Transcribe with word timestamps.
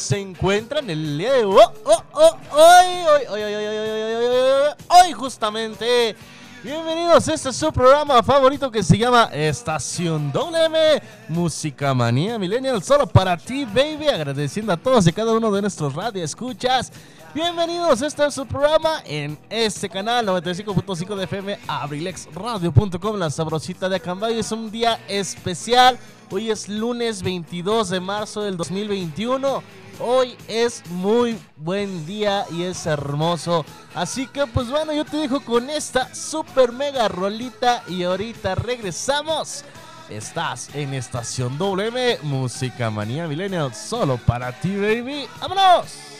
se 0.00 0.18
encuentran 0.18 0.88
el 0.88 1.18
día 1.18 1.32
de 1.34 1.44
hoy, 1.44 1.62
hoy, 4.88 5.12
justamente. 5.12 6.16
Bienvenidos, 6.62 7.28
este 7.28 7.50
es 7.50 7.56
su 7.56 7.72
programa 7.72 8.22
favorito 8.22 8.70
que 8.70 8.82
se 8.82 8.98
llama 8.98 9.30
Estación 9.32 10.32
WM, 10.32 11.02
Música 11.28 11.94
Manía 11.94 12.38
Millennial, 12.38 12.82
solo 12.82 13.06
para 13.06 13.36
ti, 13.36 13.64
baby. 13.64 14.08
Agradeciendo 14.08 14.72
a 14.72 14.76
todos 14.76 15.06
y 15.06 15.12
cada 15.12 15.32
uno 15.32 15.50
de 15.50 15.62
nuestros 15.62 15.94
radioescuchas. 15.94 16.92
Bienvenidos, 17.34 18.02
este 18.02 18.26
es 18.26 18.34
su 18.34 18.46
programa 18.46 19.02
en 19.04 19.38
este 19.48 19.88
canal 19.88 20.26
95.5 20.26 21.14
de 21.14 21.24
FM, 21.24 21.58
abrilexradio.com, 21.68 23.16
la 23.16 23.30
sabrosita 23.30 23.88
de 23.88 23.96
Acambay. 23.96 24.38
Es 24.38 24.50
un 24.50 24.70
día 24.70 24.98
especial. 25.08 25.98
Hoy 26.30 26.50
es 26.50 26.68
lunes 26.68 27.22
22 27.22 27.90
de 27.90 28.00
marzo 28.00 28.42
del 28.42 28.56
2021. 28.56 29.62
Hoy 30.02 30.34
es 30.48 30.82
muy 30.86 31.38
buen 31.56 32.06
día 32.06 32.46
y 32.50 32.62
es 32.62 32.86
hermoso. 32.86 33.66
Así 33.94 34.26
que 34.26 34.46
pues 34.46 34.70
bueno, 34.70 34.94
yo 34.94 35.04
te 35.04 35.18
dejo 35.18 35.40
con 35.40 35.68
esta 35.68 36.14
super 36.14 36.72
mega 36.72 37.06
rolita 37.08 37.82
y 37.86 38.04
ahorita 38.04 38.54
regresamos. 38.54 39.62
Estás 40.08 40.74
en 40.74 40.94
Estación 40.94 41.58
WM, 41.58 42.18
Música 42.22 42.90
Manía 42.90 43.28
Millennial, 43.28 43.74
solo 43.74 44.16
para 44.16 44.52
ti, 44.52 44.74
baby. 44.74 45.28
¡Vámonos! 45.38 46.10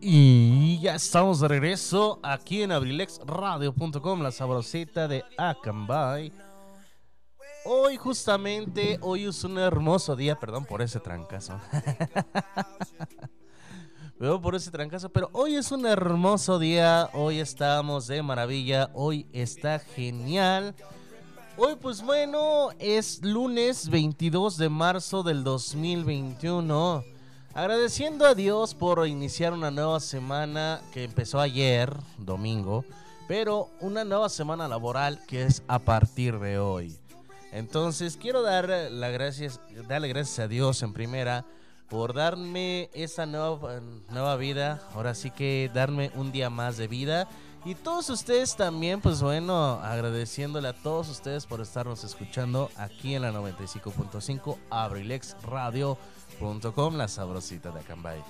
Y 0.00 0.80
ya 0.80 0.94
estamos 0.94 1.40
de 1.40 1.48
regreso 1.48 2.18
aquí 2.22 2.62
en 2.62 2.72
abrilexradio.com, 2.72 4.22
la 4.22 4.32
sabrosita 4.32 5.06
de 5.06 5.22
Acambay. 5.36 6.32
Hoy 7.66 7.96
justamente, 7.98 8.98
hoy 9.02 9.26
es 9.26 9.44
un 9.44 9.58
hermoso 9.58 10.16
día, 10.16 10.36
perdón 10.36 10.64
por 10.64 10.80
ese 10.80 10.98
trancazo. 10.98 11.60
Perdón 14.20 14.42
por 14.42 14.54
ese 14.54 14.70
trancazo, 14.70 15.08
pero 15.08 15.30
hoy 15.32 15.54
es 15.54 15.72
un 15.72 15.86
hermoso 15.86 16.58
día, 16.58 17.08
hoy 17.14 17.38
estamos 17.38 18.06
de 18.06 18.22
maravilla, 18.22 18.90
hoy 18.92 19.26
está 19.32 19.78
genial. 19.78 20.74
Hoy 21.56 21.76
pues 21.80 22.02
bueno, 22.02 22.68
es 22.78 23.24
lunes 23.24 23.88
22 23.88 24.58
de 24.58 24.68
marzo 24.68 25.22
del 25.22 25.42
2021. 25.42 27.02
Agradeciendo 27.54 28.26
a 28.26 28.34
Dios 28.34 28.74
por 28.74 29.08
iniciar 29.08 29.54
una 29.54 29.70
nueva 29.70 29.98
semana 30.00 30.82
que 30.92 31.04
empezó 31.04 31.40
ayer, 31.40 31.90
domingo, 32.18 32.84
pero 33.26 33.70
una 33.80 34.04
nueva 34.04 34.28
semana 34.28 34.68
laboral 34.68 35.18
que 35.26 35.44
es 35.44 35.62
a 35.66 35.78
partir 35.78 36.38
de 36.40 36.58
hoy. 36.58 36.94
Entonces 37.52 38.18
quiero 38.18 38.42
dar 38.42 38.68
las 38.68 39.12
gracias, 39.14 39.60
darle 39.88 40.08
gracias 40.08 40.40
a 40.40 40.46
Dios 40.46 40.82
en 40.82 40.92
primera 40.92 41.46
por 41.90 42.14
darme 42.14 42.88
esa 42.94 43.26
nueva, 43.26 43.80
nueva 44.08 44.36
vida, 44.36 44.80
ahora 44.94 45.14
sí 45.14 45.30
que 45.32 45.68
darme 45.74 46.12
un 46.14 46.30
día 46.30 46.48
más 46.48 46.76
de 46.76 46.86
vida. 46.86 47.26
Y 47.64 47.74
todos 47.74 48.08
ustedes 48.08 48.54
también, 48.56 49.00
pues 49.00 49.20
bueno, 49.20 49.80
agradeciéndole 49.82 50.68
a 50.68 50.72
todos 50.72 51.08
ustedes 51.10 51.44
por 51.44 51.60
estarnos 51.60 52.04
escuchando 52.04 52.70
aquí 52.76 53.16
en 53.16 53.22
la 53.22 53.32
95.5 53.32 54.56
abrilexradio.com, 54.70 56.94
la 56.94 57.08
sabrosita 57.08 57.72
de 57.72 57.80
Acambay. 57.80 58.22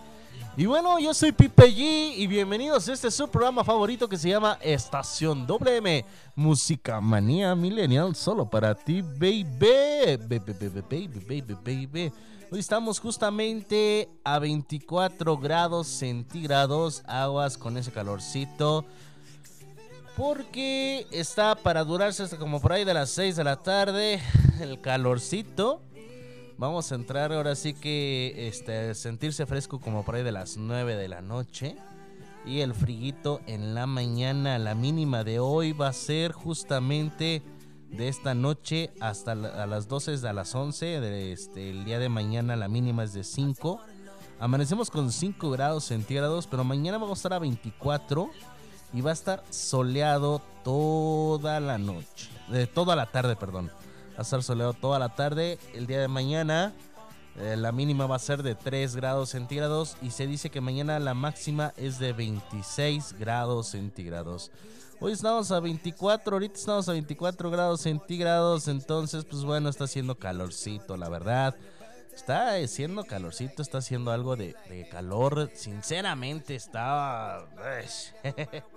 Y 0.56 0.64
bueno, 0.66 0.98
yo 0.98 1.12
soy 1.12 1.32
Pipe 1.32 1.66
G 1.66 2.14
y 2.16 2.26
bienvenidos 2.26 2.88
a 2.88 2.94
este 2.94 3.10
su 3.10 3.28
programa 3.28 3.62
favorito 3.62 4.08
que 4.08 4.16
se 4.16 4.30
llama 4.30 4.56
Estación 4.62 5.46
WM, 5.46 6.06
Música 6.34 6.98
Manía 7.00 7.54
Millennial, 7.54 8.16
solo 8.16 8.48
para 8.48 8.74
ti, 8.74 9.02
baby, 9.02 9.44
baby, 9.44 10.38
baby, 10.38 10.82
baby, 10.88 11.20
baby, 11.28 11.54
baby. 11.62 12.10
Hoy 12.52 12.58
estamos 12.58 12.98
justamente 12.98 14.08
a 14.24 14.40
24 14.40 15.38
grados 15.38 15.86
centígrados, 15.86 17.04
aguas 17.06 17.56
con 17.56 17.76
ese 17.76 17.92
calorcito. 17.92 18.84
Porque 20.16 21.06
está 21.12 21.54
para 21.54 21.84
durarse 21.84 22.24
hasta 22.24 22.38
como 22.38 22.60
por 22.60 22.72
ahí 22.72 22.84
de 22.84 22.92
las 22.92 23.10
6 23.10 23.36
de 23.36 23.44
la 23.44 23.54
tarde, 23.62 24.20
el 24.60 24.80
calorcito. 24.80 25.80
Vamos 26.58 26.90
a 26.90 26.96
entrar 26.96 27.32
ahora 27.32 27.54
sí 27.54 27.72
que 27.72 28.48
este, 28.48 28.96
sentirse 28.96 29.46
fresco 29.46 29.78
como 29.80 30.04
por 30.04 30.16
ahí 30.16 30.24
de 30.24 30.32
las 30.32 30.56
9 30.56 30.96
de 30.96 31.06
la 31.06 31.20
noche. 31.20 31.76
Y 32.44 32.62
el 32.62 32.74
friguito 32.74 33.40
en 33.46 33.76
la 33.76 33.86
mañana, 33.86 34.58
la 34.58 34.74
mínima 34.74 35.22
de 35.22 35.38
hoy 35.38 35.72
va 35.72 35.86
a 35.86 35.92
ser 35.92 36.32
justamente 36.32 37.42
de 37.90 38.08
esta 38.08 38.34
noche 38.34 38.90
hasta 39.00 39.32
a 39.32 39.66
las 39.66 39.88
12 39.88 40.26
a 40.26 40.32
las 40.32 40.54
11. 40.54 41.00
De 41.00 41.32
este, 41.32 41.70
el 41.70 41.84
día 41.84 41.98
de 41.98 42.08
mañana 42.08 42.56
la 42.56 42.68
mínima 42.68 43.04
es 43.04 43.12
de 43.12 43.24
5. 43.24 43.80
Amanecemos 44.38 44.90
con 44.90 45.12
5 45.12 45.50
grados 45.50 45.84
centígrados, 45.84 46.46
pero 46.46 46.64
mañana 46.64 46.98
vamos 46.98 47.18
a 47.18 47.20
estar 47.20 47.32
a 47.34 47.38
24 47.38 48.30
y 48.92 49.00
va 49.00 49.10
a 49.10 49.14
estar 49.14 49.44
soleado 49.50 50.40
toda 50.64 51.60
la 51.60 51.78
noche. 51.78 52.28
De 52.48 52.66
toda 52.66 52.96
la 52.96 53.06
tarde, 53.06 53.36
perdón. 53.36 53.70
Va 54.14 54.18
a 54.18 54.22
estar 54.22 54.42
soleado 54.42 54.72
toda 54.72 54.98
la 54.98 55.14
tarde. 55.14 55.58
El 55.74 55.86
día 55.86 56.00
de 56.00 56.08
mañana 56.08 56.72
eh, 57.36 57.56
la 57.56 57.72
mínima 57.72 58.06
va 58.06 58.16
a 58.16 58.20
ser 58.20 58.42
de 58.42 58.54
3 58.54 58.96
grados 58.96 59.30
centígrados 59.30 59.96
y 60.02 60.10
se 60.10 60.26
dice 60.26 60.50
que 60.50 60.60
mañana 60.60 60.98
la 60.98 61.14
máxima 61.14 61.72
es 61.76 61.98
de 61.98 62.12
26 62.12 63.14
grados 63.18 63.68
centígrados. 63.68 64.50
Hoy 65.02 65.12
estamos 65.12 65.50
a 65.50 65.60
24, 65.60 66.34
ahorita 66.34 66.54
estamos 66.58 66.86
a 66.90 66.92
24 66.92 67.50
grados 67.50 67.80
centígrados, 67.80 68.68
entonces 68.68 69.24
pues 69.24 69.44
bueno, 69.44 69.70
está 69.70 69.84
haciendo 69.84 70.18
calorcito, 70.18 70.98
la 70.98 71.08
verdad. 71.08 71.56
Está 72.14 72.56
haciendo 72.56 73.04
calorcito, 73.04 73.62
está 73.62 73.78
haciendo 73.78 74.10
algo 74.10 74.36
de, 74.36 74.54
calor. 74.90 75.50
Sinceramente 75.54 76.54
está... 76.54 77.46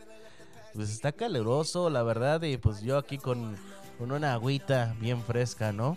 Pues 0.73 0.89
está 0.89 1.11
caluroso, 1.11 1.91
la 1.91 2.01
verdad, 2.01 2.41
y 2.41 2.57
pues 2.57 2.81
yo 2.81 2.97
aquí 2.97 3.19
con, 3.19 3.55
con 3.99 4.11
una 4.11 4.33
agüita 4.33 4.95
bien 4.99 5.21
fresca, 5.21 5.71
¿no? 5.71 5.95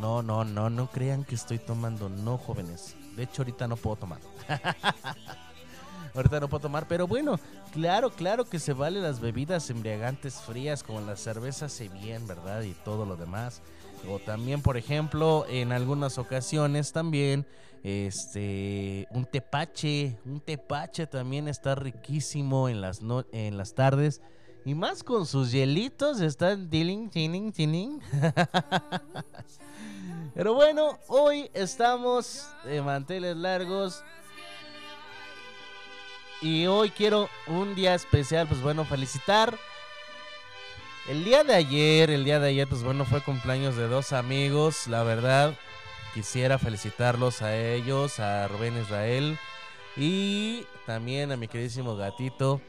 No, 0.00 0.22
no, 0.22 0.44
no, 0.44 0.70
no 0.70 0.88
crean 0.88 1.24
que 1.24 1.34
estoy 1.34 1.58
tomando, 1.58 2.08
no, 2.08 2.38
jóvenes. 2.38 2.94
De 3.16 3.24
hecho, 3.24 3.42
ahorita 3.42 3.66
no 3.66 3.74
puedo 3.74 3.96
tomar. 3.96 4.20
ahorita 6.16 6.40
no 6.40 6.48
puedo 6.48 6.62
tomar, 6.62 6.88
pero 6.88 7.06
bueno, 7.06 7.38
claro, 7.72 8.10
claro 8.10 8.44
que 8.44 8.58
se 8.58 8.72
valen 8.72 9.02
las 9.02 9.20
bebidas 9.20 9.70
embriagantes 9.70 10.40
frías, 10.40 10.82
como 10.82 11.00
la 11.00 11.16
cerveza 11.16 11.68
se 11.68 11.88
bien, 11.88 12.26
¿verdad? 12.26 12.62
Y 12.62 12.72
todo 12.72 13.06
lo 13.06 13.16
demás. 13.16 13.62
O 14.08 14.18
también, 14.18 14.62
por 14.62 14.76
ejemplo, 14.76 15.46
en 15.48 15.72
algunas 15.72 16.18
ocasiones 16.18 16.92
también, 16.92 17.46
este, 17.82 19.06
un 19.10 19.24
tepache, 19.24 20.18
un 20.24 20.40
tepache 20.40 21.06
también 21.06 21.48
está 21.48 21.74
riquísimo 21.74 22.68
en 22.68 22.80
las, 22.80 23.02
no- 23.02 23.24
en 23.32 23.56
las 23.56 23.74
tardes. 23.74 24.20
Y 24.64 24.74
más 24.74 25.04
con 25.04 25.26
sus 25.26 25.52
hielitos, 25.52 26.20
están 26.20 26.68
tiling, 26.68 27.08
tiling, 27.10 27.52
tiling. 27.52 28.00
Pero 30.34 30.54
bueno, 30.54 30.98
hoy 31.08 31.50
estamos 31.54 32.46
de 32.64 32.82
manteles 32.82 33.36
largos. 33.36 34.02
Y 36.42 36.66
hoy 36.66 36.90
quiero 36.90 37.28
un 37.46 37.74
día 37.74 37.94
especial, 37.94 38.46
pues 38.46 38.60
bueno, 38.60 38.84
felicitar. 38.84 39.56
El 41.08 41.24
día 41.24 41.44
de 41.44 41.54
ayer, 41.54 42.10
el 42.10 42.24
día 42.24 42.40
de 42.40 42.48
ayer, 42.48 42.68
pues 42.68 42.82
bueno, 42.82 43.04
fue 43.04 43.22
cumpleaños 43.22 43.76
de 43.76 43.88
dos 43.88 44.12
amigos. 44.12 44.86
La 44.86 45.02
verdad, 45.02 45.54
quisiera 46.14 46.58
felicitarlos 46.58 47.42
a 47.42 47.56
ellos, 47.56 48.20
a 48.20 48.48
Rubén 48.48 48.76
Israel 48.80 49.38
y 49.96 50.66
también 50.84 51.32
a 51.32 51.36
mi 51.36 51.48
queridísimo 51.48 51.96
gatito. 51.96 52.60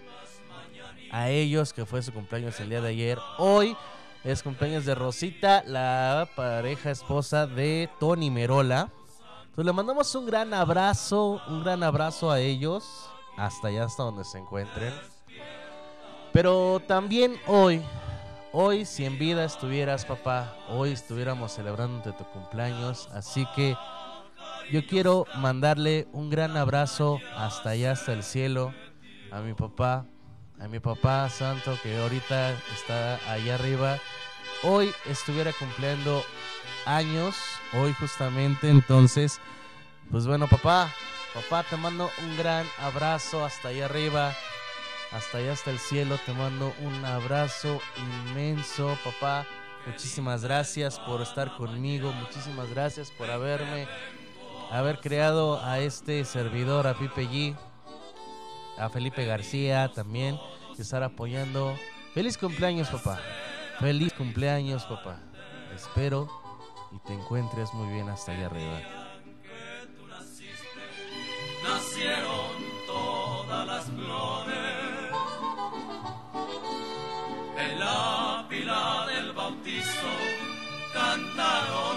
A 1.12 1.30
ellos, 1.30 1.74
que 1.74 1.86
fue 1.86 2.02
su 2.02 2.14
cumpleaños 2.14 2.60
el 2.60 2.70
día 2.70 2.82
de 2.82 2.90
ayer. 2.90 3.20
Hoy 3.38 3.76
es 4.24 4.44
cumpleaños 4.44 4.86
de 4.86 4.96
Rosita, 4.96 5.64
la 5.66 6.30
pareja 6.36 6.92
esposa 6.92 7.48
de 7.48 7.90
Tony 8.00 8.30
Merola. 8.30 8.92
Entonces 9.42 9.66
le 9.66 9.74
mandamos 9.74 10.14
un 10.16 10.26
gran 10.26 10.54
abrazo, 10.54 11.42
un 11.48 11.64
gran 11.64 11.82
abrazo 11.82 12.30
a 12.30 12.40
ellos, 12.40 13.10
hasta 13.38 13.70
allá, 13.70 13.86
hasta 13.86 14.04
donde 14.04 14.24
se 14.24 14.40
encuentren. 14.40 14.94
Pero 16.34 16.82
también 16.88 17.40
hoy, 17.48 17.82
hoy 18.52 18.86
si 18.86 19.06
en 19.06 19.18
vida 19.18 19.46
estuvieras, 19.46 20.06
papá, 20.06 20.56
hoy 20.70 20.92
estuviéramos 20.92 21.54
celebrando 21.54 22.14
tu 22.14 22.26
cumpleaños. 22.26 23.08
Así 23.14 23.48
que 23.56 23.76
yo 24.72 24.86
quiero 24.86 25.26
mandarle 25.36 26.08
un 26.12 26.30
gran 26.30 26.58
abrazo 26.58 27.20
hasta 27.36 27.72
allá, 27.72 27.94
hasta 27.94 28.14
el 28.14 28.24
cielo, 28.24 28.74
a 29.32 29.40
mi 29.40 29.54
papá, 29.54 30.06
a 30.60 30.68
mi 30.68 30.80
papá 30.80 31.30
santo 31.30 31.78
que 31.82 31.98
ahorita 31.98 32.52
está 32.76 33.16
allá 33.32 33.56
arriba. 33.56 33.98
Hoy 34.64 34.92
estuviera 35.06 35.54
cumpliendo 35.54 36.24
años, 36.86 37.36
hoy 37.74 37.94
justamente, 37.94 38.70
entonces, 38.70 39.40
pues 40.10 40.26
bueno, 40.26 40.48
papá, 40.48 40.92
papá, 41.42 41.64
te 41.70 41.78
mando 41.78 42.10
un 42.24 42.38
gran 42.38 42.66
abrazo 42.80 43.46
hasta 43.46 43.70
allá 43.70 43.86
arriba, 43.86 44.36
hasta 45.12 45.38
allá, 45.38 45.54
hasta 45.54 45.72
el 45.72 45.80
cielo, 45.80 46.20
te 46.26 46.34
mando 46.34 46.74
un 46.82 47.06
abrazo 47.06 47.80
inmenso, 47.98 48.98
papá. 49.04 49.46
Muchísimas 49.86 50.44
gracias 50.44 51.00
por 51.00 51.22
estar 51.22 51.56
conmigo, 51.56 52.12
muchísimas 52.12 52.70
gracias 52.70 53.12
por 53.12 53.30
haberme, 53.30 53.88
haber 54.72 55.00
creado 55.00 55.64
a 55.64 55.80
este 55.80 56.26
servidor, 56.26 56.88
a 56.88 56.94
Pipe 56.98 57.28
G 57.28 57.56
a 58.78 58.90
Felipe 58.90 59.26
García 59.26 59.92
también, 59.94 60.40
que 60.76 60.82
estar 60.82 61.04
apoyando. 61.04 61.76
Feliz 62.14 62.38
cumpleaños, 62.38 62.90
papá. 62.90 63.20
Feliz 63.80 64.14
cumpleaños, 64.14 64.84
papá. 64.86 65.20
Espero 65.76 66.30
y 66.92 67.00
te 67.00 67.14
encuentres 67.14 67.74
muy 67.74 67.92
bien 67.94 68.10
hasta 68.10 68.32
allá 68.32 68.48
arriba 68.48 68.97
nacieron 71.68 72.52
todas 72.86 73.68
las 73.68 73.86
flores. 73.86 75.12
En 77.58 77.80
la 77.80 78.46
pila 78.50 79.06
del 79.08 79.34
bautizo 79.34 80.14
cantaron 80.94 81.97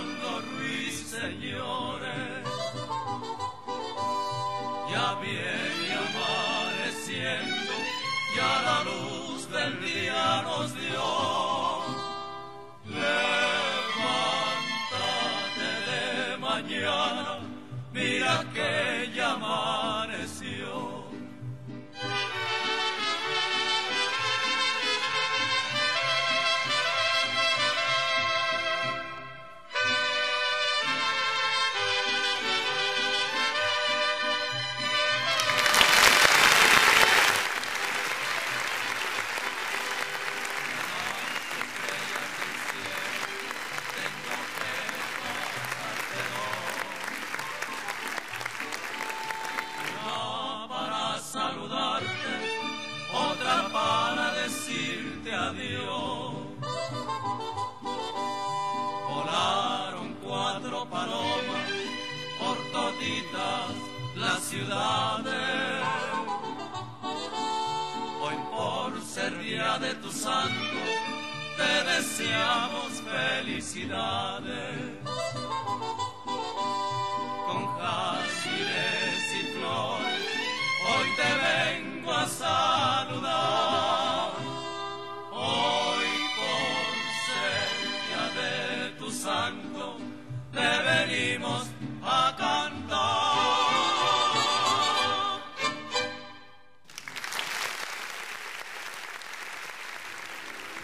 deseamos 72.21 73.00
felicidades. 73.00 74.89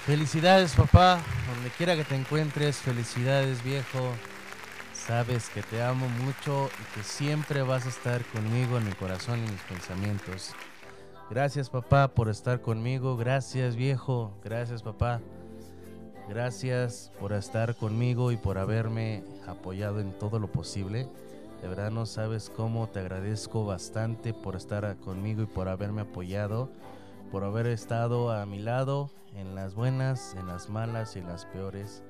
Felicidades, 0.06 0.72
papá. 0.76 1.18
Donde 1.52 1.68
quiera 1.70 1.96
que 1.96 2.04
te 2.04 2.14
encuentres, 2.14 2.76
felicidades, 2.76 3.64
viejo. 3.64 3.98
Sabes 4.92 5.48
que 5.48 5.62
te 5.62 5.82
amo 5.82 6.08
mucho 6.08 6.70
y 6.80 6.94
que 6.94 7.02
siempre 7.02 7.62
vas 7.62 7.86
a 7.86 7.88
estar 7.88 8.25
conmigo 8.26 8.78
en 8.78 8.84
mi 8.84 8.92
corazón 8.92 9.40
y 9.40 9.50
mis 9.50 9.60
pensamientos. 9.62 10.54
Gracias, 11.28 11.70
papá, 11.70 12.06
por 12.06 12.28
estar 12.28 12.60
conmigo. 12.60 13.16
Gracias, 13.16 13.75
viejo. 13.75 14.30
Gracias, 14.44 14.84
papá. 14.84 15.20
Gracias 16.28 17.10
por 17.18 17.32
estar 17.32 17.75
conmigo 17.75 18.30
y 18.30 18.36
por 18.36 18.58
haberme 18.58 19.25
apoyado 19.48 19.98
en 19.98 20.16
todo 20.16 20.38
lo 20.38 20.46
posible. 20.46 21.08
De 21.62 21.66
verdad 21.66 21.90
no 21.90 22.06
sabes 22.06 22.48
cómo 22.48 22.86
te 22.86 23.00
agradezco 23.00 23.64
bastante 23.64 24.32
por 24.32 24.54
estar 24.54 24.98
conmigo 24.98 25.42
y 25.42 25.46
por 25.46 25.66
haberme 25.66 26.02
apoyado, 26.02 26.70
por 27.32 27.42
haber 27.42 27.66
estado 27.66 28.30
a 28.30 28.46
mi 28.46 28.60
lado 28.60 29.10
en 29.37 29.55
las 29.55 29.75
buenas, 29.75 30.35
en 30.35 30.47
las 30.47 30.69
malas 30.69 31.14
y 31.14 31.21
en 31.21 31.28
las 31.28 31.45
peores. 31.47 32.02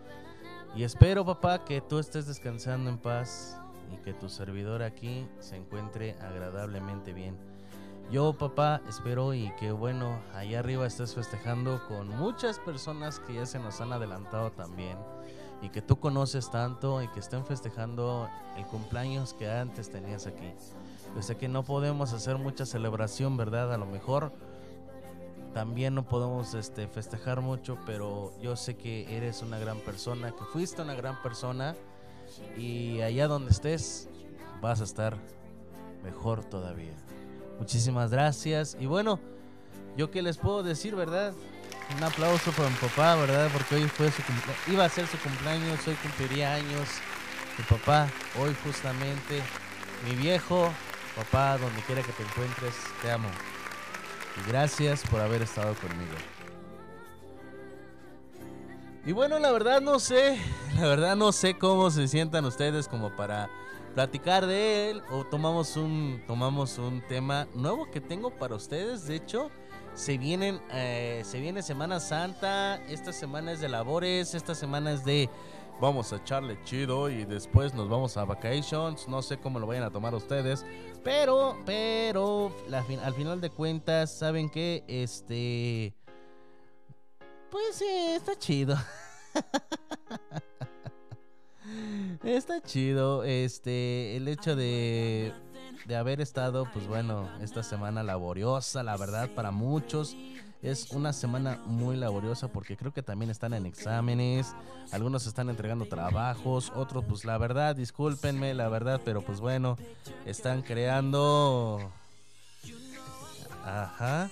Y 0.74 0.84
espero, 0.84 1.24
papá, 1.24 1.64
que 1.64 1.80
tú 1.80 1.98
estés 1.98 2.26
descansando 2.26 2.88
en 2.88 2.98
paz 2.98 3.58
y 3.92 3.96
que 3.98 4.14
tu 4.14 4.28
servidor 4.28 4.82
aquí 4.82 5.28
se 5.38 5.56
encuentre 5.56 6.16
agradablemente 6.20 7.12
bien. 7.12 7.36
Yo, 8.10 8.32
papá, 8.34 8.80
espero 8.88 9.34
y 9.34 9.50
que 9.58 9.72
bueno, 9.72 10.20
allá 10.34 10.60
arriba 10.60 10.86
estés 10.86 11.14
festejando 11.14 11.82
con 11.88 12.08
muchas 12.08 12.60
personas 12.60 13.18
que 13.18 13.34
ya 13.34 13.46
se 13.46 13.58
nos 13.58 13.80
han 13.80 13.92
adelantado 13.92 14.52
también 14.52 14.96
y 15.60 15.70
que 15.70 15.82
tú 15.82 15.98
conoces 15.98 16.50
tanto 16.50 17.02
y 17.02 17.08
que 17.08 17.20
estén 17.20 17.44
festejando 17.44 18.28
el 18.56 18.64
cumpleaños 18.66 19.34
que 19.34 19.50
antes 19.50 19.90
tenías 19.90 20.26
aquí. 20.26 20.52
Yo 21.16 21.22
sé 21.22 21.36
que 21.36 21.48
no 21.48 21.64
podemos 21.64 22.12
hacer 22.12 22.38
mucha 22.38 22.66
celebración, 22.66 23.36
¿verdad? 23.36 23.72
A 23.72 23.78
lo 23.78 23.86
mejor 23.86 24.32
también 25.56 25.94
no 25.94 26.06
podemos 26.06 26.52
este, 26.52 26.86
festejar 26.86 27.40
mucho, 27.40 27.78
pero 27.86 28.30
yo 28.42 28.56
sé 28.56 28.76
que 28.76 29.16
eres 29.16 29.40
una 29.40 29.58
gran 29.58 29.80
persona, 29.80 30.30
que 30.32 30.44
fuiste 30.52 30.82
una 30.82 30.92
gran 30.92 31.22
persona 31.22 31.74
y 32.58 33.00
allá 33.00 33.26
donde 33.26 33.52
estés 33.52 34.10
vas 34.60 34.82
a 34.82 34.84
estar 34.84 35.16
mejor 36.04 36.44
todavía. 36.44 36.92
Muchísimas 37.58 38.10
gracias 38.10 38.76
y 38.78 38.84
bueno, 38.84 39.18
yo 39.96 40.10
qué 40.10 40.20
les 40.20 40.36
puedo 40.36 40.62
decir, 40.62 40.94
¿verdad? 40.94 41.32
Un 41.96 42.04
aplauso 42.04 42.50
para 42.50 42.68
mi 42.68 42.76
papá, 42.76 43.16
¿verdad? 43.16 43.48
Porque 43.50 43.76
hoy 43.76 43.88
fue 43.88 44.10
su 44.10 44.20
iba 44.70 44.84
a 44.84 44.90
ser 44.90 45.06
su 45.06 45.16
cumpleaños, 45.20 45.88
hoy 45.88 45.94
cumpliría 45.94 46.52
años. 46.52 46.86
Mi 47.56 47.64
papá, 47.64 48.10
hoy 48.38 48.54
justamente, 48.62 49.40
mi 50.04 50.16
viejo, 50.16 50.70
papá, 51.16 51.56
donde 51.56 51.80
quiera 51.80 52.02
que 52.02 52.12
te 52.12 52.24
encuentres, 52.24 52.74
te 53.00 53.10
amo. 53.10 53.30
Gracias 54.46 55.02
por 55.10 55.20
haber 55.20 55.42
estado 55.42 55.74
conmigo. 55.74 56.14
Y 59.06 59.12
bueno, 59.12 59.38
la 59.38 59.52
verdad 59.52 59.80
no 59.80 60.00
sé, 60.00 60.36
la 60.74 60.86
verdad 60.88 61.16
no 61.16 61.30
sé 61.30 61.56
cómo 61.56 61.90
se 61.90 62.08
sientan 62.08 62.44
ustedes 62.44 62.88
como 62.88 63.14
para 63.14 63.48
platicar 63.94 64.46
de 64.46 64.90
él 64.90 65.02
o 65.10 65.24
tomamos 65.24 65.76
un 65.76 66.22
tomamos 66.26 66.76
un 66.76 67.00
tema 67.02 67.46
nuevo 67.54 67.90
que 67.90 68.00
tengo 68.00 68.30
para 68.30 68.56
ustedes. 68.56 69.06
De 69.06 69.14
hecho, 69.14 69.50
se 69.94 70.18
vienen 70.18 70.60
eh, 70.72 71.22
se 71.24 71.40
viene 71.40 71.62
Semana 71.62 72.00
Santa, 72.00 72.76
esta 72.88 73.12
semana 73.12 73.52
es 73.52 73.60
de 73.60 73.68
labores, 73.68 74.34
esta 74.34 74.54
semana 74.54 74.92
es 74.92 75.04
de 75.04 75.30
vamos 75.80 76.12
a 76.12 76.16
echarle 76.16 76.58
chido 76.64 77.08
y 77.10 77.24
después 77.24 77.74
nos 77.74 77.88
vamos 77.88 78.16
a 78.16 78.24
vacations. 78.24 79.08
No 79.08 79.22
sé 79.22 79.38
cómo 79.38 79.58
lo 79.58 79.66
vayan 79.66 79.84
a 79.84 79.90
tomar 79.90 80.14
ustedes, 80.14 80.64
pero 81.04 81.56
pero 81.64 82.52
al 82.72 83.14
final 83.14 83.40
de 83.40 83.50
cuentas 83.50 84.16
saben 84.18 84.48
que 84.50 84.84
este 84.88 85.94
pues 87.50 87.76
sí, 87.76 87.86
está 88.14 88.36
chido. 88.36 88.76
Está 92.22 92.60
chido, 92.60 93.24
este, 93.24 94.16
el 94.16 94.28
hecho 94.28 94.56
de, 94.56 95.32
de 95.86 95.96
haber 95.96 96.20
estado, 96.20 96.68
pues 96.72 96.86
bueno, 96.86 97.28
esta 97.40 97.62
semana 97.62 98.02
laboriosa, 98.02 98.82
la 98.82 98.96
verdad, 98.96 99.30
para 99.34 99.50
muchos 99.50 100.16
es 100.62 100.90
una 100.90 101.12
semana 101.12 101.60
muy 101.66 101.96
laboriosa 101.96 102.48
porque 102.48 102.76
creo 102.76 102.92
que 102.92 103.02
también 103.02 103.30
están 103.30 103.54
en 103.54 103.66
exámenes, 103.66 104.54
algunos 104.92 105.26
están 105.26 105.48
entregando 105.48 105.86
trabajos, 105.86 106.72
otros, 106.74 107.04
pues 107.08 107.24
la 107.24 107.38
verdad, 107.38 107.76
discúlpenme, 107.76 108.54
la 108.54 108.68
verdad, 108.68 109.00
pero 109.04 109.22
pues 109.22 109.40
bueno, 109.40 109.76
están 110.24 110.62
creando... 110.62 111.90
Ajá. 113.64 114.30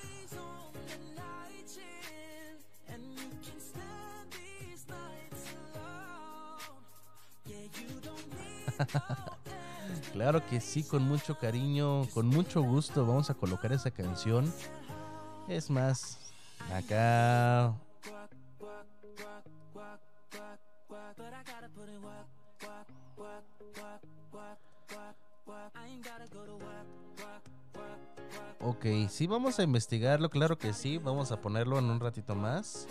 Claro 10.12 10.46
que 10.46 10.60
sí, 10.60 10.84
con 10.84 11.02
mucho 11.02 11.38
cariño, 11.38 12.08
con 12.14 12.26
mucho 12.26 12.62
gusto 12.62 13.04
vamos 13.04 13.30
a 13.30 13.34
colocar 13.34 13.72
esa 13.72 13.90
canción. 13.90 14.52
Es 15.48 15.70
más, 15.70 16.18
acá... 16.72 17.74
Ok, 28.60 28.86
sí 29.10 29.26
vamos 29.26 29.58
a 29.58 29.62
investigarlo, 29.62 30.30
claro 30.30 30.56
que 30.56 30.72
sí, 30.72 30.96
vamos 30.98 31.32
a 31.32 31.40
ponerlo 31.40 31.78
en 31.78 31.84
un 31.86 32.00
ratito 32.00 32.34
más. 32.34 32.88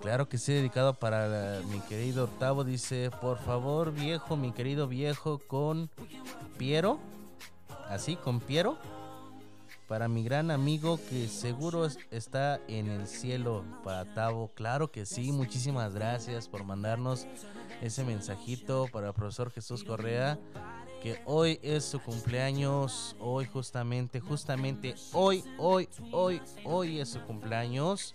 Claro 0.00 0.28
que 0.28 0.36
sí, 0.36 0.52
dedicado 0.52 0.92
para 0.94 1.60
mi 1.70 1.80
querido 1.80 2.24
Octavo. 2.24 2.64
Dice, 2.64 3.10
por 3.22 3.38
favor, 3.38 3.92
viejo, 3.92 4.36
mi 4.36 4.52
querido 4.52 4.86
viejo, 4.86 5.38
con 5.38 5.90
Piero. 6.58 7.00
Así, 7.88 8.16
con 8.16 8.40
Piero. 8.40 8.76
Para 9.88 10.08
mi 10.08 10.24
gran 10.24 10.50
amigo 10.50 10.98
que 11.08 11.28
seguro 11.28 11.86
es- 11.86 11.98
está 12.10 12.60
en 12.66 12.88
el 12.88 13.06
cielo, 13.06 13.64
para 13.84 14.04
Tavo. 14.14 14.50
Claro 14.54 14.90
que 14.90 15.06
sí, 15.06 15.30
muchísimas 15.30 15.94
gracias 15.94 16.48
por 16.48 16.64
mandarnos 16.64 17.26
ese 17.80 18.02
mensajito 18.04 18.88
para 18.92 19.08
el 19.08 19.14
profesor 19.14 19.52
Jesús 19.52 19.84
Correa. 19.84 20.38
Que 21.02 21.20
hoy 21.24 21.60
es 21.62 21.84
su 21.84 22.00
cumpleaños. 22.00 23.14
Hoy 23.20 23.44
justamente, 23.46 24.18
justamente, 24.18 24.96
hoy, 25.12 25.44
hoy, 25.56 25.88
hoy, 26.10 26.40
hoy 26.64 26.98
es 26.98 27.10
su 27.10 27.20
cumpleaños. 27.20 28.14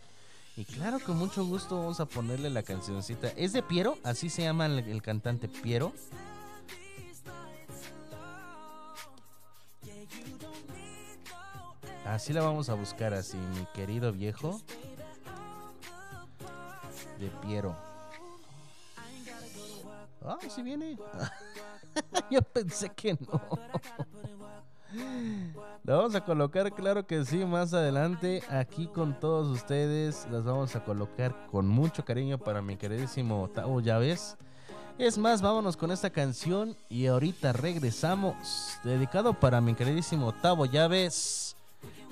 Y 0.58 0.66
claro, 0.66 1.00
con 1.00 1.18
mucho 1.18 1.46
gusto 1.46 1.78
vamos 1.78 2.01
a 2.01 2.06
ponerle 2.06 2.50
la 2.50 2.63
cancioncita. 2.63 3.30
¿Es 3.38 3.54
de 3.54 3.63
Piero? 3.63 3.98
Así 4.04 4.30
se 4.30 4.42
llama 4.42 4.66
el 4.66 5.01
cantante 5.01 5.48
Piero. 5.48 5.94
Así 12.05 12.34
la 12.34 12.41
vamos 12.41 12.70
a 12.70 12.74
buscar 12.74 13.13
así, 13.13 13.38
mi 13.38 13.65
querido 13.74 14.12
viejo. 14.12 14.60
De 17.20 17.29
Piero. 17.46 17.75
Ah, 20.25 20.38
sí 20.50 20.62
viene. 20.62 20.98
Yo 22.31 22.41
pensé 22.41 22.89
que 22.89 23.13
no. 23.13 23.41
La 25.84 25.96
vamos 25.96 26.15
a 26.15 26.24
colocar, 26.24 26.74
claro 26.74 27.08
que 27.08 27.24
sí, 27.25 27.46
más 27.46 27.74
adelante 27.74 28.43
aquí 28.50 28.88
con 28.88 29.20
todos 29.20 29.48
ustedes. 29.48 30.27
Las 30.31 30.43
vamos 30.43 30.75
a 30.75 30.84
colocar 30.84 31.48
con 31.48 31.67
mucho 31.67 32.03
cariño 32.03 32.38
para 32.38 32.62
mi 32.62 32.77
queridísimo 32.77 33.50
Tavo 33.50 33.79
Llaves. 33.79 34.37
Es 34.98 35.18
más, 35.18 35.42
vámonos 35.42 35.77
con 35.77 35.92
esta 35.92 36.09
canción 36.09 36.75
y 36.90 37.07
ahorita 37.07 37.53
regresamos. 37.53 38.77
Dedicado 38.83 39.33
para 39.40 39.61
mi 39.61 39.74
queridísimo 39.74 40.33
Tavo 40.33 40.66
Llaves, 40.66 41.50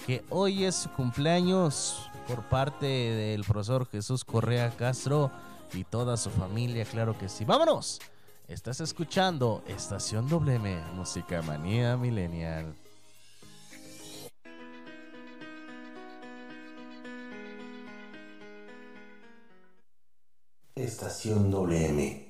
que 0.05 0.23
hoy 0.29 0.65
es 0.65 0.75
su 0.75 0.89
cumpleaños 0.91 2.09
por 2.27 2.43
parte 2.43 2.85
del 2.85 3.43
profesor 3.43 3.87
Jesús 3.87 4.23
Correa 4.23 4.71
Castro 4.71 5.31
y 5.73 5.83
toda 5.83 6.17
su 6.17 6.29
familia, 6.29 6.85
claro 6.85 7.17
que 7.17 7.29
sí. 7.29 7.45
¡Vámonos! 7.45 7.99
Estás 8.47 8.81
escuchando 8.81 9.63
Estación 9.67 10.27
WM, 10.27 10.81
Música 10.95 11.41
Manía 11.41 11.95
Millennial. 11.97 12.73
Estación 20.75 21.51
WM. 21.51 22.29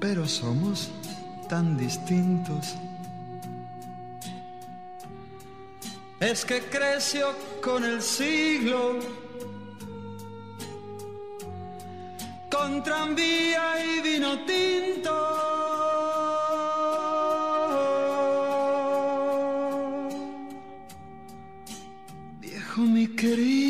Pero 0.00 0.26
somos 0.26 0.90
tan 1.48 1.76
distintos. 1.76 2.74
Es 6.18 6.44
que 6.44 6.60
creció 6.62 7.34
con 7.62 7.84
el 7.84 8.00
siglo, 8.00 8.98
con 12.50 12.82
tranvía 12.82 13.84
y 13.84 14.00
vino 14.00 14.38
tinto. 14.44 15.14
Viejo, 22.40 22.80
mi 22.80 23.06
querido 23.08 23.69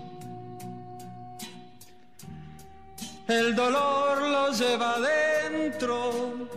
El 3.31 3.55
dolor 3.55 4.21
lo 4.21 4.51
lleva 4.51 4.95
dentro 4.99 6.49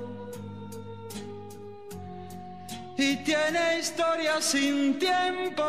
y 2.97 3.17
tiene 3.17 3.79
historia 3.79 4.41
sin 4.41 4.99
tiempo. 4.99 5.63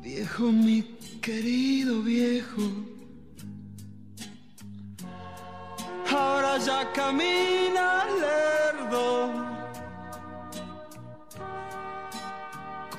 Viejo, 0.00 0.44
mi 0.52 0.82
querido 1.22 2.02
viejo, 2.02 2.62
ahora 6.10 6.58
ya 6.58 6.92
camina 6.92 8.04
lerdo. 8.20 9.43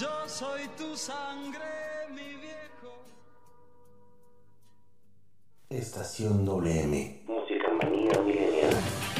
Yo 0.00 0.08
soy 0.26 0.62
tu 0.78 0.96
sangre, 0.96 2.08
mi 2.08 2.34
viejo. 2.40 3.04
Estación 5.68 6.46
WM. 6.46 7.24
Música 7.26 7.68
manía 7.82 8.18
milenial. 8.22 9.19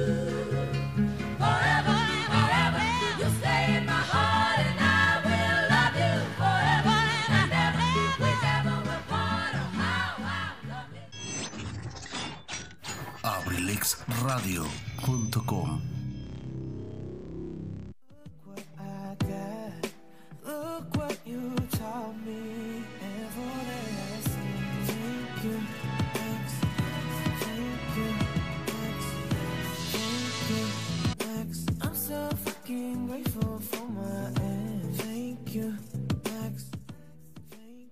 thanks. 36.23 36.71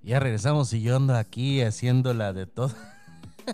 Ya 0.03 0.19
regresamos 0.19 0.73
y 0.73 0.81
yo 0.81 0.95
ando 0.95 1.15
aquí 1.15 1.61
haciendo 1.61 2.13
la 2.13 2.33
de 2.33 2.45
todo. 2.45 2.73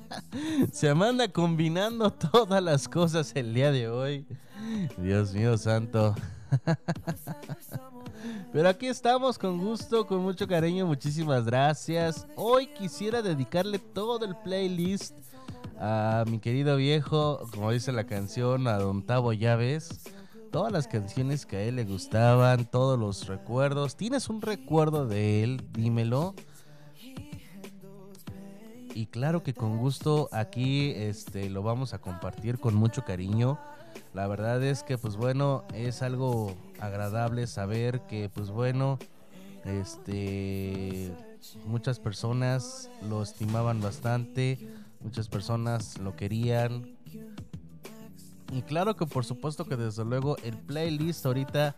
Se 0.72 0.94
me 0.94 1.08
anda 1.08 1.28
combinando 1.28 2.12
todas 2.12 2.62
las 2.62 2.88
cosas 2.88 3.32
el 3.36 3.54
día 3.54 3.72
de 3.72 3.90
hoy. 3.90 4.26
Dios 4.98 5.34
mío 5.34 5.58
santo. 5.58 6.16
Pero 8.54 8.70
aquí 8.70 8.88
estamos 8.88 9.38
con 9.38 9.60
gusto, 9.60 10.08
con 10.08 10.20
mucho 10.22 10.48
cariño, 10.48 10.88
muchísimas 10.88 11.46
gracias. 11.46 12.26
Hoy 12.36 12.68
quisiera 12.68 13.22
dedicarle 13.22 13.80
todo 13.80 14.26
el 14.26 14.36
playlist 14.38 15.14
a 15.78 16.24
mi 16.28 16.40
querido 16.40 16.78
viejo, 16.78 17.42
como 17.52 17.72
dice 17.72 17.92
la 17.92 18.06
canción, 18.06 18.68
a 18.68 18.78
Don 18.78 19.04
Tavo 19.06 19.34
Llaves. 19.34 19.90
Todas 20.52 20.72
las 20.72 20.88
canciones 20.88 21.46
que 21.46 21.58
a 21.58 21.62
él 21.64 21.76
le 21.76 21.84
gustaban, 21.84 22.66
todos 22.66 22.98
los 22.98 23.28
recuerdos. 23.28 23.98
¿Tienes 23.98 24.30
un 24.30 24.42
recuerdo 24.42 25.06
de 25.06 25.44
él? 25.44 25.62
Dímelo. 25.74 26.34
Y 28.96 29.08
claro 29.08 29.44
que 29.44 29.54
con 29.54 29.78
gusto 29.78 30.30
aquí 30.32 30.92
este, 30.96 31.50
lo 31.50 31.64
vamos 31.64 31.94
a 31.94 32.00
compartir 32.00 32.60
con 32.60 32.76
mucho 32.76 33.04
cariño. 33.04 33.60
La 34.14 34.26
verdad 34.26 34.64
es 34.64 34.84
que 34.84 34.98
pues 34.98 35.18
bueno, 35.18 35.66
es 35.74 36.02
algo 36.02 36.56
agradable 36.80 37.46
saber 37.46 38.00
que 38.08 38.30
pues 38.34 38.52
bueno, 38.52 38.98
este 39.66 41.12
muchas 41.66 42.00
personas 42.00 42.90
lo 43.10 43.22
estimaban 43.22 43.82
bastante, 43.82 44.66
muchas 45.02 45.28
personas 45.28 45.98
lo 45.98 46.16
querían. 46.16 46.96
Y 48.54 48.62
claro 48.62 48.96
que 48.96 49.06
por 49.06 49.26
supuesto 49.26 49.66
que 49.66 49.76
desde 49.76 50.06
luego 50.06 50.38
el 50.38 50.58
playlist 50.58 51.26
ahorita 51.26 51.76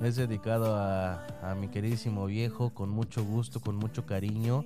es 0.00 0.14
dedicado 0.14 0.76
a, 0.76 1.26
a 1.42 1.56
mi 1.56 1.66
queridísimo 1.66 2.26
viejo 2.26 2.70
con 2.70 2.90
mucho 2.90 3.24
gusto, 3.24 3.58
con 3.58 3.74
mucho 3.74 4.06
cariño. 4.06 4.64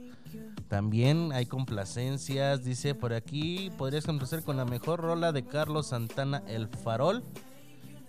También 0.68 1.32
hay 1.32 1.46
complacencias, 1.46 2.64
dice 2.64 2.94
por 2.94 3.12
aquí, 3.12 3.70
podrías 3.76 4.06
complacer 4.06 4.42
con 4.42 4.56
la 4.56 4.64
mejor 4.64 5.00
rola 5.00 5.32
de 5.32 5.44
Carlos 5.44 5.88
Santana, 5.88 6.42
El 6.46 6.68
Farol. 6.68 7.22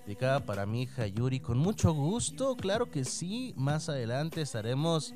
Dedicada 0.05 0.45
para 0.45 0.65
mi 0.65 0.83
hija 0.83 1.07
Yuri, 1.07 1.39
con 1.39 1.57
mucho 1.57 1.93
gusto, 1.93 2.55
claro 2.55 2.89
que 2.89 3.05
sí. 3.05 3.53
Más 3.57 3.89
adelante 3.89 4.41
estaremos 4.41 5.13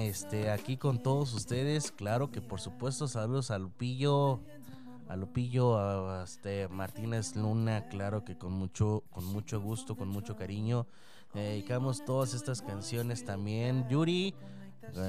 este, 0.00 0.50
aquí 0.50 0.76
con 0.76 1.02
todos 1.02 1.32
ustedes. 1.32 1.92
Claro 1.92 2.30
que 2.30 2.40
por 2.40 2.60
supuesto, 2.60 3.08
saludos 3.08 3.50
a 3.50 3.58
Lupillo, 3.58 4.40
a 5.08 5.16
Lupillo, 5.16 5.78
a, 5.78 6.24
este, 6.24 6.68
Martínez 6.68 7.36
Luna, 7.36 7.88
claro 7.88 8.24
que 8.24 8.36
con 8.36 8.52
mucho, 8.52 9.04
con 9.10 9.24
mucho 9.24 9.60
gusto, 9.60 9.96
con 9.96 10.08
mucho 10.08 10.36
cariño. 10.36 10.86
Eh, 11.34 11.40
dedicamos 11.40 12.04
todas 12.04 12.34
estas 12.34 12.62
canciones 12.62 13.24
también. 13.24 13.88
Yuri, 13.88 14.34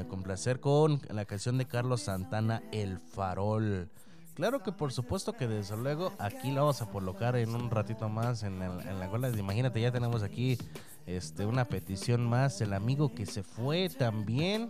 complacer 0.08 0.60
con 0.60 1.02
la 1.10 1.26
canción 1.26 1.58
de 1.58 1.66
Carlos 1.66 2.02
Santana, 2.02 2.62
El 2.72 3.00
Farol. 3.00 3.90
Claro 4.36 4.64
que 4.64 4.72
por 4.72 4.92
supuesto 4.94 5.34
que 5.34 5.48
desde 5.48 5.76
luego 5.76 6.14
aquí 6.18 6.52
lo 6.52 6.62
vamos 6.62 6.82
a 6.82 6.86
colocar 6.86 7.36
en 7.36 7.54
un 7.56 7.70
ratito 7.70 8.08
más 8.08 8.44
en, 8.44 8.62
el- 8.62 8.88
en 8.88 9.00
la 9.00 9.10
cola. 9.10 9.30
Imagínate, 9.30 9.82
ya 9.82 9.92
tenemos 9.92 10.24
aquí 10.24 10.58
este, 11.06 11.46
una 11.46 11.66
petición 11.66 12.26
más. 12.26 12.62
El 12.62 12.74
amigo 12.74 13.14
que 13.14 13.26
se 13.26 13.44
fue 13.44 13.90
también. 13.90 14.70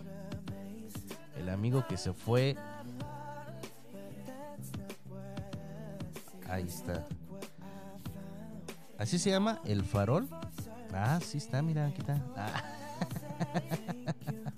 El 1.37 1.49
amigo 1.49 1.85
que 1.87 1.97
se 1.97 2.13
fue. 2.13 2.55
Ahí 6.49 6.63
está. 6.65 7.05
¿Así 8.97 9.19
se 9.19 9.29
llama? 9.29 9.61
¿El 9.65 9.83
farol? 9.83 10.27
Ah, 10.93 11.19
sí 11.23 11.37
está, 11.37 11.61
mira, 11.61 11.85
aquí 11.87 12.01
está. 12.01 12.19
Ah. 12.35 12.63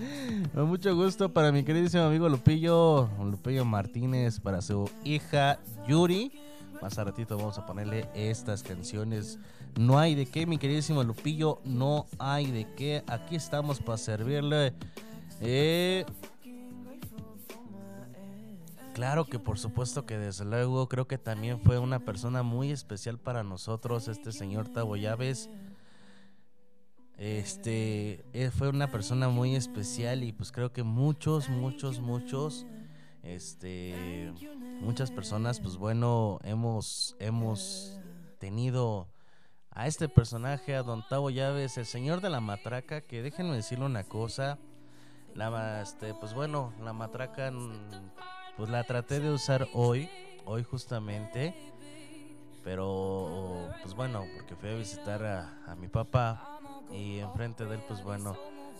Con 0.54 0.68
mucho 0.68 0.94
gusto 0.94 1.32
para 1.32 1.52
mi 1.52 1.62
queridísimo 1.62 2.04
amigo 2.04 2.28
Lupillo, 2.28 3.08
Lupillo 3.22 3.64
Martínez, 3.64 4.40
para 4.40 4.62
su 4.62 4.90
hija 5.04 5.58
Yuri. 5.86 6.32
Más 6.80 6.98
a 6.98 7.04
ratito 7.04 7.36
vamos 7.36 7.58
a 7.58 7.66
ponerle 7.66 8.08
estas 8.14 8.62
canciones. 8.62 9.38
No 9.78 9.98
hay 9.98 10.14
de 10.14 10.26
qué, 10.26 10.46
mi 10.46 10.58
queridísimo 10.58 11.04
Lupillo, 11.04 11.60
no 11.64 12.06
hay 12.18 12.50
de 12.50 12.66
qué. 12.74 13.04
Aquí 13.06 13.36
estamos 13.36 13.80
para 13.80 13.98
servirle. 13.98 14.72
Eh, 15.40 16.04
Claro 18.92 19.24
que 19.24 19.38
por 19.38 19.58
supuesto 19.58 20.04
que 20.04 20.18
desde 20.18 20.44
luego 20.44 20.88
creo 20.88 21.06
que 21.06 21.16
también 21.16 21.60
fue 21.60 21.78
una 21.78 22.00
persona 22.00 22.42
muy 22.42 22.72
especial 22.72 23.18
para 23.18 23.44
nosotros, 23.44 24.08
este 24.08 24.32
señor 24.32 24.68
Tabo 24.68 24.96
Llaves. 24.96 25.48
Este 27.20 28.24
eh, 28.32 28.50
fue 28.50 28.70
una 28.70 28.90
persona 28.90 29.28
muy 29.28 29.54
especial 29.54 30.24
y 30.24 30.32
pues 30.32 30.50
creo 30.50 30.72
que 30.72 30.82
muchos, 30.82 31.50
muchos, 31.50 32.00
muchos, 32.00 32.64
este, 33.22 34.32
muchas 34.80 35.10
personas, 35.10 35.60
pues 35.60 35.76
bueno, 35.76 36.38
hemos, 36.44 37.16
hemos 37.18 38.00
tenido 38.38 39.06
a 39.68 39.86
este 39.86 40.08
personaje, 40.08 40.74
a 40.74 40.82
Don 40.82 41.06
Tavo 41.10 41.28
Llaves, 41.28 41.76
el 41.76 41.84
señor 41.84 42.22
de 42.22 42.30
la 42.30 42.40
matraca, 42.40 43.02
que 43.02 43.20
déjenme 43.20 43.54
decirle 43.54 43.84
una 43.84 44.04
cosa, 44.04 44.58
la, 45.34 45.82
este, 45.82 46.14
pues 46.14 46.32
bueno, 46.32 46.72
la 46.82 46.94
matraca, 46.94 47.50
mm, 47.50 48.12
pues 48.56 48.70
la 48.70 48.82
traté 48.84 49.20
de 49.20 49.30
usar 49.30 49.68
hoy, 49.74 50.08
hoy 50.46 50.64
justamente, 50.64 51.54
pero 52.64 53.68
pues 53.82 53.92
bueno, 53.92 54.24
porque 54.38 54.56
fui 54.56 54.70
a 54.70 54.74
visitar 54.74 55.22
a 55.22 55.74
mi 55.74 55.88
papá 55.88 56.59
y 56.92 57.18
enfrente 57.18 57.64
de 57.64 57.76
él, 57.76 57.82
pues 57.86 58.02
bueno, 58.02 58.36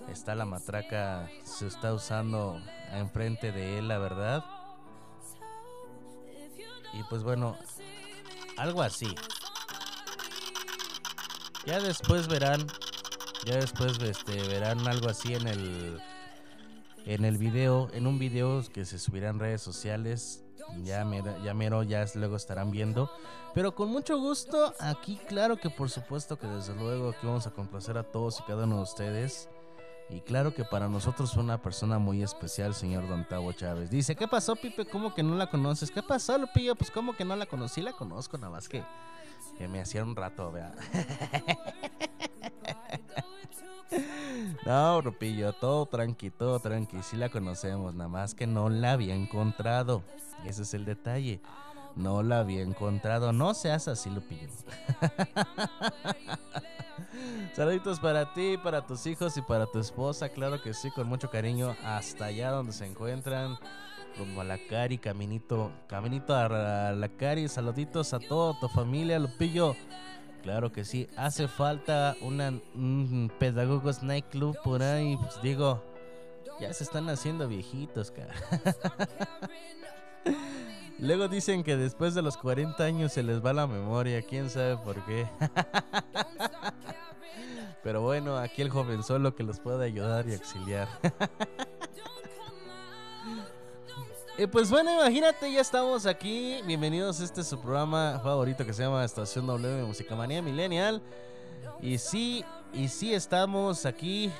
está 0.08 0.34
la 0.34 0.44
matraca, 0.44 1.28
se 1.44 1.66
está 1.66 1.92
usando 1.94 2.60
enfrente 2.92 3.52
de 3.52 3.78
él, 3.78 3.88
la 3.88 3.98
verdad. 3.98 4.44
Y 6.92 7.02
pues 7.04 7.22
bueno, 7.22 7.56
algo 8.56 8.82
así. 8.82 9.14
Ya 11.66 11.78
después 11.78 12.26
verán, 12.26 12.66
ya 13.44 13.56
después 13.56 13.98
este, 14.00 14.48
verán 14.48 14.86
algo 14.88 15.08
así 15.08 15.34
en 15.34 15.46
el 15.46 16.00
en 17.06 17.24
el 17.24 17.38
video, 17.38 17.88
en 17.92 18.06
un 18.06 18.18
video 18.18 18.62
que 18.72 18.84
se 18.84 18.98
subirá 18.98 19.30
en 19.30 19.38
redes 19.38 19.62
sociales. 19.62 20.44
Ya 20.82 21.04
mero, 21.04 21.36
ya 21.42 21.54
mero, 21.54 21.82
ya 21.82 22.04
luego 22.14 22.36
estarán 22.36 22.70
viendo. 22.70 23.10
Pero 23.54 23.74
con 23.74 23.90
mucho 23.90 24.18
gusto, 24.18 24.74
aquí 24.78 25.18
claro 25.28 25.56
que 25.56 25.70
por 25.70 25.90
supuesto 25.90 26.38
que 26.38 26.46
desde 26.46 26.74
luego 26.74 27.10
aquí 27.10 27.26
vamos 27.26 27.46
a 27.46 27.50
complacer 27.50 27.98
a 27.98 28.04
todos 28.04 28.40
y 28.40 28.42
cada 28.44 28.64
uno 28.64 28.76
de 28.76 28.82
ustedes. 28.82 29.48
Y 30.08 30.20
claro 30.22 30.52
que 30.52 30.64
para 30.64 30.88
nosotros 30.88 31.32
fue 31.32 31.42
una 31.42 31.62
persona 31.62 31.98
muy 31.98 32.22
especial, 32.22 32.74
señor 32.74 33.08
Don 33.08 33.26
Tavo 33.28 33.52
Chávez. 33.52 33.90
Dice, 33.90 34.16
¿qué 34.16 34.26
pasó, 34.26 34.56
Pipe? 34.56 34.86
¿Cómo 34.86 35.14
que 35.14 35.22
no 35.22 35.36
la 35.36 35.48
conoces? 35.48 35.90
¿Qué 35.90 36.02
pasó, 36.02 36.36
Lupillo? 36.36 36.74
Pues 36.74 36.90
como 36.90 37.14
que 37.14 37.24
no 37.24 37.36
la 37.36 37.46
conocí, 37.46 37.80
la 37.80 37.92
conozco, 37.92 38.36
nada 38.36 38.50
más 38.50 38.68
que, 38.68 38.82
que 39.56 39.68
me 39.68 39.80
hacía 39.80 40.02
un 40.02 40.16
rato, 40.16 40.50
vea. 40.50 40.72
No, 44.66 45.00
Rupillo, 45.00 45.52
todo 45.54 45.86
tranqui, 45.86 46.30
todo 46.30 46.60
tranqui. 46.60 47.02
Sí 47.02 47.16
la 47.16 47.30
conocemos, 47.30 47.94
nada 47.94 48.08
más 48.08 48.34
que 48.34 48.46
no 48.46 48.68
la 48.68 48.92
había 48.92 49.14
encontrado. 49.14 50.02
Ese 50.44 50.62
es 50.62 50.74
el 50.74 50.84
detalle. 50.84 51.40
No 51.96 52.22
la 52.22 52.40
había 52.40 52.62
encontrado. 52.62 53.32
No 53.32 53.54
seas 53.54 53.88
así, 53.88 54.10
Lupillo. 54.10 54.48
Saluditos 57.54 57.98
para 57.98 58.32
ti, 58.32 58.56
para 58.62 58.86
tus 58.86 59.06
hijos 59.06 59.36
y 59.36 59.42
para 59.42 59.66
tu 59.66 59.78
esposa. 59.78 60.28
Claro 60.28 60.62
que 60.62 60.74
sí, 60.74 60.90
con 60.90 61.08
mucho 61.08 61.30
cariño. 61.30 61.74
Hasta 61.84 62.26
allá 62.26 62.50
donde 62.50 62.72
se 62.72 62.86
encuentran. 62.86 63.58
Rumbo 64.18 64.40
a 64.40 64.44
la 64.44 64.58
Cari, 64.68 64.98
caminito, 64.98 65.70
caminito 65.88 66.34
a 66.34 66.92
la 66.92 67.08
Cari. 67.08 67.48
Saluditos 67.48 68.12
a 68.12 68.20
toda 68.20 68.58
tu 68.60 68.68
familia, 68.68 69.18
Lupillo. 69.18 69.74
Claro 70.42 70.72
que 70.72 70.84
sí, 70.84 71.08
hace 71.16 71.48
falta 71.48 72.16
una, 72.22 72.48
un 72.74 73.30
pedagogos 73.38 74.02
nightclub 74.02 74.56
por 74.64 74.82
ahí, 74.82 75.16
pues 75.16 75.40
digo, 75.42 75.82
ya 76.60 76.72
se 76.72 76.84
están 76.84 77.08
haciendo 77.08 77.46
viejitos, 77.46 78.10
cara. 78.10 78.34
Luego 80.98 81.28
dicen 81.28 81.62
que 81.62 81.76
después 81.76 82.14
de 82.14 82.22
los 82.22 82.36
40 82.36 82.82
años 82.84 83.12
se 83.12 83.22
les 83.22 83.44
va 83.44 83.54
la 83.54 83.66
memoria, 83.66 84.22
quién 84.22 84.50
sabe 84.50 84.76
por 84.76 85.04
qué. 85.06 85.26
Pero 87.82 88.02
bueno, 88.02 88.36
aquí 88.36 88.60
el 88.60 88.68
joven 88.68 89.02
solo 89.02 89.34
que 89.34 89.42
los 89.42 89.60
puede 89.60 89.86
ayudar 89.86 90.28
y 90.28 90.34
auxiliar. 90.34 90.88
Y 94.40 94.46
pues 94.46 94.70
bueno, 94.70 94.90
imagínate, 94.90 95.52
ya 95.52 95.60
estamos 95.60 96.06
aquí. 96.06 96.62
Bienvenidos 96.64 97.20
a 97.20 97.24
este 97.24 97.44
su 97.44 97.60
programa 97.60 98.18
favorito 98.22 98.64
que 98.64 98.72
se 98.72 98.82
llama 98.82 99.04
Estación 99.04 99.46
W 99.46 99.84
Música 99.84 100.16
Manía 100.16 100.40
Millennial. 100.40 101.02
Y 101.82 101.98
sí, 101.98 102.42
y 102.72 102.88
sí 102.88 103.12
estamos 103.12 103.84
aquí. 103.84 104.32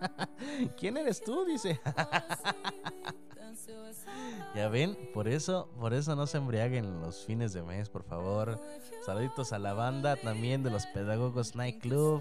¿Quién 0.76 0.96
eres 0.96 1.22
tú? 1.22 1.44
Dice. 1.44 1.80
ya 4.56 4.68
ven, 4.68 4.98
por 5.14 5.28
eso, 5.28 5.68
por 5.78 5.94
eso 5.94 6.16
no 6.16 6.26
se 6.26 6.38
embriaguen 6.38 7.00
los 7.00 7.24
fines 7.24 7.52
de 7.52 7.62
mes, 7.62 7.88
por 7.88 8.02
favor. 8.02 8.60
Saluditos 9.04 9.52
a 9.52 9.60
la 9.60 9.74
banda 9.74 10.16
también 10.16 10.64
de 10.64 10.70
los 10.70 10.86
Pedagogos 10.86 11.54
Nightclub, 11.54 12.20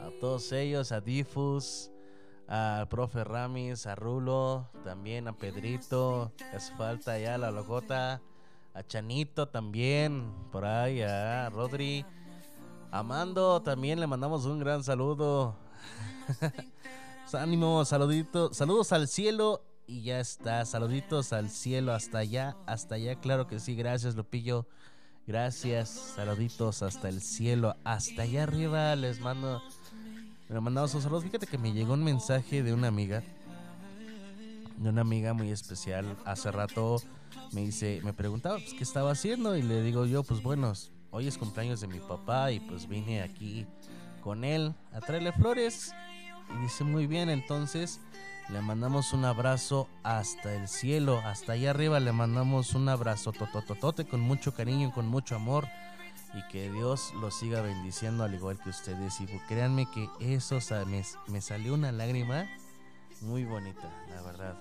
a 0.00 0.10
todos 0.20 0.52
ellos, 0.52 0.92
a 0.92 1.00
Difus, 1.00 1.90
al 2.50 2.88
profe 2.88 3.22
Ramis, 3.22 3.86
a 3.86 3.94
Rulo, 3.94 4.68
también 4.84 5.28
a 5.28 5.32
Pedrito, 5.32 6.32
hace 6.52 6.74
falta 6.74 7.16
ya 7.16 7.38
la 7.38 7.52
logota, 7.52 8.20
a 8.74 8.82
Chanito 8.82 9.48
también, 9.48 10.34
por 10.50 10.64
ahí, 10.64 11.00
a 11.00 11.48
Rodri. 11.48 12.04
Amando, 12.90 13.62
también 13.62 14.00
le 14.00 14.08
mandamos 14.08 14.46
un 14.46 14.58
gran 14.58 14.82
saludo. 14.82 15.56
Ánimo, 17.32 17.84
saluditos, 17.84 18.56
saludos 18.56 18.92
al 18.92 19.06
cielo 19.06 19.62
y 19.86 20.02
ya 20.02 20.18
está. 20.18 20.64
Saluditos 20.64 21.32
al 21.32 21.50
cielo 21.50 21.92
hasta 21.92 22.18
allá, 22.18 22.56
hasta 22.66 22.96
allá, 22.96 23.14
claro 23.14 23.46
que 23.46 23.60
sí. 23.60 23.76
Gracias, 23.76 24.16
Lupillo. 24.16 24.66
Gracias, 25.24 25.90
saluditos 26.16 26.82
hasta 26.82 27.08
el 27.08 27.22
cielo, 27.22 27.76
hasta 27.84 28.22
allá 28.22 28.42
arriba. 28.42 28.96
Les 28.96 29.20
mando, 29.20 29.62
le 30.54 30.60
mandamos 30.60 30.94
un 30.94 31.02
saludo. 31.02 31.20
Fíjate 31.20 31.46
que 31.46 31.58
me 31.58 31.72
llegó 31.72 31.94
un 31.94 32.02
mensaje 32.02 32.62
de 32.62 32.72
una 32.72 32.88
amiga, 32.88 33.22
de 34.76 34.88
una 34.88 35.02
amiga 35.02 35.32
muy 35.32 35.50
especial. 35.50 36.16
Hace 36.24 36.50
rato 36.50 37.00
me 37.52 37.62
dice, 37.62 38.00
me 38.02 38.12
preguntaba 38.12 38.56
pues, 38.56 38.74
qué 38.74 38.82
estaba 38.82 39.12
haciendo 39.12 39.56
y 39.56 39.62
le 39.62 39.82
digo 39.82 40.06
yo, 40.06 40.22
pues 40.24 40.42
bueno, 40.42 40.72
hoy 41.10 41.28
es 41.28 41.38
cumpleaños 41.38 41.80
de 41.80 41.86
mi 41.86 42.00
papá 42.00 42.50
y 42.50 42.60
pues 42.60 42.88
vine 42.88 43.22
aquí 43.22 43.66
con 44.22 44.44
él 44.44 44.74
a 44.92 45.00
traerle 45.00 45.32
flores. 45.32 45.92
Y 46.52 46.62
dice 46.62 46.82
muy 46.82 47.06
bien, 47.06 47.30
entonces 47.30 48.00
le 48.48 48.60
mandamos 48.60 49.12
un 49.12 49.24
abrazo 49.24 49.88
hasta 50.02 50.52
el 50.52 50.66
cielo, 50.66 51.20
hasta 51.24 51.52
allá 51.52 51.70
arriba 51.70 52.00
le 52.00 52.10
mandamos 52.10 52.74
un 52.74 52.88
abrazo 52.88 53.32
totototote 53.32 54.04
con 54.04 54.20
mucho 54.20 54.52
cariño 54.52 54.90
con 54.92 55.06
mucho 55.06 55.36
amor. 55.36 55.68
Y 56.34 56.46
que 56.48 56.70
Dios 56.70 57.12
los 57.20 57.34
siga 57.34 57.60
bendiciendo 57.60 58.24
al 58.24 58.34
igual 58.34 58.58
que 58.58 58.70
ustedes. 58.70 59.20
Y 59.20 59.26
créanme 59.48 59.86
que 59.90 60.08
eso 60.20 60.56
o 60.56 60.60
sea, 60.60 60.84
me, 60.84 61.02
me 61.26 61.40
salió 61.40 61.74
una 61.74 61.92
lágrima 61.92 62.48
muy 63.20 63.44
bonita, 63.44 63.90
la 64.14 64.22
verdad. 64.22 64.56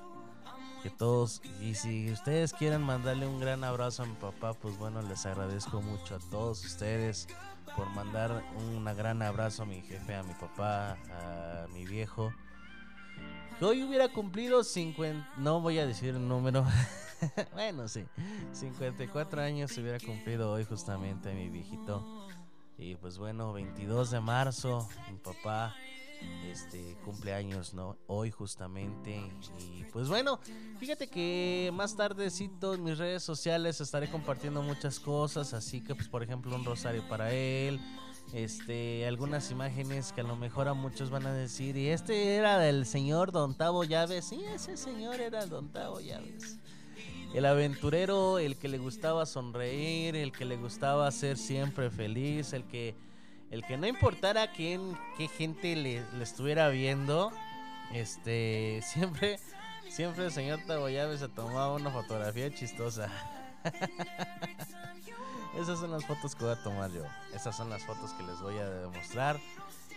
Que 0.84 0.89
todos, 0.89 1.41
y 1.62 1.75
si 1.75 2.10
ustedes 2.12 2.53
quieren 2.53 2.82
mandarle 2.82 3.27
un 3.27 3.39
gran 3.39 3.63
abrazo 3.63 4.03
a 4.03 4.05
mi 4.05 4.15
papá, 4.15 4.53
pues 4.53 4.77
bueno, 4.77 5.01
les 5.01 5.25
agradezco 5.25 5.82
mucho 5.82 6.15
a 6.15 6.19
todos 6.19 6.63
ustedes 6.63 7.27
por 7.75 7.89
mandar 7.89 8.43
un 8.58 8.86
gran 8.95 9.21
abrazo 9.21 9.63
a 9.63 9.65
mi 9.65 9.82
jefe, 9.82 10.15
a 10.15 10.23
mi 10.23 10.34
papá, 10.34 10.97
a 11.12 11.67
mi 11.73 11.86
viejo. 11.86 12.34
Hoy 13.61 13.83
hubiera 13.83 14.07
cumplido 14.07 14.63
50, 14.63 15.33
no 15.37 15.59
voy 15.59 15.79
a 15.79 15.85
decir 15.85 16.15
el 16.15 16.25
número, 16.27 16.65
bueno, 17.53 17.89
sí, 17.89 18.05
54 18.53 19.41
años 19.41 19.77
hubiera 19.77 19.99
cumplido 19.99 20.51
hoy 20.51 20.63
justamente 20.63 21.33
mi 21.33 21.49
viejito. 21.49 22.27
Y 22.77 22.95
pues 22.95 23.17
bueno, 23.17 23.51
22 23.51 24.11
de 24.11 24.21
marzo, 24.21 24.87
mi 25.11 25.17
papá 25.17 25.75
este 26.45 26.97
cumpleaños, 27.05 27.73
¿no? 27.73 27.97
Hoy 28.07 28.31
justamente. 28.31 29.21
Y 29.59 29.83
pues 29.91 30.07
bueno, 30.07 30.39
fíjate 30.79 31.07
que 31.07 31.71
más 31.73 31.95
tardecito 31.95 32.73
en 32.73 32.83
mis 32.83 32.97
redes 32.97 33.23
sociales 33.23 33.81
estaré 33.81 34.09
compartiendo 34.09 34.61
muchas 34.61 34.99
cosas, 34.99 35.53
así 35.53 35.81
que 35.83 35.95
pues 35.95 36.07
por 36.07 36.23
ejemplo 36.23 36.55
un 36.55 36.65
rosario 36.65 37.07
para 37.07 37.33
él, 37.33 37.79
este, 38.33 39.07
algunas 39.07 39.49
imágenes 39.51 40.11
que 40.13 40.21
a 40.21 40.23
lo 40.23 40.35
mejor 40.35 40.67
a 40.67 40.73
muchos 40.73 41.09
van 41.09 41.25
a 41.25 41.33
decir, 41.33 41.77
y 41.77 41.89
este 41.89 42.35
era 42.35 42.59
del 42.59 42.85
señor 42.85 43.31
Don 43.31 43.55
Tavo 43.55 43.83
Llaves, 43.83 44.25
sí, 44.25 44.43
ese 44.53 44.77
señor 44.77 45.19
era 45.19 45.45
Don 45.45 45.69
Tavo 45.69 45.99
Llaves. 45.99 46.59
El 47.33 47.45
aventurero, 47.45 48.39
el 48.39 48.57
que 48.57 48.67
le 48.67 48.77
gustaba 48.79 49.25
sonreír, 49.25 50.15
el 50.15 50.31
que 50.31 50.45
le 50.45 50.57
gustaba 50.57 51.09
ser 51.11 51.37
siempre 51.37 51.89
feliz, 51.89 52.53
el 52.53 52.63
que 52.65 52.95
el 53.51 53.65
que 53.65 53.77
no 53.77 53.87
importara 53.87 54.51
quién, 54.51 54.97
qué 55.17 55.27
gente 55.27 55.75
le, 55.75 56.03
le 56.13 56.23
estuviera 56.23 56.69
viendo, 56.69 57.31
este, 57.93 58.81
siempre, 58.85 59.39
siempre 59.89 60.25
el 60.25 60.31
señor 60.31 60.59
Taboyabe 60.67 61.17
se 61.17 61.27
tomaba 61.29 61.73
una 61.73 61.89
fotografía 61.89 62.53
chistosa. 62.53 63.09
Esas 65.57 65.79
son 65.79 65.91
las 65.91 66.05
fotos 66.05 66.35
que 66.35 66.43
voy 66.43 66.53
a 66.53 66.63
tomar 66.63 66.91
yo. 66.91 67.03
Esas 67.33 67.55
son 67.55 67.69
las 67.69 67.83
fotos 67.83 68.12
que 68.12 68.23
les 68.23 68.39
voy 68.41 68.57
a 68.57 68.69
demostrar. 68.69 69.39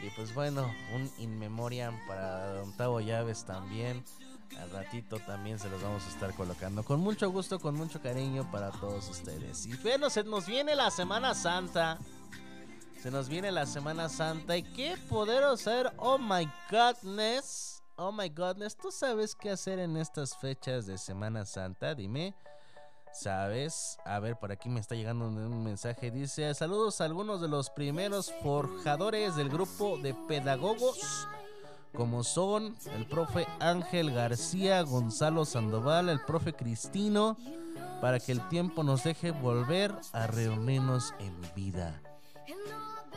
Y 0.03 0.11
pues 0.17 0.35
bueno, 0.35 0.73
un 0.95 1.11
in 1.19 1.39
memoriam 1.39 1.97
para 2.07 2.55
Don 2.55 2.77
Tavo 2.77 3.01
Llaves 3.01 3.45
también. 3.45 4.05
Al 4.59 4.71
ratito 4.71 5.19
también 5.21 5.59
se 5.59 5.71
los 5.71 5.83
vamos 5.83 6.05
a 6.05 6.09
estar 6.09 6.35
colocando. 6.35 6.83
Con 6.83 7.01
mucho 7.01 7.31
gusto, 7.31 7.59
con 7.59 7.75
mucho 7.75 8.01
cariño 8.01 8.51
para 8.51 8.71
todos 8.71 9.09
ustedes. 9.09 9.67
Y 9.67 9.77
bueno, 9.77 10.11
se 10.11 10.25
nos 10.25 10.47
viene 10.47 10.75
la 10.75 10.91
Semana 10.91 11.35
Santa. 11.35 11.99
Se 13.01 13.11
nos 13.11 13.29
viene 13.29 13.51
la 13.51 13.67
Semana 13.67 14.09
Santa 14.09 14.57
y 14.57 14.63
qué 14.63 14.97
poder 15.09 15.45
hacer. 15.45 15.93
Oh 15.97 16.19
my 16.19 16.49
godness. 16.71 17.83
Oh 17.97 18.13
my 18.13 18.29
godness. 18.29 18.77
¿Tú 18.77 18.91
sabes 18.91 19.35
qué 19.35 19.51
hacer 19.51 19.79
en 19.79 19.97
estas 19.97 20.37
fechas 20.37 20.87
de 20.87 20.99
Semana 20.99 21.45
Santa? 21.45 21.95
Dime. 21.95 22.35
¿Sabes? 23.13 23.99
A 24.05 24.19
ver, 24.21 24.37
por 24.37 24.53
aquí 24.53 24.69
me 24.69 24.81
está 24.81 24.95
llegando 24.95 25.27
un 25.27 25.63
mensaje. 25.63 26.11
Dice, 26.11 26.53
saludos 26.55 27.01
a 27.01 27.05
algunos 27.05 27.41
de 27.41 27.49
los 27.49 27.71
primeros 27.71 28.33
forjadores 28.43 29.37
del 29.37 29.51
grupo 29.51 29.99
de 29.99 30.15
pedagogos. 30.15 31.29
Como 31.95 32.25
son 32.25 32.75
el 32.97 33.07
profe 33.07 33.47
Ángel 33.61 34.13
García, 34.13 34.81
Gonzalo 34.83 35.45
Sandoval, 35.45 36.09
el 36.09 36.21
profe 36.21 36.55
Cristino. 36.55 37.37
Para 38.01 38.19
que 38.19 38.33
el 38.33 38.49
tiempo 38.49 38.83
nos 38.83 39.05
deje 39.05 39.31
volver 39.31 39.95
a 40.13 40.27
reunirnos 40.27 41.15
en 41.21 41.35
vida. 41.55 42.01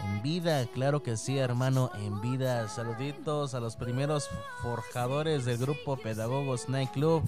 En 0.03 0.21
vida, 0.21 0.65
claro 0.73 1.01
que 1.01 1.15
sí, 1.15 1.37
hermano, 1.37 1.89
en 1.95 2.21
vida. 2.21 2.67
Saluditos 2.67 3.55
a 3.55 3.61
los 3.61 3.77
primeros 3.77 4.29
forjadores 4.61 5.45
del 5.45 5.57
grupo 5.57 5.95
Pedagogos 5.95 6.67
Night 6.67 6.91
Club. 6.91 7.23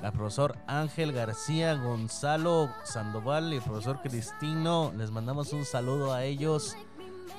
Al 0.00 0.12
profesor 0.12 0.56
Ángel 0.66 1.12
García, 1.12 1.74
Gonzalo 1.74 2.70
Sandoval 2.84 3.52
y 3.52 3.56
el 3.56 3.62
profesor 3.62 4.00
Cristino. 4.02 4.92
Les 4.96 5.10
mandamos 5.10 5.52
un 5.52 5.64
saludo 5.64 6.12
a 6.12 6.24
ellos 6.24 6.76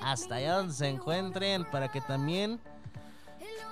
hasta 0.02 0.36
allá 0.36 0.58
donde 0.58 0.74
se 0.74 0.88
encuentren 0.88 1.66
para 1.72 1.89
que 1.92 2.02
también 2.02 2.60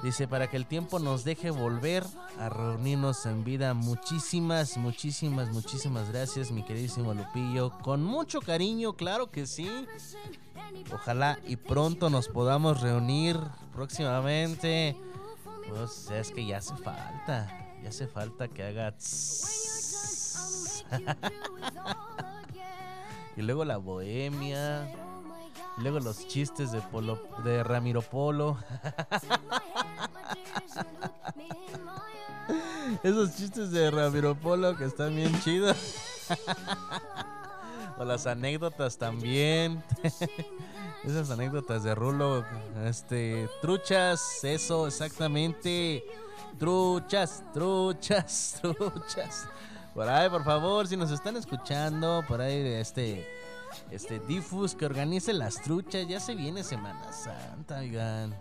Dice, 0.03 0.27
para 0.27 0.47
que 0.47 0.57
el 0.57 0.65
tiempo 0.65 0.97
nos 0.97 1.23
deje 1.23 1.51
volver 1.51 2.03
a 2.39 2.49
reunirnos 2.49 3.23
en 3.27 3.43
vida. 3.43 3.75
Muchísimas, 3.75 4.77
muchísimas, 4.77 5.49
muchísimas 5.49 6.09
gracias, 6.09 6.49
mi 6.49 6.63
queridísimo 6.63 7.13
Lupillo. 7.13 7.69
Con 7.83 8.03
mucho 8.03 8.41
cariño, 8.41 8.93
claro 8.93 9.29
que 9.29 9.45
sí. 9.45 9.69
Ojalá 10.91 11.37
y 11.45 11.55
pronto 11.55 12.09
nos 12.09 12.29
podamos 12.29 12.81
reunir 12.81 13.37
próximamente. 13.73 14.97
Pues 15.69 16.09
es 16.09 16.31
que 16.31 16.47
ya 16.47 16.57
hace 16.57 16.75
falta. 16.77 17.60
Ya 17.83 17.89
hace 17.89 18.07
falta 18.07 18.47
que 18.47 18.63
haga... 18.63 18.91
y 23.37 23.41
luego 23.41 23.65
la 23.65 23.77
bohemia. 23.77 24.91
Y 25.77 25.81
luego 25.81 25.99
los 25.99 26.27
chistes 26.27 26.71
de 26.71 26.81
Polo, 26.81 27.21
de 27.43 27.63
Ramiro 27.63 28.01
Polo. 28.01 28.57
Esos 33.03 33.35
chistes 33.35 33.71
de 33.71 33.89
Ramiro 33.89 34.35
Polo 34.35 34.77
que 34.77 34.85
están 34.85 35.15
bien 35.15 35.41
chidos. 35.41 35.75
las 38.05 38.27
anécdotas 38.27 38.97
también. 38.97 39.83
Esas 41.03 41.31
anécdotas 41.31 41.83
de 41.83 41.95
Rulo. 41.95 42.45
Este. 42.85 43.49
Truchas, 43.61 44.43
eso, 44.43 44.87
exactamente. 44.87 46.03
Truchas, 46.59 47.43
truchas, 47.53 48.59
truchas. 48.61 49.47
Por 49.93 50.07
ahí, 50.07 50.29
por 50.29 50.43
favor, 50.43 50.87
si 50.87 50.95
nos 50.95 51.11
están 51.11 51.35
escuchando, 51.35 52.23
por 52.27 52.39
ahí, 52.39 52.55
este 52.55 53.27
este 53.89 54.19
Difus 54.19 54.75
que 54.75 54.85
organice 54.85 55.33
las 55.33 55.61
truchas. 55.61 56.07
Ya 56.07 56.19
se 56.19 56.35
viene 56.35 56.63
Semana 56.63 57.11
Santa, 57.11 57.79
oigan. 57.79 58.37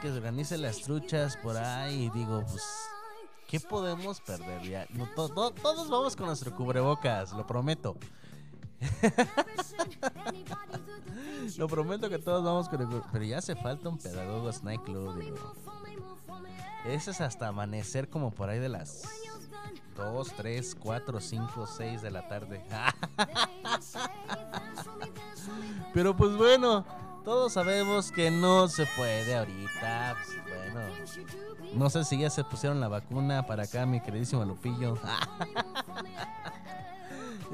Que 0.00 0.10
organice 0.10 0.56
las 0.56 0.80
truchas 0.80 1.36
por 1.36 1.56
ahí. 1.56 2.10
Digo, 2.14 2.42
pues, 2.48 2.62
¿qué 3.46 3.60
podemos 3.60 4.20
perder 4.20 4.62
ya? 4.62 4.86
Todos 5.14 5.88
vamos 5.90 6.16
con 6.16 6.26
nuestro 6.26 6.54
cubrebocas, 6.54 7.32
lo 7.32 7.46
prometo. 7.46 7.96
lo 11.58 11.68
prometo 11.68 12.08
que 12.08 12.18
todos 12.18 12.44
vamos 12.44 12.68
con 12.68 12.80
el 12.80 12.88
Pero 13.12 13.24
ya 13.24 13.38
hace 13.38 13.56
falta 13.56 13.88
un 13.88 13.98
pedagogo 13.98 14.50
Night 14.62 14.82
Club. 14.82 15.36
Ese 16.86 17.12
es 17.12 17.20
hasta 17.20 17.48
amanecer 17.48 18.08
como 18.08 18.30
por 18.30 18.50
ahí 18.50 18.58
de 18.58 18.68
las 18.68 19.02
2, 19.96 20.32
3, 20.36 20.76
4, 20.78 21.20
5, 21.20 21.66
6 21.66 22.02
de 22.02 22.10
la 22.10 22.28
tarde. 22.28 22.62
Pero 25.94 26.16
pues 26.16 26.36
bueno, 26.36 26.84
todos 27.24 27.52
sabemos 27.52 28.12
que 28.12 28.30
no 28.30 28.68
se 28.68 28.86
puede 28.96 29.36
ahorita. 29.36 30.16
Pues, 30.18 30.72
bueno, 30.72 30.80
no 31.74 31.90
sé 31.90 32.04
si 32.04 32.18
ya 32.18 32.30
se 32.30 32.44
pusieron 32.44 32.80
la 32.80 32.88
vacuna 32.88 33.46
para 33.46 33.64
acá, 33.64 33.84
mi 33.86 34.00
queridísimo 34.00 34.44
Lupillo. 34.44 34.98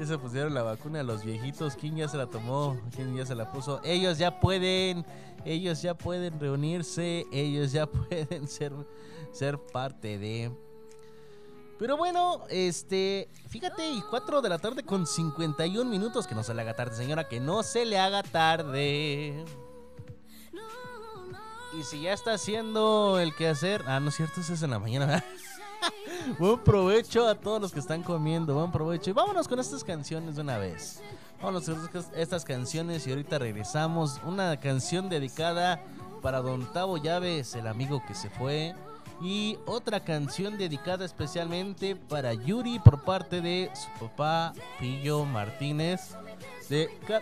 ya 0.01 0.07
se 0.07 0.17
pusieron 0.17 0.55
la 0.55 0.63
vacuna 0.63 1.01
a 1.01 1.03
los 1.03 1.23
viejitos. 1.23 1.75
¿Quién 1.75 1.95
ya 1.95 2.07
se 2.07 2.17
la 2.17 2.25
tomó? 2.25 2.75
¿Quién 2.95 3.15
ya 3.15 3.23
se 3.23 3.35
la 3.35 3.51
puso? 3.51 3.79
Ellos 3.83 4.17
ya 4.17 4.39
pueden, 4.39 5.05
ellos 5.45 5.79
ya 5.83 5.93
pueden 5.93 6.39
reunirse, 6.39 7.27
ellos 7.31 7.71
ya 7.71 7.85
pueden 8.09 8.47
ser, 8.47 8.73
ser 9.31 9.59
parte 9.59 10.17
de 10.17 10.51
Pero 11.77 11.97
bueno, 11.97 12.45
este, 12.49 13.29
fíjate, 13.49 13.91
y 13.91 14.01
4 14.01 14.41
de 14.41 14.49
la 14.49 14.57
tarde 14.57 14.83
con 14.83 15.05
51 15.05 15.87
minutos, 15.87 16.25
que 16.25 16.33
no 16.33 16.43
se 16.43 16.55
le 16.55 16.63
haga 16.63 16.75
tarde, 16.75 16.95
señora, 16.95 17.27
que 17.27 17.39
no 17.39 17.61
se 17.61 17.85
le 17.85 17.99
haga 17.99 18.23
tarde. 18.23 19.45
Y 21.79 21.83
si 21.83 22.01
ya 22.01 22.13
está 22.13 22.33
haciendo 22.33 23.19
el 23.19 23.35
que 23.35 23.47
hacer, 23.47 23.83
ah, 23.85 23.99
no 23.99 24.09
es 24.09 24.15
cierto, 24.15 24.41
eso 24.41 24.53
es 24.53 24.63
en 24.63 24.71
la 24.71 24.79
mañana, 24.79 25.05
¿verdad? 25.05 25.23
Buen 26.39 26.59
provecho 26.59 27.27
a 27.27 27.35
todos 27.35 27.61
los 27.61 27.71
que 27.71 27.79
están 27.79 28.03
comiendo, 28.03 28.53
buen 28.55 28.71
provecho. 28.71 29.09
Y 29.09 29.13
vámonos 29.13 29.47
con 29.47 29.59
estas 29.59 29.83
canciones 29.83 30.35
de 30.35 30.41
una 30.41 30.57
vez. 30.57 31.01
Vámonos 31.41 31.65
con 31.65 31.89
estas- 32.15 32.45
canciones 32.45 33.05
y 33.07 33.11
ahorita 33.11 33.39
regresamos. 33.39 34.19
Una 34.25 34.57
canción 34.59 35.09
dedicada 35.09 35.81
para 36.21 36.41
Don 36.41 36.71
Tavo 36.71 36.97
Llaves, 36.97 37.55
el 37.55 37.67
amigo 37.67 38.01
que 38.07 38.13
se 38.15 38.29
fue. 38.29 38.75
Y 39.21 39.57
otra 39.67 39.99
canción 39.99 40.57
dedicada 40.57 41.05
especialmente 41.05 41.95
para 41.95 42.33
Yuri 42.33 42.79
por 42.79 43.03
parte 43.03 43.39
de 43.41 43.69
su 43.75 44.07
papá 44.07 44.53
Pillo 44.79 45.25
Martínez 45.25 46.15
de 46.69 46.89
Ca- 47.07 47.21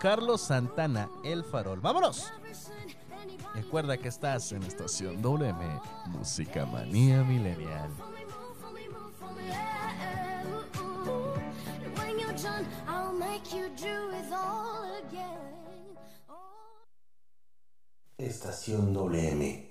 Carlos 0.00 0.40
Santana, 0.40 1.08
El 1.22 1.44
Farol. 1.44 1.80
¡Vámonos! 1.80 2.32
Recuerda 3.54 3.96
que 3.96 4.08
estás 4.08 4.50
en 4.52 4.62
estación 4.62 5.20
WM, 5.22 5.64
Música 6.06 6.66
Manía 6.66 7.22
Milenial. 7.22 7.90
I'll 12.88 13.12
make 13.12 13.52
you 13.54 13.68
do 13.76 14.10
it 14.10 14.32
all 14.32 14.84
again. 14.98 15.96
Estación 18.18 18.92
WM. 18.92 19.70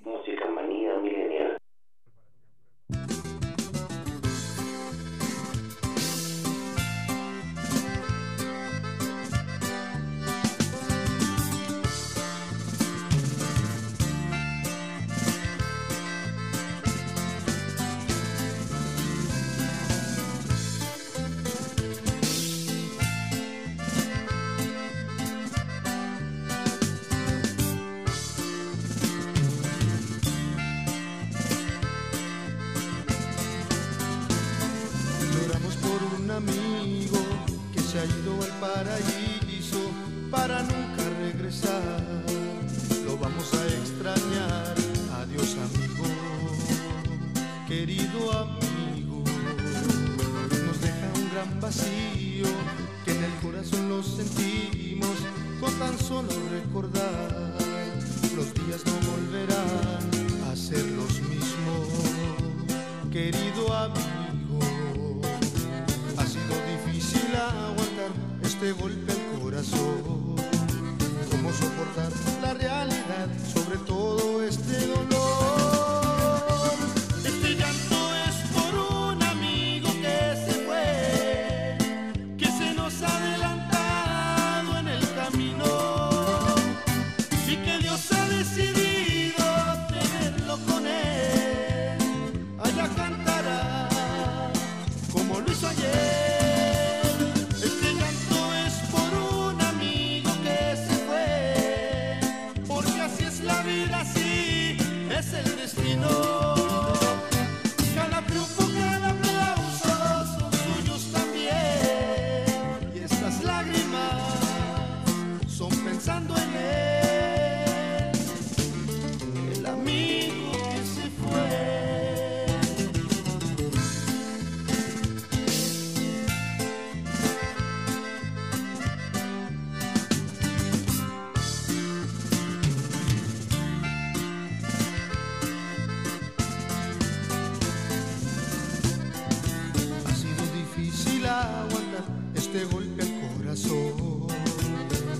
Aguantar 141.29 142.03
este 142.35 142.65
golpe 142.65 143.01
al 143.03 143.37
corazón. 143.37 144.27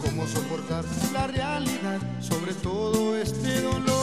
Cómo 0.01 0.27
soportar 0.27 0.83
la 1.13 1.27
realidad 1.27 1.99
sobre 2.21 2.53
todo 2.53 3.15
este 3.17 3.61
dolor. 3.61 3.98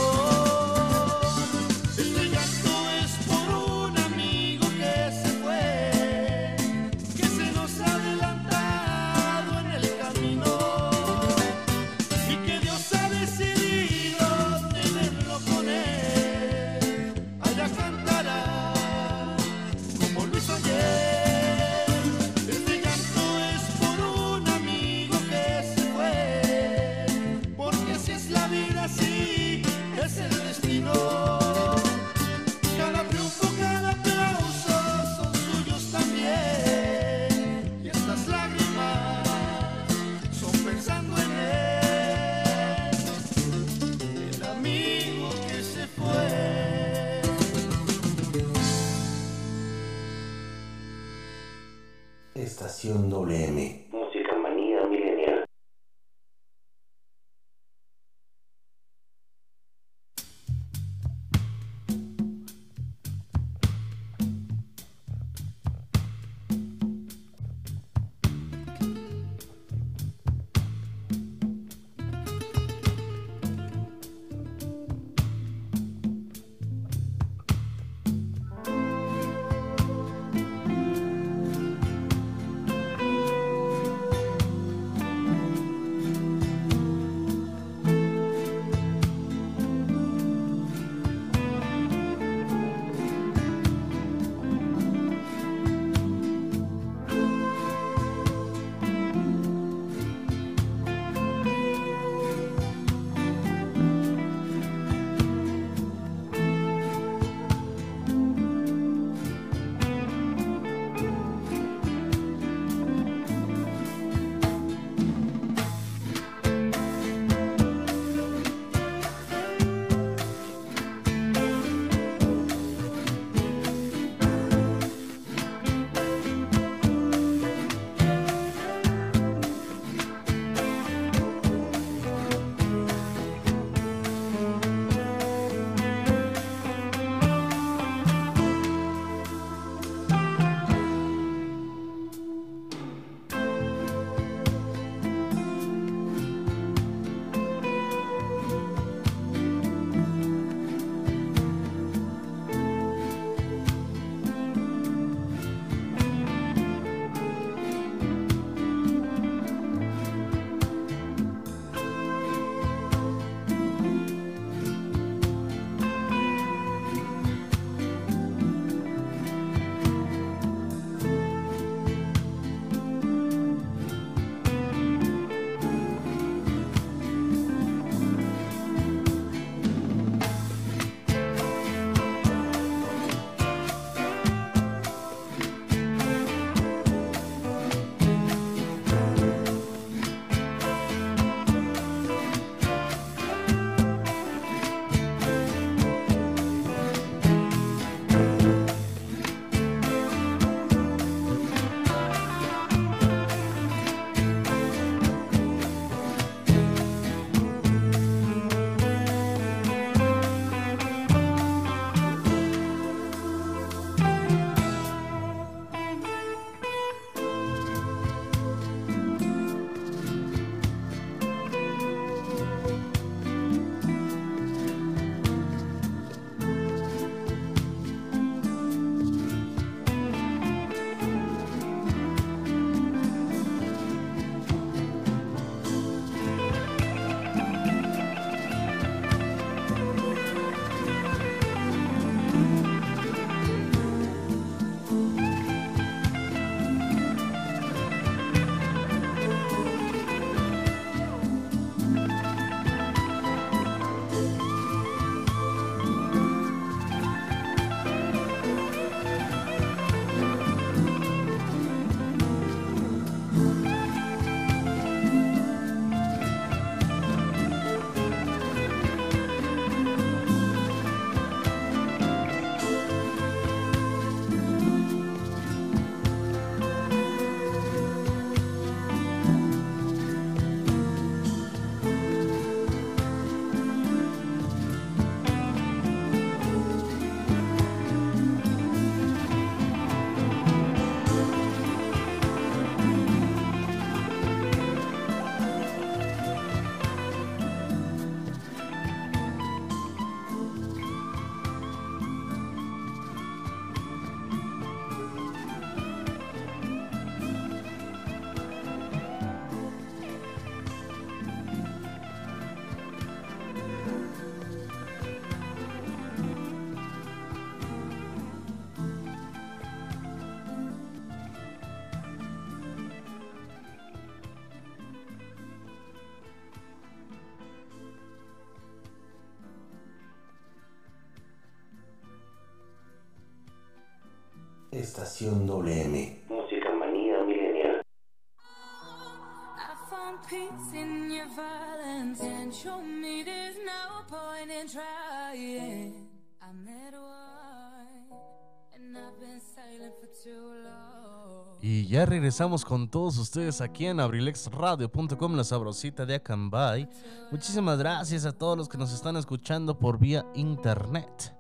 Been 349.19 349.41
silent 349.41 349.95
for 350.01 350.09
too 350.23 350.55
long. 350.63 351.59
Y 351.61 351.87
ya 351.87 352.07
regresamos 352.07 352.65
con 352.65 352.89
todos 352.89 353.19
ustedes 353.19 353.61
aquí 353.61 353.87
en 353.87 354.01
abrilexradio.com, 354.01 355.37
la 355.37 355.45
sabrosita 355.45 356.07
de 356.07 356.17
Acambay. 356.17 356.89
Muchísimas 357.31 357.79
gracias 357.79 358.25
a 358.25 358.33
todos 358.33 358.57
los 358.57 358.69
que 358.69 358.79
nos 358.79 358.93
están 358.93 359.17
escuchando 359.17 359.79
por 359.79 359.99
vía 359.99 360.25
internet. 360.35 361.35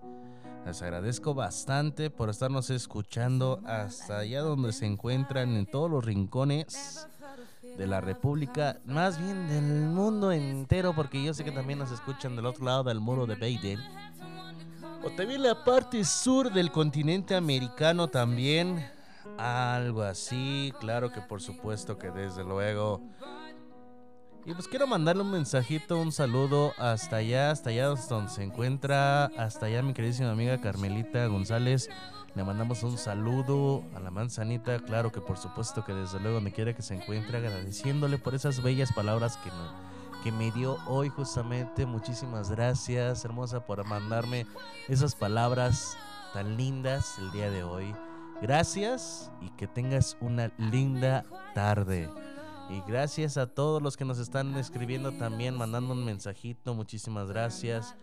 Les 0.67 0.83
agradezco 0.83 1.33
bastante 1.33 2.11
por 2.11 2.29
estarnos 2.29 2.71
escuchando 2.71 3.61
hasta 3.64 4.19
allá 4.19 4.41
donde 4.41 4.73
se 4.73 4.85
encuentran 4.85 5.55
en 5.57 5.64
todos 5.64 5.89
los 5.89 6.05
rincones 6.05 7.07
de 7.79 7.87
la 7.87 8.01
República, 8.01 8.81
más 8.85 9.17
bien 9.17 9.47
del 9.47 9.62
mundo 9.62 10.33
entero, 10.33 10.93
porque 10.93 11.23
yo 11.23 11.33
sé 11.35 11.45
que 11.45 11.53
también 11.53 11.79
nos 11.79 11.93
escuchan 11.93 12.35
del 12.35 12.47
otro 12.47 12.64
lado 12.64 12.83
del 12.83 12.99
muro 12.99 13.27
de 13.27 13.37
Baden. 13.37 13.79
O 15.05 15.11
también 15.11 15.45
la 15.45 15.62
parte 15.62 16.05
sur 16.05 16.53
del 16.53 16.73
continente 16.73 17.37
americano 17.37 18.09
también. 18.09 18.91
Algo 19.39 20.03
así, 20.03 20.73
claro 20.81 21.12
que 21.12 21.21
por 21.21 21.41
supuesto 21.41 21.97
que 21.97 22.11
desde 22.11 22.43
luego. 22.43 23.03
Y 24.47 24.55
pues 24.55 24.69
quiero 24.69 24.87
mandarle 24.87 25.23
un 25.23 25.33
mensajito, 25.33 25.99
un 25.99 26.13
saludo 26.13 26.73
hasta 26.79 27.17
allá, 27.17 27.51
hasta 27.51 27.71
allá 27.71 27.89
donde 27.89 28.31
se 28.31 28.45
encuentra, 28.45 29.25
hasta 29.25 29.67
allá 29.67 29.83
mi 29.83 29.93
queridísima 29.93 30.31
amiga 30.31 30.61
Carmelita 30.61 31.27
González. 31.27 31.91
Le 32.37 32.45
mandamos 32.45 32.85
un 32.85 32.97
saludo 32.97 33.83
a 33.97 33.99
la 33.99 34.13
manzanita, 34.13 34.79
claro 34.79 35.11
que 35.11 35.21
por 35.21 35.37
supuesto 35.37 35.85
que 35.85 35.93
desde 35.93 36.21
luego 36.21 36.37
donde 36.37 36.53
quiera 36.53 36.77
que 36.77 36.83
se 36.83 36.95
encuentre, 36.95 37.39
agradeciéndole 37.39 38.19
por 38.19 38.37
esas 38.37 38.63
bellas 38.63 38.93
palabras 38.93 39.37
que 39.39 39.51
me, 39.51 40.23
que 40.23 40.31
me 40.31 40.53
dio 40.53 40.77
hoy 40.87 41.09
justamente. 41.09 41.85
Muchísimas 41.85 42.49
gracias, 42.49 43.25
hermosa, 43.25 43.67
por 43.67 43.85
mandarme 43.85 44.47
esas 44.87 45.17
palabras 45.17 45.99
tan 46.33 46.57
lindas 46.57 47.19
el 47.19 47.33
día 47.33 47.51
de 47.51 47.65
hoy. 47.65 47.93
Gracias 48.41 49.29
y 49.41 49.51
que 49.57 49.67
tengas 49.67 50.17
una 50.21 50.53
linda 50.57 51.25
tarde. 51.53 52.09
Y 52.69 52.81
gracias 52.87 53.37
a 53.37 53.47
todos 53.47 53.81
los 53.81 53.97
que 53.97 54.05
nos 54.05 54.19
están 54.19 54.57
escribiendo 54.57 55.12
también, 55.12 55.55
mandando 55.55 55.93
un 55.93 56.05
mensajito. 56.05 56.75
Muchísimas 56.75 57.29
gracias. 57.29 57.95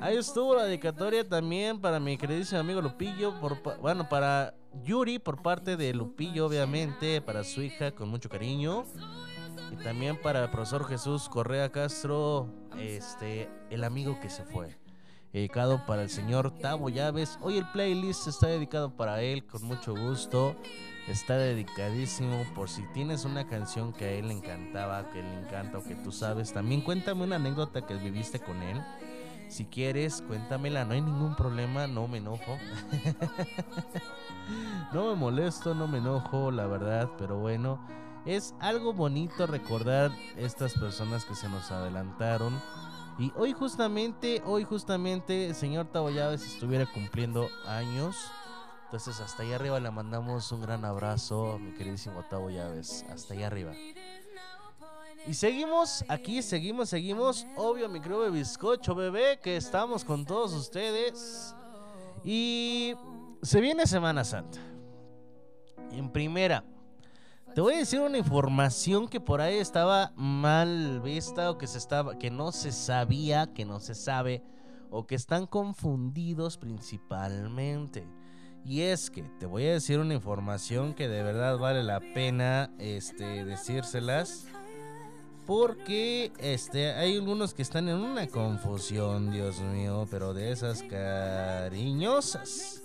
Ahí 0.00 0.16
estuvo 0.16 0.56
la 0.56 0.64
dedicatoria 0.64 1.28
también 1.28 1.80
para 1.80 2.00
mi 2.00 2.16
queridísimo 2.16 2.60
amigo 2.60 2.82
Lupillo. 2.82 3.38
Por, 3.40 3.62
bueno, 3.80 4.08
para 4.08 4.54
Yuri 4.82 5.20
por 5.20 5.40
parte 5.40 5.76
de 5.76 5.94
Lupillo, 5.94 6.46
obviamente. 6.46 7.20
Para 7.20 7.44
su 7.44 7.62
hija, 7.62 7.92
con 7.92 8.08
mucho 8.08 8.28
cariño. 8.28 8.84
Y 9.70 9.76
también 9.76 10.20
para 10.20 10.42
el 10.42 10.50
profesor 10.50 10.84
Jesús 10.84 11.28
Correa 11.28 11.70
Castro, 11.70 12.48
este, 12.76 13.48
el 13.70 13.84
amigo 13.84 14.18
que 14.20 14.28
se 14.28 14.44
fue. 14.44 14.76
Dedicado 15.32 15.86
para 15.86 16.02
el 16.02 16.10
señor 16.10 16.58
Tavo 16.58 16.88
Llaves. 16.88 17.38
Hoy 17.40 17.58
el 17.58 17.70
playlist 17.70 18.26
está 18.26 18.48
dedicado 18.48 18.96
para 18.96 19.22
él, 19.22 19.46
con 19.46 19.62
mucho 19.62 19.94
gusto. 19.94 20.56
Está 21.08 21.36
dedicadísimo 21.36 22.44
por 22.54 22.68
si 22.68 22.82
tienes 22.94 23.24
una 23.24 23.46
canción 23.46 23.92
que 23.92 24.04
a 24.04 24.10
él 24.12 24.28
le 24.28 24.34
encantaba, 24.34 25.10
que 25.10 25.22
le 25.22 25.40
encanta 25.40 25.78
o 25.78 25.84
que 25.84 25.96
tú 25.96 26.12
sabes. 26.12 26.52
También 26.52 26.80
cuéntame 26.80 27.24
una 27.24 27.36
anécdota 27.36 27.84
que 27.84 27.94
viviste 27.94 28.38
con 28.38 28.62
él. 28.62 28.80
Si 29.48 29.66
quieres, 29.66 30.22
cuéntamela, 30.26 30.84
no 30.84 30.94
hay 30.94 31.02
ningún 31.02 31.34
problema, 31.34 31.86
no 31.86 32.08
me 32.08 32.18
enojo. 32.18 32.56
no 34.92 35.10
me 35.10 35.16
molesto, 35.16 35.74
no 35.74 35.86
me 35.86 35.98
enojo, 35.98 36.50
la 36.50 36.66
verdad, 36.66 37.10
pero 37.18 37.38
bueno, 37.38 37.78
es 38.24 38.54
algo 38.60 38.92
bonito 38.92 39.46
recordar 39.46 40.12
estas 40.36 40.74
personas 40.74 41.24
que 41.24 41.34
se 41.34 41.48
nos 41.48 41.70
adelantaron. 41.70 42.60
Y 43.18 43.32
hoy 43.36 43.52
justamente, 43.52 44.42
hoy 44.46 44.64
justamente, 44.64 45.48
el 45.48 45.54
señor 45.54 45.86
Tavo 45.86 46.10
Llaves 46.10 46.46
estuviera 46.46 46.86
cumpliendo 46.86 47.48
años. 47.66 48.16
Entonces 48.92 49.22
hasta 49.22 49.42
allá 49.42 49.56
arriba 49.56 49.80
le 49.80 49.90
mandamos 49.90 50.52
un 50.52 50.60
gran 50.60 50.84
abrazo, 50.84 51.58
mi 51.58 51.72
queridísimo 51.72 52.26
Tavo 52.28 52.50
Llaves. 52.50 53.06
Hasta 53.08 53.32
allá 53.32 53.46
arriba. 53.46 53.72
Y 55.26 55.32
seguimos 55.32 56.04
aquí, 56.08 56.42
seguimos, 56.42 56.90
seguimos. 56.90 57.46
Obvio, 57.56 57.88
mi 57.88 58.00
de 58.00 58.30
bizcocho, 58.30 58.94
bebé, 58.94 59.40
que 59.42 59.56
estamos 59.56 60.04
con 60.04 60.26
todos 60.26 60.52
ustedes. 60.52 61.54
Y 62.22 62.92
se 63.40 63.62
viene 63.62 63.86
Semana 63.86 64.24
Santa. 64.24 64.58
En 65.90 66.10
primera, 66.10 66.62
te 67.54 67.62
voy 67.62 67.72
a 67.72 67.78
decir 67.78 67.98
una 67.98 68.18
información 68.18 69.08
que 69.08 69.22
por 69.22 69.40
ahí 69.40 69.56
estaba 69.56 70.12
mal 70.16 71.00
vista 71.00 71.50
o 71.50 71.56
que 71.56 71.66
se 71.66 71.78
estaba, 71.78 72.18
que 72.18 72.30
no 72.30 72.52
se 72.52 72.72
sabía, 72.72 73.54
que 73.54 73.64
no 73.64 73.80
se 73.80 73.94
sabe 73.94 74.42
o 74.90 75.06
que 75.06 75.14
están 75.14 75.46
confundidos 75.46 76.58
principalmente. 76.58 78.06
Y 78.64 78.82
es 78.82 79.10
que 79.10 79.22
te 79.40 79.46
voy 79.46 79.66
a 79.66 79.72
decir 79.72 79.98
una 79.98 80.14
información 80.14 80.94
que 80.94 81.08
de 81.08 81.22
verdad 81.22 81.58
vale 81.58 81.82
la 81.82 82.00
pena 82.00 82.70
este, 82.78 83.44
decírselas. 83.44 84.46
Porque 85.46 86.30
este, 86.38 86.92
hay 86.92 87.16
algunos 87.16 87.52
que 87.52 87.62
están 87.62 87.88
en 87.88 87.96
una 87.96 88.28
confusión, 88.28 89.32
Dios 89.32 89.60
mío, 89.60 90.06
pero 90.08 90.34
de 90.34 90.52
esas 90.52 90.84
cariñosas. 90.84 92.82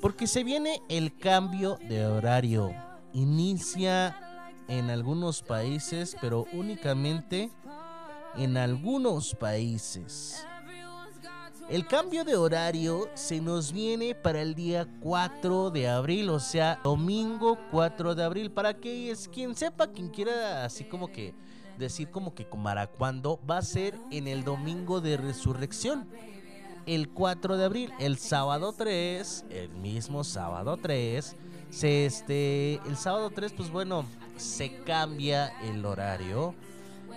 Porque 0.00 0.26
se 0.26 0.42
viene 0.42 0.80
el 0.88 1.14
cambio 1.16 1.78
de 1.88 2.06
horario. 2.06 2.74
Inicia 3.12 4.16
en 4.68 4.88
algunos 4.88 5.42
países, 5.42 6.16
pero 6.20 6.46
únicamente 6.54 7.50
en 8.36 8.56
algunos 8.56 9.34
países. 9.34 10.46
El 11.72 11.86
cambio 11.86 12.22
de 12.22 12.36
horario 12.36 13.08
se 13.14 13.40
nos 13.40 13.72
viene 13.72 14.14
para 14.14 14.42
el 14.42 14.54
día 14.54 14.86
4 15.00 15.70
de 15.70 15.88
abril, 15.88 16.28
o 16.28 16.38
sea, 16.38 16.78
domingo 16.84 17.58
4 17.70 18.14
de 18.14 18.22
abril. 18.22 18.50
Para 18.50 18.74
que 18.74 19.10
es 19.10 19.26
quien 19.26 19.56
sepa, 19.56 19.86
quien 19.86 20.10
quiera 20.10 20.66
así 20.66 20.84
como 20.84 21.08
que 21.08 21.32
decir 21.78 22.10
como 22.10 22.34
que 22.34 22.44
para 22.44 22.88
cuándo 22.88 23.40
va 23.50 23.56
a 23.56 23.62
ser 23.62 23.98
en 24.10 24.28
el 24.28 24.44
domingo 24.44 25.00
de 25.00 25.16
resurrección. 25.16 26.06
El 26.84 27.08
4 27.08 27.56
de 27.56 27.64
abril, 27.64 27.90
el 27.98 28.18
sábado 28.18 28.74
3, 28.76 29.46
el 29.48 29.70
mismo 29.70 30.24
sábado 30.24 30.76
3, 30.76 31.36
se 31.70 32.04
este, 32.04 32.74
el 32.86 32.98
sábado 32.98 33.30
3 33.30 33.50
pues 33.54 33.70
bueno, 33.70 34.04
se 34.36 34.74
cambia 34.82 35.58
el 35.62 35.86
horario. 35.86 36.54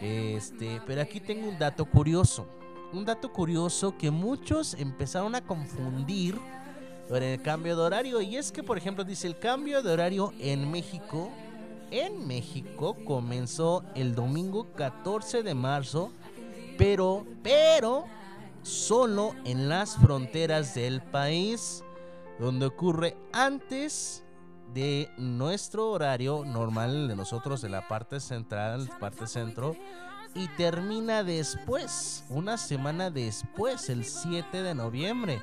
Este, 0.02 0.82
pero 0.88 1.02
aquí 1.02 1.20
tengo 1.20 1.50
un 1.50 1.60
dato 1.60 1.84
curioso 1.84 2.48
un 2.96 3.06
dato 3.06 3.32
curioso 3.32 3.98
que 3.98 4.10
muchos 4.10 4.74
empezaron 4.76 5.36
a 5.36 5.42
confundir 5.42 6.40
con 7.10 7.22
el 7.22 7.42
cambio 7.42 7.76
de 7.76 7.82
horario. 7.82 8.22
Y 8.22 8.38
es 8.38 8.52
que, 8.52 8.64
por 8.64 8.78
ejemplo, 8.78 9.04
dice 9.04 9.28
el 9.28 9.38
cambio 9.38 9.82
de 9.84 9.92
horario 9.92 10.34
en 10.40 10.72
México. 10.72 11.30
En 11.92 12.28
México 12.28 12.96
comenzó 13.06 13.84
el 13.96 14.16
domingo 14.16 14.72
14 14.74 15.44
de 15.44 15.54
marzo. 15.54 16.12
Pero, 16.78 17.26
pero, 17.44 18.06
solo 18.64 19.34
en 19.46 19.70
las 19.70 19.96
fronteras 19.98 20.74
del 20.74 21.02
país. 21.02 21.84
Donde 22.40 22.66
ocurre 22.66 23.16
antes 23.32 24.24
de 24.74 25.10
nuestro 25.18 25.90
horario 25.92 26.44
normal 26.44 27.08
de 27.08 27.16
nosotros 27.16 27.62
de 27.62 27.70
la 27.70 27.88
parte 27.88 28.20
central, 28.20 28.90
parte 29.00 29.26
centro 29.26 29.76
y 30.36 30.50
termina 30.50 31.24
después, 31.24 32.26
una 32.30 32.58
semana 32.58 33.10
después, 33.10 33.90
el 33.90 34.04
7 34.04 34.62
de 34.62 34.76
noviembre. 34.76 35.42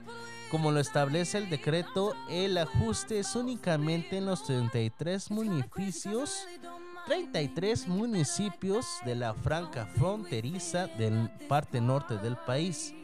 Como 0.51 0.71
lo 0.71 0.81
establece 0.81 1.39
el 1.39 1.49
decreto, 1.49 2.13
el 2.29 2.59
ajuste 2.59 3.19
es 3.19 3.35
únicamente 3.35 4.19
en 4.19 4.27
los 4.27 4.45
33 4.45 5.31
municipios, 5.31 6.47
33 7.07 7.89
municipios 7.89 8.87
de 9.07 9.15
la 9.15 9.33
franca 9.33 9.87
fronteriza 9.97 10.89
del 10.89 11.31
parte 11.49 11.81
norte 11.81 12.19
del 12.19 12.37
país. 12.37 12.95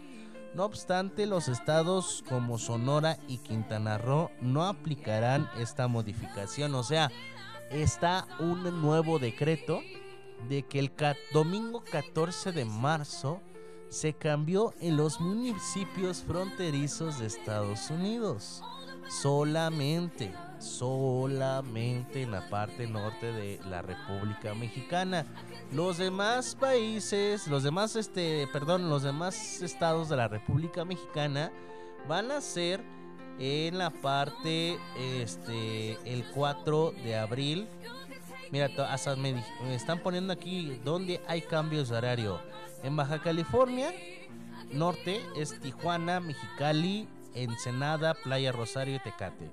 No 0.54 0.66
obstante, 0.66 1.26
los 1.26 1.48
estados 1.48 2.22
como 2.28 2.58
Sonora 2.58 3.18
y 3.28 3.38
Quintana 3.38 3.96
Roo 3.96 4.30
no 4.42 4.64
aplicarán 4.64 5.48
esta 5.58 5.88
modificación. 5.88 6.74
O 6.74 6.82
sea, 6.82 7.10
está 7.70 8.26
un 8.40 8.82
nuevo 8.82 9.18
decreto 9.18 9.80
de 10.48 10.62
que 10.62 10.78
el 10.78 10.92
domingo 11.32 11.82
14 11.90 12.52
de 12.52 12.64
marzo 12.64 13.40
se 13.88 14.12
cambió 14.12 14.74
en 14.80 14.96
los 14.96 15.20
municipios 15.20 16.22
fronterizos 16.22 17.18
de 17.18 17.26
Estados 17.26 17.90
Unidos. 17.90 18.62
Solamente, 19.08 20.34
solamente 20.58 22.22
en 22.22 22.30
la 22.30 22.48
parte 22.50 22.86
norte 22.86 23.32
de 23.32 23.58
la 23.68 23.80
República 23.80 24.54
Mexicana. 24.54 25.24
Los 25.72 25.96
demás 25.96 26.54
países, 26.54 27.46
los 27.48 27.62
demás, 27.62 27.96
este, 27.96 28.46
perdón, 28.52 28.90
los 28.90 29.02
demás 29.02 29.62
estados 29.62 30.10
de 30.10 30.16
la 30.16 30.28
República 30.28 30.84
Mexicana 30.84 31.50
van 32.06 32.30
a 32.30 32.40
ser 32.40 32.82
en 33.38 33.78
la 33.78 33.90
parte 33.90 34.78
este 34.96 35.92
el 36.04 36.24
4 36.34 36.92
de 37.04 37.16
abril. 37.16 37.68
Mira, 38.50 38.70
hasta 38.88 39.16
me, 39.16 39.44
están 39.70 40.00
poniendo 40.00 40.32
aquí 40.32 40.80
donde 40.84 41.20
hay 41.26 41.42
cambios 41.42 41.88
de 41.88 41.96
horario. 41.96 42.40
En 42.82 42.96
Baja 42.96 43.20
California 43.20 43.92
Norte 44.72 45.22
es 45.34 45.58
Tijuana, 45.60 46.20
Mexicali, 46.20 47.08
Ensenada, 47.34 48.14
Playa 48.14 48.52
Rosario 48.52 48.96
y 48.96 48.98
Tecate. 48.98 49.50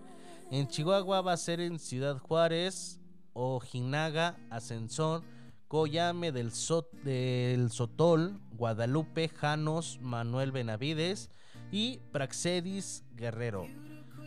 En 0.51 0.67
Chihuahua 0.67 1.21
va 1.21 1.33
a 1.33 1.37
ser 1.37 1.61
en 1.61 1.79
Ciudad 1.79 2.17
Juárez, 2.19 2.99
Ojinaga, 3.33 4.37
Ascensor, 4.49 5.23
Coyame 5.67 6.31
del, 6.31 6.51
del 7.03 7.71
Sotol, 7.71 8.39
Guadalupe, 8.51 9.29
Janos, 9.29 9.99
Manuel 10.01 10.51
Benavides 10.51 11.29
y 11.71 11.99
Praxedis 12.11 13.03
Guerrero. 13.15 13.67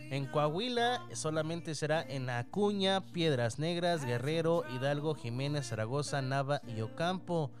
En 0.09 0.25
Coahuila 0.25 1.05
solamente 1.13 1.75
será 1.75 2.01
en 2.01 2.31
Acuña, 2.31 3.01
Piedras 3.11 3.59
Negras, 3.59 4.03
Guerrero, 4.03 4.63
Hidalgo, 4.75 5.13
Jiménez, 5.13 5.67
Zaragoza, 5.67 6.21
Nava 6.23 6.61
y 6.67 6.81
Ocampo. 6.81 7.51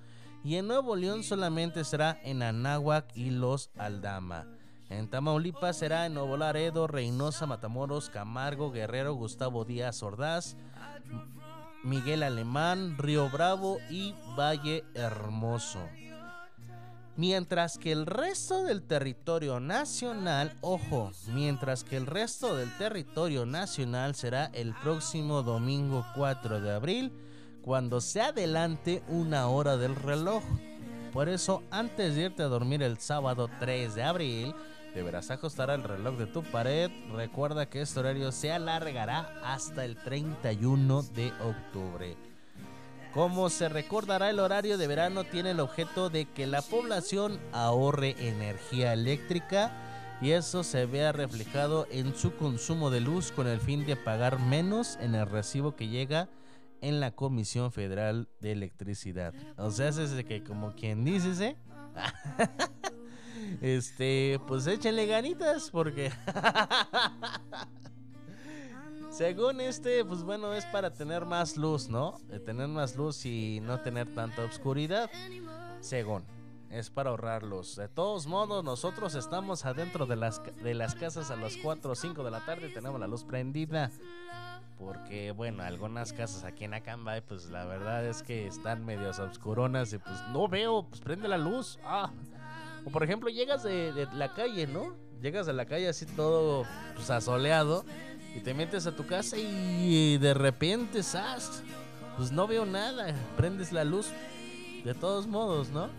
Y 0.43 0.55
en 0.55 0.67
Nuevo 0.67 0.95
León 0.95 1.23
solamente 1.23 1.83
será 1.83 2.19
en 2.23 2.41
Anáhuac 2.41 3.15
y 3.15 3.29
Los 3.29 3.69
Aldama. 3.77 4.47
En 4.89 5.07
Tamaulipas 5.07 5.77
será 5.77 6.07
en 6.07 6.15
Nuevo 6.15 6.37
Laredo, 6.37 6.87
Reynosa, 6.87 7.45
Matamoros, 7.45 8.09
Camargo, 8.09 8.71
Guerrero, 8.71 9.13
Gustavo 9.13 9.63
Díaz 9.63 10.01
Ordaz, 10.01 10.57
Miguel 11.83 12.23
Alemán, 12.23 12.97
Río 12.97 13.29
Bravo 13.29 13.77
y 13.91 14.15
Valle 14.35 14.83
Hermoso. 14.95 15.79
Mientras 17.19 17.77
que 17.77 17.91
el 17.91 18.05
resto 18.05 18.63
del 18.63 18.81
territorio 18.81 19.59
nacional, 19.59 20.53
ojo, 20.61 21.11
mientras 21.27 21.83
que 21.83 21.97
el 21.97 22.05
resto 22.05 22.55
del 22.55 22.71
territorio 22.77 23.45
nacional 23.45 24.15
será 24.15 24.45
el 24.53 24.73
próximo 24.73 25.43
domingo 25.43 26.05
4 26.15 26.61
de 26.61 26.71
abril, 26.71 27.11
cuando 27.61 27.99
se 27.99 28.21
adelante 28.21 29.03
una 29.09 29.49
hora 29.49 29.75
del 29.75 29.97
reloj. 29.97 30.41
Por 31.11 31.27
eso, 31.27 31.61
antes 31.71 32.15
de 32.15 32.21
irte 32.21 32.43
a 32.43 32.47
dormir 32.47 32.81
el 32.81 32.99
sábado 32.99 33.49
3 33.59 33.95
de 33.95 34.03
abril, 34.03 34.55
deberás 34.95 35.29
ajustar 35.29 35.71
el 35.71 35.83
reloj 35.83 36.15
de 36.15 36.25
tu 36.25 36.41
pared. 36.41 36.89
Recuerda 37.11 37.65
que 37.65 37.81
este 37.81 37.99
horario 37.99 38.31
se 38.31 38.53
alargará 38.53 39.41
hasta 39.43 39.83
el 39.83 39.97
31 39.97 41.03
de 41.03 41.33
octubre. 41.43 42.28
Como 43.13 43.49
se 43.49 43.69
recordará, 43.69 44.29
el 44.29 44.39
horario 44.39 44.77
de 44.77 44.85
verano 44.85 45.23
tiene 45.23 45.51
el 45.51 45.59
objeto 45.59 46.09
de 46.11 46.25
que 46.25 46.45
la 46.45 46.61
población 46.61 47.39
ahorre 47.51 48.15
energía 48.19 48.93
eléctrica 48.93 49.71
y 50.21 50.31
eso 50.31 50.63
se 50.63 50.85
vea 50.85 51.11
reflejado 51.11 51.87
en 51.89 52.15
su 52.15 52.35
consumo 52.35 52.91
de 52.91 53.01
luz 53.01 53.31
con 53.31 53.47
el 53.47 53.59
fin 53.59 53.85
de 53.85 53.95
pagar 53.95 54.39
menos 54.39 54.97
en 55.01 55.15
el 55.15 55.27
recibo 55.27 55.75
que 55.75 55.87
llega 55.87 56.29
en 56.81 56.99
la 56.99 57.11
Comisión 57.11 57.71
Federal 57.71 58.29
de 58.41 58.51
Electricidad. 58.51 59.33
O 59.57 59.71
sea, 59.71 59.89
es 59.89 60.11
de 60.11 60.23
que 60.23 60.43
como 60.43 60.75
quien 60.75 61.03
dice, 61.03 61.47
¿eh? 61.47 61.57
este, 63.61 64.39
pues 64.47 64.67
échenle 64.67 65.07
ganitas 65.07 65.69
porque 65.71 66.11
según 69.09 69.59
este, 69.61 70.05
pues 70.05 70.23
bueno, 70.23 70.53
es 70.53 70.65
para 70.65 70.91
tener 70.91 71.25
más 71.25 71.57
luz, 71.57 71.89
¿no? 71.89 72.17
De 72.27 72.39
tener 72.39 72.67
más 72.67 72.95
luz 72.95 73.25
y 73.25 73.59
no 73.61 73.79
tener 73.81 74.13
tanta 74.13 74.43
oscuridad. 74.43 75.09
Según, 75.79 76.23
es 76.69 76.89
para 76.89 77.09
ahorrar 77.09 77.43
luz. 77.43 77.75
De 77.75 77.87
todos 77.87 78.27
modos, 78.27 78.63
nosotros 78.63 79.15
estamos 79.15 79.65
adentro 79.65 80.05
de 80.05 80.15
las, 80.15 80.41
de 80.63 80.73
las 80.73 80.95
casas 80.95 81.31
a 81.31 81.35
las 81.35 81.57
4 81.57 81.91
o 81.91 81.95
5 81.95 82.23
de 82.23 82.31
la 82.31 82.45
tarde 82.45 82.69
y 82.69 82.73
tenemos 82.73 82.99
la 82.99 83.07
luz 83.07 83.23
prendida. 83.23 83.91
Porque, 84.77 85.31
bueno, 85.31 85.63
algunas 85.63 86.13
casas 86.13 86.45
aquí 86.45 86.63
en 86.63 86.73
Acambay, 86.73 87.21
pues 87.21 87.49
la 87.49 87.65
verdad 87.65 88.05
es 88.05 88.23
que 88.23 88.47
están 88.47 88.85
medios 88.85 89.19
obscuronas 89.19 89.91
y 89.91 89.97
pues 89.97 90.23
no 90.31 90.47
veo, 90.47 90.85
pues 90.87 91.01
prende 91.01 91.27
la 91.27 91.37
luz. 91.37 91.79
Ah. 91.83 92.11
O 92.85 92.89
por 92.89 93.03
ejemplo, 93.03 93.29
llegas 93.29 93.63
de, 93.63 94.07
la 94.13 94.33
calle, 94.33 94.67
¿no? 94.67 94.95
Llegas 95.21 95.47
de 95.47 95.53
la 95.53 95.65
calle 95.65 95.89
así 95.89 96.05
todo 96.05 96.65
pues, 96.95 97.09
asoleado 97.09 97.83
y 98.35 98.39
te 98.41 98.53
metes 98.53 98.85
a 98.85 98.95
tu 98.95 99.05
casa 99.05 99.37
y 99.37 100.17
de 100.17 100.33
repente, 100.33 101.03
¡zas! 101.03 101.63
Pues 102.17 102.31
no 102.31 102.47
veo 102.47 102.65
nada, 102.65 103.15
prendes 103.37 103.71
la 103.71 103.83
luz 103.83 104.07
de 104.83 104.93
todos 104.93 105.27
modos, 105.27 105.69
¿no? 105.69 105.89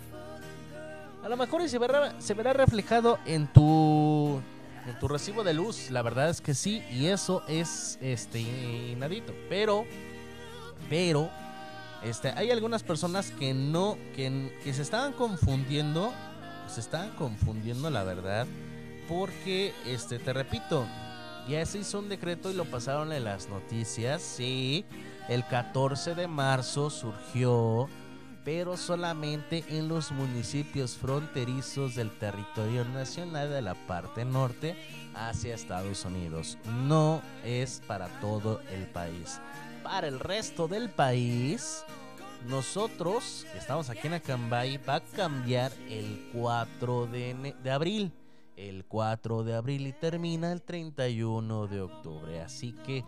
A 1.23 1.29
lo 1.29 1.37
mejor 1.37 1.69
se 1.69 1.79
verá, 1.79 2.15
se 2.21 2.35
verá 2.35 2.53
reflejado 2.53 3.19
en 3.27 3.47
tu 3.53 4.41
en 4.87 4.99
tu 4.99 5.09
recibo 5.09 5.45
de 5.45 5.53
luz, 5.53 5.91
la 5.91 6.01
verdad 6.03 6.31
es 6.31 6.41
que 6.41 6.55
sí, 6.55 6.83
y 6.91 7.07
eso 7.07 7.43
es 7.47 7.99
este 8.01 8.41
inadito, 8.41 9.35
pero 9.49 9.85
pero 10.89 11.31
este 12.03 12.31
hay 12.31 12.51
algunas 12.51 12.83
personas 12.83 13.31
que 13.33 13.53
no 13.53 13.99
que, 14.17 14.59
que 14.65 14.73
se 14.73 14.83
estaban 14.83 15.13
confundiendo, 15.13 16.13
se 16.67 16.81
estaban 16.81 17.11
confundiendo 17.11 17.91
la 17.91 18.03
verdad, 18.05 18.47
porque 19.09 19.75
este 19.87 20.19
te 20.19 20.33
repito, 20.33 20.87
ya 21.51 21.67
se 21.67 21.79
hizo 21.79 21.99
un 21.99 22.09
decreto 22.09 22.51
y 22.51 22.55
lo 22.55 22.65
pasaron 22.65 23.13
en 23.13 23.25
las 23.25 23.49
noticias, 23.49 24.23
sí, 24.23 24.85
el 25.29 25.47
14 25.47 26.15
de 26.15 26.29
marzo 26.29 26.91
surgió 26.91 27.89
pero 28.45 28.77
solamente 28.77 29.65
en 29.69 29.89
los 29.89 30.13
municipios 30.13 30.97
fronterizos 30.97 31.95
del 31.95 32.11
territorio 32.11 32.85
nacional 32.85 33.51
de 33.51 33.63
la 33.63 33.75
parte 33.75 34.25
norte 34.25 34.77
hacia 35.15 35.55
Estados 35.55 36.05
Unidos. 36.05 36.57
No 36.87 37.23
es 37.45 37.83
para 37.87 38.09
todo 38.21 38.61
el 38.71 38.87
país. 38.87 39.41
Para 39.83 40.09
el 40.09 40.21
resto 40.21 40.69
del 40.69 40.89
país, 40.89 41.85
nosotros, 42.47 43.47
que 43.53 43.59
estamos 43.59 43.91
aquí 43.91 44.07
en 44.07 44.15
Acambay, 44.15 44.79
va 44.79 44.97
a 44.97 45.01
cambiar 45.01 45.73
el 45.89 46.31
4 46.33 47.07
de, 47.07 47.55
de 47.63 47.71
abril. 47.71 48.13
El 48.69 48.85
4 48.85 49.43
de 49.43 49.55
abril 49.55 49.87
y 49.87 49.95
termina 49.95 50.53
el 50.53 50.61
31 50.61 51.67
de 51.67 51.81
octubre. 51.81 52.43
Así 52.43 52.75
que 52.85 53.07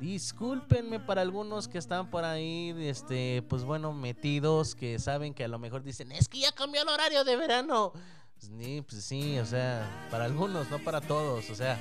discúlpenme 0.00 1.00
para 1.00 1.22
algunos 1.22 1.66
que 1.66 1.78
están 1.78 2.08
por 2.08 2.24
ahí, 2.24 2.72
este, 2.78 3.42
pues 3.48 3.64
bueno, 3.64 3.92
metidos, 3.92 4.76
que 4.76 5.00
saben 5.00 5.34
que 5.34 5.42
a 5.42 5.48
lo 5.48 5.58
mejor 5.58 5.82
dicen, 5.82 6.12
es 6.12 6.28
que 6.28 6.38
ya 6.38 6.52
cambió 6.52 6.82
el 6.82 6.88
horario 6.88 7.24
de 7.24 7.36
verano. 7.36 7.92
Sí, 8.38 8.84
pues 8.88 9.04
sí, 9.04 9.40
o 9.40 9.46
sea, 9.46 10.06
para 10.08 10.24
algunos, 10.24 10.70
no 10.70 10.78
para 10.78 11.00
todos, 11.00 11.50
o 11.50 11.54
sea, 11.56 11.76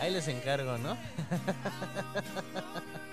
ahí 0.00 0.10
les 0.10 0.26
encargo, 0.28 0.78
¿no? 0.78 0.96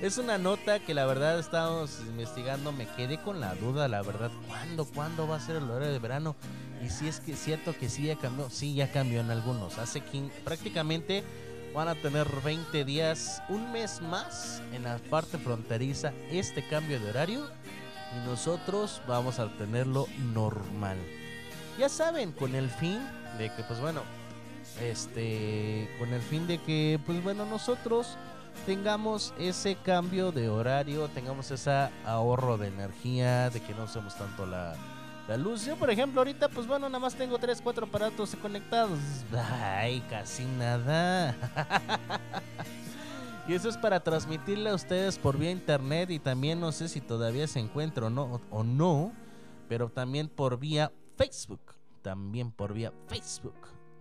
Es 0.00 0.16
una 0.16 0.38
nota 0.38 0.78
que 0.78 0.94
la 0.94 1.04
verdad 1.04 1.38
estábamos 1.38 2.00
investigando, 2.06 2.72
me 2.72 2.86
quedé 2.86 3.20
con 3.20 3.38
la 3.38 3.54
duda, 3.54 3.86
la 3.86 4.00
verdad, 4.00 4.30
¿cuándo, 4.48 4.86
cuándo 4.86 5.28
va 5.28 5.36
a 5.36 5.40
ser 5.40 5.56
el 5.56 5.64
horario 5.70 5.92
de 5.92 5.98
verano? 5.98 6.36
Y 6.82 6.88
si 6.88 7.06
es 7.06 7.20
que 7.20 7.32
es 7.32 7.38
cierto 7.38 7.76
que 7.78 7.90
sí 7.90 8.06
ya 8.06 8.16
cambió, 8.16 8.48
sí 8.48 8.74
ya 8.74 8.90
cambió 8.90 9.20
en 9.20 9.30
algunos, 9.30 9.76
hace 9.76 10.02
prácticamente 10.42 11.22
van 11.74 11.88
a 11.88 11.94
tener 11.96 12.26
20 12.42 12.82
días, 12.86 13.42
un 13.50 13.72
mes 13.72 14.00
más 14.00 14.62
en 14.72 14.84
la 14.84 14.96
parte 15.10 15.36
fronteriza 15.36 16.14
este 16.30 16.66
cambio 16.66 16.98
de 16.98 17.10
horario 17.10 17.46
y 18.16 18.26
nosotros 18.26 19.02
vamos 19.06 19.38
a 19.38 19.54
tenerlo 19.58 20.06
normal. 20.32 20.96
Ya 21.78 21.90
saben, 21.90 22.32
con 22.32 22.54
el 22.54 22.70
fin 22.70 23.00
de 23.36 23.54
que 23.54 23.64
pues 23.64 23.78
bueno, 23.80 24.00
este, 24.80 25.94
con 25.98 26.14
el 26.14 26.22
fin 26.22 26.46
de 26.46 26.56
que 26.56 26.98
pues 27.04 27.22
bueno, 27.22 27.44
nosotros 27.44 28.16
tengamos 28.66 29.34
ese 29.38 29.76
cambio 29.76 30.32
de 30.32 30.48
horario, 30.48 31.08
tengamos 31.08 31.50
ese 31.50 31.70
ahorro 32.04 32.58
de 32.58 32.68
energía, 32.68 33.50
de 33.50 33.60
que 33.60 33.74
no 33.74 33.84
usemos 33.84 34.16
tanto 34.16 34.46
la, 34.46 34.74
la 35.28 35.36
luz. 35.36 35.64
Yo, 35.64 35.76
por 35.76 35.90
ejemplo, 35.90 36.20
ahorita, 36.20 36.48
pues 36.48 36.66
bueno, 36.66 36.88
nada 36.88 36.98
más 36.98 37.14
tengo 37.14 37.38
3, 37.38 37.60
4 37.62 37.86
aparatos 37.86 38.36
conectados. 38.36 38.98
Ay, 39.32 40.00
casi 40.10 40.44
nada. 40.44 41.34
y 43.48 43.54
eso 43.54 43.68
es 43.68 43.76
para 43.76 44.00
transmitirle 44.00 44.70
a 44.70 44.74
ustedes 44.74 45.18
por 45.18 45.38
vía 45.38 45.50
internet 45.50 46.10
y 46.10 46.18
también 46.18 46.60
no 46.60 46.72
sé 46.72 46.88
si 46.88 47.00
todavía 47.00 47.46
se 47.46 47.60
encuentra 47.60 48.06
o 48.06 48.10
no, 48.10 48.40
o 48.50 48.64
no, 48.64 49.12
pero 49.68 49.88
también 49.88 50.28
por 50.28 50.58
vía 50.58 50.92
Facebook. 51.16 51.74
También 52.02 52.50
por 52.50 52.72
vía 52.72 52.92
Facebook. 53.06 53.54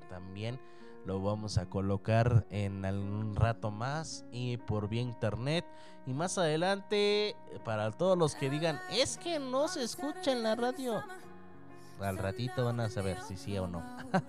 También 0.10 0.60
lo 1.06 1.22
vamos 1.22 1.58
a 1.58 1.68
colocar 1.68 2.46
en 2.50 2.86
algún 2.86 3.36
rato 3.36 3.72
más 3.72 4.26
y 4.32 4.58
por 4.58 4.90
vía 4.90 5.02
internet. 5.02 5.66
Y 6.06 6.14
más 6.14 6.38
adelante, 6.38 7.36
para 7.64 7.92
todos 7.92 8.18
los 8.18 8.36
que 8.36 8.50
digan, 8.50 8.80
es 8.92 9.18
que 9.18 9.40
no 9.40 9.68
se 9.68 9.84
escucha 9.84 10.32
en 10.32 10.44
la 10.44 10.56
radio. 10.56 11.04
Al 12.00 12.18
ratito 12.18 12.66
van 12.66 12.80
a 12.80 12.90
saber 12.90 13.18
si 13.28 13.36
sí 13.36 13.58
o 13.58 13.68
no. 13.68 13.84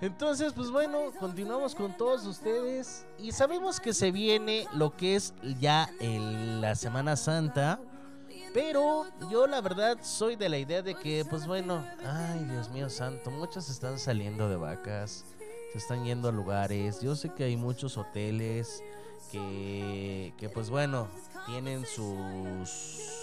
Entonces, 0.00 0.52
pues 0.52 0.70
bueno, 0.70 1.10
continuamos 1.18 1.74
con 1.74 1.96
todos 1.96 2.24
ustedes. 2.24 3.04
Y 3.18 3.32
sabemos 3.32 3.80
que 3.80 3.92
se 3.92 4.12
viene 4.12 4.66
lo 4.72 4.96
que 4.96 5.16
es 5.16 5.34
ya 5.58 5.90
el- 6.00 6.60
la 6.60 6.76
Semana 6.76 7.16
Santa. 7.16 7.80
Pero 8.54 9.06
yo 9.30 9.46
la 9.46 9.60
verdad 9.60 9.98
soy 10.02 10.36
de 10.36 10.48
la 10.48 10.58
idea 10.58 10.82
de 10.82 10.94
que, 10.94 11.24
pues 11.28 11.46
bueno, 11.46 11.84
ay 12.04 12.44
Dios 12.44 12.70
mío 12.70 12.88
santo, 12.88 13.30
muchos 13.30 13.68
están 13.68 13.98
saliendo 13.98 14.48
de 14.48 14.56
vacas, 14.56 15.24
se 15.72 15.78
están 15.78 16.04
yendo 16.04 16.28
a 16.28 16.32
lugares. 16.32 17.00
Yo 17.00 17.14
sé 17.14 17.30
que 17.34 17.44
hay 17.44 17.56
muchos 17.56 17.96
hoteles 17.98 18.82
que, 19.30 20.32
que 20.38 20.48
pues 20.48 20.70
bueno, 20.70 21.08
tienen 21.46 21.84
sus 21.86 23.18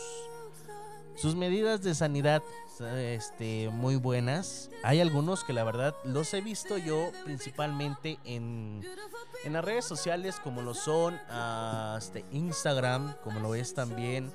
sus 1.16 1.34
medidas 1.36 1.82
de 1.82 1.96
sanidad 1.96 2.44
este 2.80 3.70
muy 3.70 3.96
buenas. 3.96 4.70
Hay 4.84 5.00
algunos 5.00 5.44
que 5.44 5.54
la 5.54 5.64
verdad 5.64 5.96
los 6.04 6.34
he 6.34 6.42
visto 6.42 6.78
yo 6.78 7.10
principalmente 7.24 8.20
en, 8.26 8.84
en 9.46 9.54
las 9.54 9.64
redes 9.64 9.86
sociales 9.86 10.36
como 10.44 10.62
lo 10.62 10.74
son 10.74 11.18
ah, 11.30 11.96
este, 11.98 12.26
Instagram, 12.32 13.16
como 13.24 13.40
lo 13.40 13.56
es 13.56 13.74
también 13.74 14.32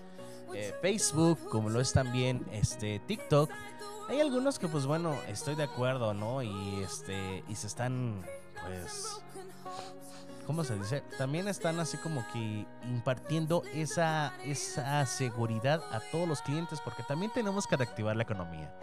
eh, 0.54 0.74
Facebook, 0.80 1.38
como 1.48 1.68
lo 1.68 1.80
es 1.80 1.92
también 1.92 2.46
este 2.52 2.98
TikTok. 3.00 3.50
Hay 4.08 4.20
algunos 4.20 4.58
que 4.58 4.68
pues 4.68 4.86
bueno, 4.86 5.14
estoy 5.28 5.54
de 5.54 5.64
acuerdo, 5.64 6.14
¿no? 6.14 6.42
Y 6.42 6.82
este 6.82 7.44
y 7.48 7.54
se 7.54 7.66
están 7.66 8.24
pues 8.66 9.22
¿cómo 10.50 10.64
se 10.64 10.76
dice? 10.76 11.02
También 11.16 11.46
están 11.46 11.78
así 11.78 11.96
como 11.98 12.24
que 12.32 12.66
impartiendo 12.88 13.62
esa, 13.72 14.32
esa 14.44 15.06
seguridad 15.06 15.80
a 15.92 16.00
todos 16.10 16.26
los 16.26 16.42
clientes 16.42 16.80
porque 16.80 17.04
también 17.04 17.32
tenemos 17.32 17.68
que 17.68 17.76
reactivar 17.76 18.16
la 18.16 18.24
economía. 18.24 18.74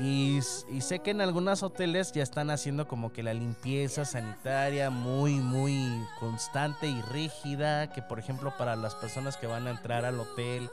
Y, 0.00 0.40
sé 0.42 0.98
que 0.98 1.10
en 1.10 1.20
algunos 1.20 1.62
hoteles 1.62 2.12
ya 2.12 2.22
están 2.22 2.50
haciendo 2.50 2.86
como 2.86 3.12
que 3.12 3.22
la 3.22 3.32
limpieza 3.32 4.04
sanitaria 4.04 4.90
muy, 4.90 5.34
muy 5.36 5.88
constante 6.20 6.86
y 6.86 7.00
rígida. 7.02 7.92
Que 7.92 8.02
por 8.02 8.18
ejemplo 8.18 8.52
para 8.58 8.76
las 8.76 8.94
personas 8.94 9.36
que 9.36 9.46
van 9.46 9.66
a 9.66 9.70
entrar 9.70 10.04
al 10.04 10.20
hotel 10.20 10.68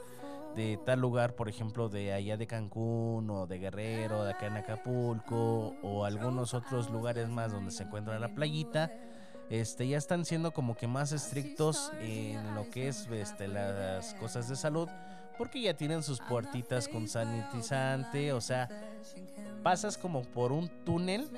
de 0.54 0.78
tal 0.84 1.00
lugar, 1.00 1.34
por 1.34 1.48
ejemplo 1.48 1.88
de 1.88 2.12
allá 2.12 2.36
de 2.36 2.46
Cancún 2.46 3.28
o 3.30 3.46
de 3.46 3.58
Guerrero, 3.58 4.24
de 4.24 4.32
acá 4.32 4.46
en 4.46 4.56
Acapulco 4.56 5.74
o 5.82 6.04
algunos 6.04 6.54
otros 6.54 6.90
lugares 6.90 7.28
más 7.28 7.50
donde 7.50 7.70
se 7.70 7.84
encuentra 7.84 8.18
la 8.18 8.34
playita 8.34 8.92
este, 9.50 9.86
ya 9.86 9.98
están 9.98 10.24
siendo 10.24 10.52
como 10.52 10.74
que 10.74 10.86
más 10.86 11.12
estrictos 11.12 11.92
en 12.00 12.54
lo 12.54 12.68
que 12.70 12.88
es 12.88 13.06
este, 13.12 13.46
las 13.46 14.14
cosas 14.14 14.48
de 14.48 14.56
salud, 14.56 14.88
porque 15.36 15.60
ya 15.60 15.74
tienen 15.74 16.02
sus 16.02 16.20
puertitas 16.20 16.88
con 16.88 17.08
sanitizante, 17.08 18.32
o 18.32 18.40
sea, 18.40 18.68
pasas 19.62 19.98
como 19.98 20.22
por 20.22 20.52
un 20.52 20.68
túnel 20.84 21.28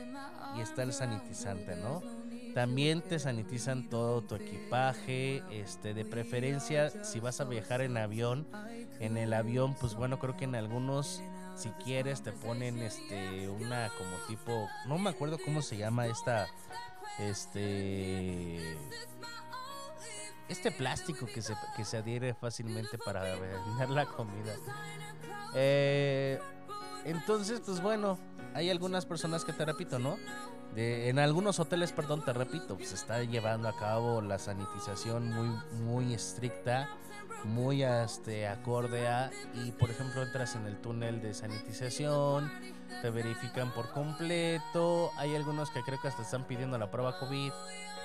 y 0.56 0.60
está 0.60 0.82
el 0.82 0.92
sanitizante, 0.92 1.76
¿no? 1.76 2.02
También 2.54 3.02
te 3.02 3.18
sanitizan 3.18 3.88
todo 3.90 4.22
tu 4.22 4.34
equipaje, 4.34 5.42
este, 5.50 5.92
de 5.92 6.04
preferencia 6.04 7.04
si 7.04 7.20
vas 7.20 7.40
a 7.40 7.44
viajar 7.44 7.82
en 7.82 7.96
avión, 7.96 8.46
en 8.98 9.16
el 9.18 9.34
avión, 9.34 9.74
pues 9.74 9.94
bueno, 9.94 10.18
creo 10.18 10.36
que 10.36 10.44
en 10.44 10.54
algunos 10.54 11.22
si 11.54 11.70
quieres 11.84 12.22
te 12.22 12.32
ponen 12.32 12.78
este 12.82 13.48
una 13.48 13.90
como 13.96 14.16
tipo, 14.28 14.68
no 14.86 14.98
me 14.98 15.10
acuerdo 15.10 15.38
cómo 15.42 15.62
se 15.62 15.76
llama 15.76 16.06
esta 16.06 16.46
este 17.18 18.76
este 20.48 20.70
plástico 20.70 21.26
que 21.26 21.42
se, 21.42 21.54
que 21.76 21.84
se 21.84 21.98
adhiere 21.98 22.34
fácilmente 22.34 22.98
para 22.98 23.22
vender 23.22 23.90
la 23.90 24.06
comida. 24.06 24.54
Eh, 25.54 26.40
entonces, 27.04 27.60
pues 27.64 27.80
bueno, 27.80 28.18
hay 28.54 28.70
algunas 28.70 29.06
personas 29.06 29.44
que 29.44 29.52
te 29.52 29.64
repito, 29.64 29.98
¿no? 29.98 30.16
De, 30.74 31.08
en 31.08 31.18
algunos 31.18 31.58
hoteles, 31.60 31.92
perdón, 31.92 32.24
te 32.24 32.32
repito, 32.32 32.76
pues, 32.76 32.90
se 32.90 32.94
está 32.96 33.22
llevando 33.22 33.68
a 33.68 33.76
cabo 33.76 34.20
la 34.20 34.38
sanitización 34.38 35.32
muy, 35.32 35.80
muy 35.80 36.14
estricta, 36.14 36.88
muy 37.44 37.82
este, 37.82 38.48
acorde 38.48 39.06
y 39.54 39.70
por 39.72 39.90
ejemplo 39.90 40.22
entras 40.22 40.56
en 40.56 40.66
el 40.66 40.76
túnel 40.80 41.22
de 41.22 41.32
sanitización, 41.32 42.50
te 43.02 43.10
verifican 43.10 43.72
por 43.72 43.90
completo, 43.92 45.10
hay 45.16 45.34
algunos 45.34 45.70
que 45.70 45.82
creo 45.82 46.00
que 46.00 46.08
hasta 46.08 46.22
están 46.22 46.44
pidiendo 46.44 46.76
la 46.76 46.90
prueba 46.90 47.18
COVID 47.18 47.52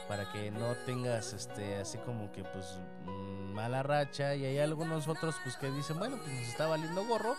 para 0.07 0.31
que 0.31 0.51
no 0.51 0.75
tengas 0.85 1.33
este 1.33 1.77
así 1.77 1.97
como 1.99 2.31
que 2.31 2.43
pues 2.43 2.79
mm, 3.05 3.53
mala 3.53 3.83
racha. 3.83 4.35
Y 4.35 4.45
hay 4.45 4.59
algunos 4.59 5.07
otros 5.07 5.35
pues 5.43 5.55
que 5.57 5.69
dicen 5.71 5.99
bueno 5.99 6.17
pues 6.17 6.29
nos 6.29 6.47
está 6.47 6.67
valiendo 6.67 7.05
gorro 7.05 7.35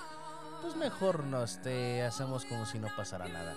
pues 0.61 0.77
mejor 0.77 1.25
no 1.25 1.43
este 1.43 2.03
hacemos 2.03 2.45
como 2.45 2.67
si 2.67 2.79
no 2.79 2.89
pasara 2.97 3.27
nada 3.27 3.57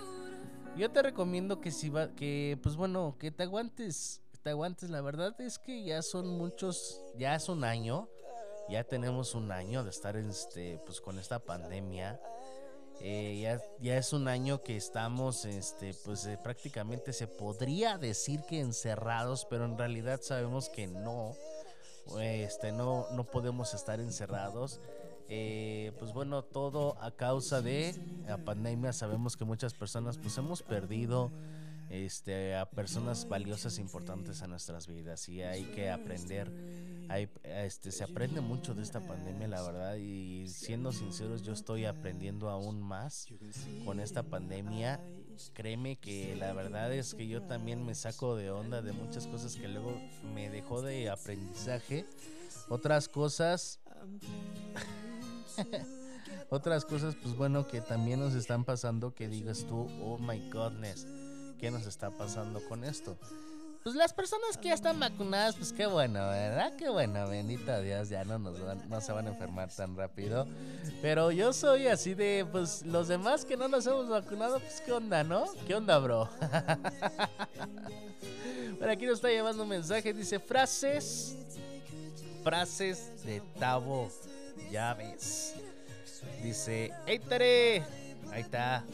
yo 0.76 0.90
te 0.90 1.02
recomiendo 1.02 1.60
que 1.60 1.70
si 1.70 1.88
va 1.88 2.08
que 2.08 2.58
pues 2.62 2.76
bueno 2.76 3.16
que 3.18 3.30
te 3.30 3.44
aguantes 3.44 4.22
te 4.42 4.50
aguantes. 4.50 4.90
La 4.90 5.00
verdad 5.00 5.40
es 5.40 5.58
que 5.58 5.82
ya 5.82 6.02
son 6.02 6.28
muchos 6.28 7.02
ya 7.16 7.34
es 7.34 7.48
un 7.48 7.64
año 7.64 8.08
ya 8.68 8.84
tenemos 8.84 9.34
un 9.34 9.50
año 9.50 9.82
de 9.84 9.90
estar 9.90 10.16
este 10.16 10.80
pues 10.84 11.00
con 11.00 11.18
esta 11.18 11.38
pandemia 11.38 12.20
eh, 13.00 13.38
ya, 13.40 13.62
ya, 13.80 13.98
es 13.98 14.12
un 14.12 14.28
año 14.28 14.62
que 14.62 14.76
estamos, 14.76 15.44
este, 15.44 15.94
pues 16.04 16.26
eh, 16.26 16.38
prácticamente 16.42 17.12
se 17.12 17.26
podría 17.26 17.98
decir 17.98 18.40
que 18.48 18.60
encerrados, 18.60 19.46
pero 19.48 19.64
en 19.64 19.76
realidad 19.76 20.20
sabemos 20.22 20.68
que 20.68 20.86
no, 20.86 21.34
este, 22.20 22.72
no, 22.72 23.06
no 23.12 23.24
podemos 23.24 23.74
estar 23.74 24.00
encerrados. 24.00 24.80
Eh, 25.28 25.92
pues 25.98 26.12
bueno, 26.12 26.42
todo 26.42 26.96
a 27.00 27.10
causa 27.10 27.60
de 27.60 27.94
la 28.26 28.38
pandemia. 28.38 28.92
Sabemos 28.92 29.36
que 29.36 29.44
muchas 29.44 29.74
personas, 29.74 30.18
pues 30.18 30.38
hemos 30.38 30.62
perdido 30.62 31.30
este, 31.88 32.56
a 32.56 32.68
personas 32.68 33.28
valiosas 33.28 33.78
e 33.78 33.80
importantes 33.80 34.42
a 34.42 34.46
nuestras 34.46 34.86
vidas 34.86 35.28
y 35.28 35.42
hay 35.42 35.64
que 35.64 35.90
aprender. 35.90 36.50
Hay, 37.08 37.28
este, 37.44 37.92
se 37.92 38.02
aprende 38.02 38.40
mucho 38.40 38.74
de 38.74 38.82
esta 38.82 39.00
pandemia, 39.00 39.46
la 39.46 39.62
verdad, 39.62 39.94
y 39.96 40.48
siendo 40.48 40.90
sinceros, 40.90 41.42
yo 41.42 41.52
estoy 41.52 41.84
aprendiendo 41.84 42.50
aún 42.50 42.80
más 42.80 43.26
con 43.84 44.00
esta 44.00 44.24
pandemia. 44.24 45.00
Créeme 45.52 45.96
que 45.96 46.34
la 46.34 46.52
verdad 46.52 46.92
es 46.92 47.14
que 47.14 47.28
yo 47.28 47.42
también 47.42 47.84
me 47.84 47.94
saco 47.94 48.34
de 48.36 48.50
onda 48.50 48.82
de 48.82 48.92
muchas 48.92 49.26
cosas 49.26 49.54
que 49.54 49.68
luego 49.68 50.00
me 50.34 50.50
dejó 50.50 50.82
de 50.82 51.10
aprendizaje. 51.10 52.06
Otras 52.68 53.08
cosas... 53.08 53.80
Otras 56.48 56.84
cosas, 56.84 57.16
pues 57.16 57.36
bueno, 57.36 57.66
que 57.66 57.80
también 57.80 58.20
nos 58.20 58.34
están 58.34 58.64
pasando, 58.64 59.12
que 59.12 59.26
digas 59.26 59.66
tú, 59.66 59.88
oh 60.00 60.16
my 60.16 60.48
godness 60.48 61.04
¿Qué 61.58 61.70
nos 61.70 61.86
está 61.86 62.10
pasando 62.10 62.60
con 62.68 62.84
esto? 62.84 63.16
Pues 63.82 63.94
las 63.94 64.12
personas 64.12 64.58
que 64.58 64.68
ya 64.68 64.74
están 64.74 64.98
vacunadas, 64.98 65.54
pues 65.54 65.72
qué 65.72 65.86
bueno, 65.86 66.18
¿verdad? 66.28 66.74
Qué 66.76 66.88
bueno, 66.88 67.28
bendito 67.28 67.80
Dios, 67.80 68.08
ya 68.08 68.24
no, 68.24 68.36
nos 68.36 68.58
no 68.58 69.00
se 69.00 69.12
van 69.12 69.26
a 69.26 69.28
enfermar 69.30 69.70
tan 69.70 69.96
rápido. 69.96 70.48
Pero 71.00 71.30
yo 71.30 71.52
soy 71.52 71.86
así 71.86 72.14
de, 72.14 72.44
pues 72.50 72.84
los 72.84 73.06
demás 73.06 73.44
que 73.44 73.56
no 73.56 73.68
nos 73.68 73.86
hemos 73.86 74.08
vacunado, 74.08 74.58
pues 74.58 74.80
qué 74.80 74.90
onda, 74.90 75.22
¿no? 75.22 75.44
¿Qué 75.68 75.76
onda, 75.76 75.98
bro? 75.98 76.28
Por 78.78 78.88
aquí 78.88 79.06
nos 79.06 79.18
está 79.18 79.28
llevando 79.28 79.62
un 79.62 79.68
mensaje, 79.68 80.12
dice 80.12 80.40
frases, 80.40 81.36
frases 82.42 83.24
de 83.24 83.40
Tavo 83.58 84.10
Llaves. 84.70 85.54
Dice, 86.42 86.92
¡Ey, 87.06 87.20
Tare! 87.20 87.84
Ahí 88.32 88.42
está. 88.42 88.84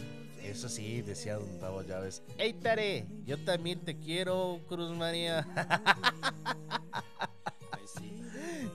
Eso 0.43 0.69
sí, 0.69 1.03
decía 1.03 1.37
Don 1.37 1.59
Tavo 1.59 1.83
Llaves. 1.83 2.23
¡Ey, 2.37 2.53
Tare! 2.53 3.07
Yo 3.25 3.43
también 3.45 3.81
te 3.81 3.99
quiero, 3.99 4.61
Cruz 4.69 4.95
María. 4.97 5.47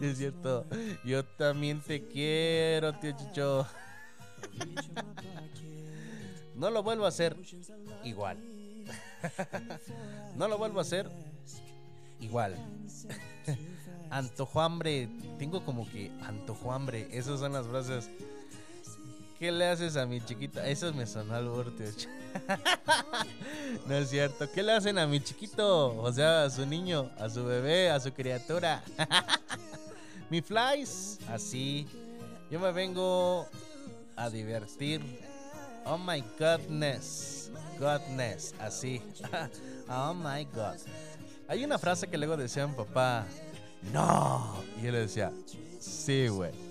es 0.01 0.18
cierto. 0.18 0.65
Yo 1.03 1.26
también 1.26 1.82
te 1.82 2.07
quiero, 2.07 2.93
tío 2.93 3.15
Chicho. 3.18 3.68
no 6.55 6.70
lo 6.70 6.84
vuelvo 6.84 7.05
a 7.05 7.09
hacer 7.09 7.36
igual. 8.03 8.38
no 10.36 10.47
lo 10.47 10.57
vuelvo 10.57 10.80
a 10.80 10.84
hacer 10.84 11.09
igual. 12.20 12.55
antojo 14.09 14.61
hambre. 14.61 15.09
Tengo 15.38 15.65
como 15.65 15.89
que 15.89 16.11
antojo 16.22 16.72
hambre. 16.72 17.07
Esas 17.11 17.39
son 17.39 17.53
las 17.53 17.68
frases 17.68 18.09
¿Qué 19.39 19.51
le 19.51 19.67
haces 19.67 19.95
a 19.95 20.05
mi 20.07 20.19
chiquita? 20.19 20.67
Eso 20.67 20.91
me 20.93 21.05
sonó 21.05 21.35
al 21.35 21.45
tío. 21.75 21.85
no 23.88 23.95
es 23.95 24.09
cierto. 24.09 24.49
¿Qué 24.51 24.63
le 24.63 24.71
hacen 24.71 24.97
a 24.97 25.05
mi 25.05 25.19
chiquito? 25.19 25.95
O 26.01 26.11
sea, 26.11 26.45
a 26.45 26.49
su 26.49 26.65
niño, 26.65 27.11
a 27.19 27.29
su 27.29 27.45
bebé, 27.45 27.91
a 27.91 27.99
su 27.99 28.11
criatura. 28.11 28.83
mi 30.31 30.41
flies, 30.41 31.19
así. 31.29 31.88
Yo 32.49 32.59
me 32.59 32.71
vengo 32.71 33.47
a 34.15 34.29
divertir. 34.31 35.01
Oh 35.85 35.99
my 35.99 36.23
godness. 36.39 37.51
Godness, 37.79 38.55
así. 38.59 39.03
oh 39.89 40.15
my 40.15 40.45
god. 40.45 40.77
Hay 41.47 41.63
una 41.63 41.77
frase 41.77 42.07
que 42.07 42.17
luego 42.17 42.35
decía 42.35 42.65
mi 42.65 42.73
papá. 42.73 43.27
No. 43.93 44.63
Y 44.81 44.89
le 44.89 45.01
decía, 45.01 45.31
sí, 45.79 46.27
güey. 46.27 46.66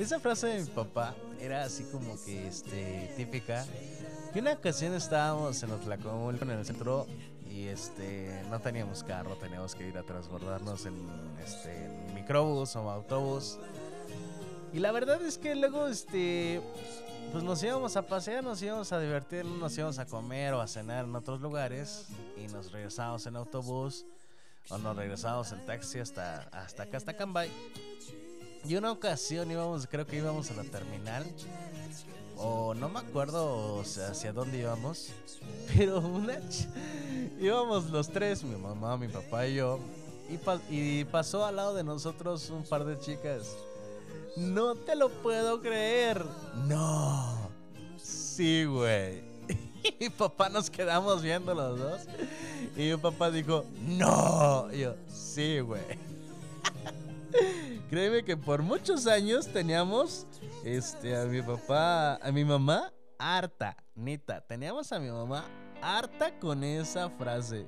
Esa 0.00 0.18
frase 0.18 0.46
de 0.46 0.60
mi 0.62 0.70
papá 0.70 1.14
era 1.38 1.62
así 1.62 1.84
como 1.84 2.16
que 2.24 2.48
este 2.48 3.12
típica. 3.18 3.66
Que 4.32 4.38
una 4.38 4.54
ocasión 4.54 4.94
estábamos 4.94 5.62
en 5.62 5.72
Otlacomulco, 5.72 6.42
en 6.44 6.52
el 6.52 6.64
centro, 6.64 7.06
y 7.50 7.66
este 7.66 8.42
no 8.48 8.60
teníamos 8.60 9.04
carro, 9.04 9.36
teníamos 9.36 9.74
que 9.74 9.86
ir 9.86 9.98
a 9.98 10.02
transbordarnos 10.02 10.86
en 10.86 10.94
este 11.44 11.84
en 11.84 12.14
microbús 12.14 12.76
o 12.76 12.90
autobús. 12.90 13.58
Y 14.72 14.78
la 14.78 14.90
verdad 14.90 15.20
es 15.20 15.36
que 15.36 15.54
luego 15.54 15.86
este 15.86 16.62
pues 17.30 17.44
nos 17.44 17.62
íbamos 17.62 17.94
a 17.98 18.06
pasear, 18.06 18.42
nos 18.42 18.62
íbamos 18.62 18.90
a 18.92 19.00
divertir, 19.00 19.44
nos 19.44 19.76
íbamos 19.76 19.98
a 19.98 20.06
comer 20.06 20.54
o 20.54 20.62
a 20.62 20.66
cenar 20.66 21.04
en 21.04 21.14
otros 21.14 21.42
lugares 21.42 22.06
y 22.38 22.46
nos 22.46 22.72
regresábamos 22.72 23.26
en 23.26 23.36
autobús 23.36 24.06
o 24.70 24.78
nos 24.78 24.96
regresábamos 24.96 25.52
en 25.52 25.66
taxi 25.66 25.98
hasta 25.98 26.48
hasta 26.52 26.84
acá 26.84 26.96
hasta 26.96 27.14
Cambay. 27.14 27.50
Y 28.68 28.76
una 28.76 28.92
ocasión 28.92 29.50
íbamos, 29.50 29.86
creo 29.86 30.06
que 30.06 30.16
íbamos 30.16 30.50
a 30.50 30.54
la 30.54 30.64
terminal 30.64 31.24
o 32.36 32.72
no 32.74 32.88
me 32.88 33.00
acuerdo 33.00 33.80
hacia 33.82 34.32
dónde 34.32 34.58
íbamos, 34.58 35.08
pero 35.76 35.98
una 36.00 36.38
íbamos 37.40 37.90
los 37.90 38.08
tres, 38.08 38.42
mi 38.44 38.56
mamá, 38.56 38.96
mi 38.96 39.08
papá 39.08 39.46
y 39.46 39.56
yo, 39.56 39.78
y, 40.30 40.36
pa- 40.38 40.60
y 40.70 41.04
pasó 41.04 41.44
al 41.44 41.56
lado 41.56 41.74
de 41.74 41.84
nosotros 41.84 42.48
un 42.50 42.62
par 42.64 42.84
de 42.84 42.98
chicas. 42.98 43.56
No 44.36 44.74
te 44.76 44.94
lo 44.94 45.08
puedo 45.08 45.60
creer. 45.60 46.24
No. 46.68 47.50
Sí, 48.02 48.64
güey. 48.64 49.28
Y 49.98 50.10
papá 50.10 50.48
nos 50.50 50.68
quedamos 50.70 51.22
viendo 51.22 51.54
los 51.54 51.78
dos. 51.78 52.00
Y 52.76 52.90
mi 52.90 52.96
papá 52.96 53.30
dijo, 53.30 53.64
no. 53.86 54.68
Y 54.72 54.80
yo, 54.80 54.94
sí, 55.12 55.58
güey. 55.60 55.82
Créeme 57.88 58.24
que 58.24 58.36
por 58.36 58.62
muchos 58.62 59.06
años 59.06 59.46
teníamos 59.48 60.26
este, 60.64 61.16
a 61.16 61.24
mi 61.24 61.42
papá, 61.42 62.16
a 62.16 62.32
mi 62.32 62.44
mamá, 62.44 62.92
harta, 63.18 63.76
neta. 63.94 64.40
Teníamos 64.40 64.90
a 64.92 64.98
mi 64.98 65.10
mamá 65.10 65.44
harta 65.82 66.38
con 66.38 66.64
esa 66.64 67.08
frase, 67.10 67.66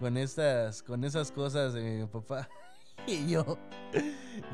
con 0.00 0.16
estas, 0.16 0.82
con 0.82 1.04
esas 1.04 1.30
cosas 1.30 1.74
de 1.74 1.82
mi 1.82 2.06
papá. 2.06 2.48
Y 3.06 3.28
yo, 3.28 3.58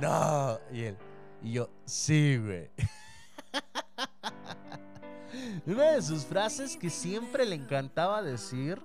no. 0.01 0.59
Y 0.72 0.84
él, 0.84 0.96
y 1.40 1.53
yo, 1.53 1.70
sí, 1.84 2.36
güey. 2.36 2.68
Una 5.66 5.92
de 5.92 6.03
sus 6.03 6.24
frases 6.24 6.76
que 6.76 6.90
siempre 6.90 7.46
le 7.46 7.55
encantaba 7.55 8.22
decir. 8.22 8.82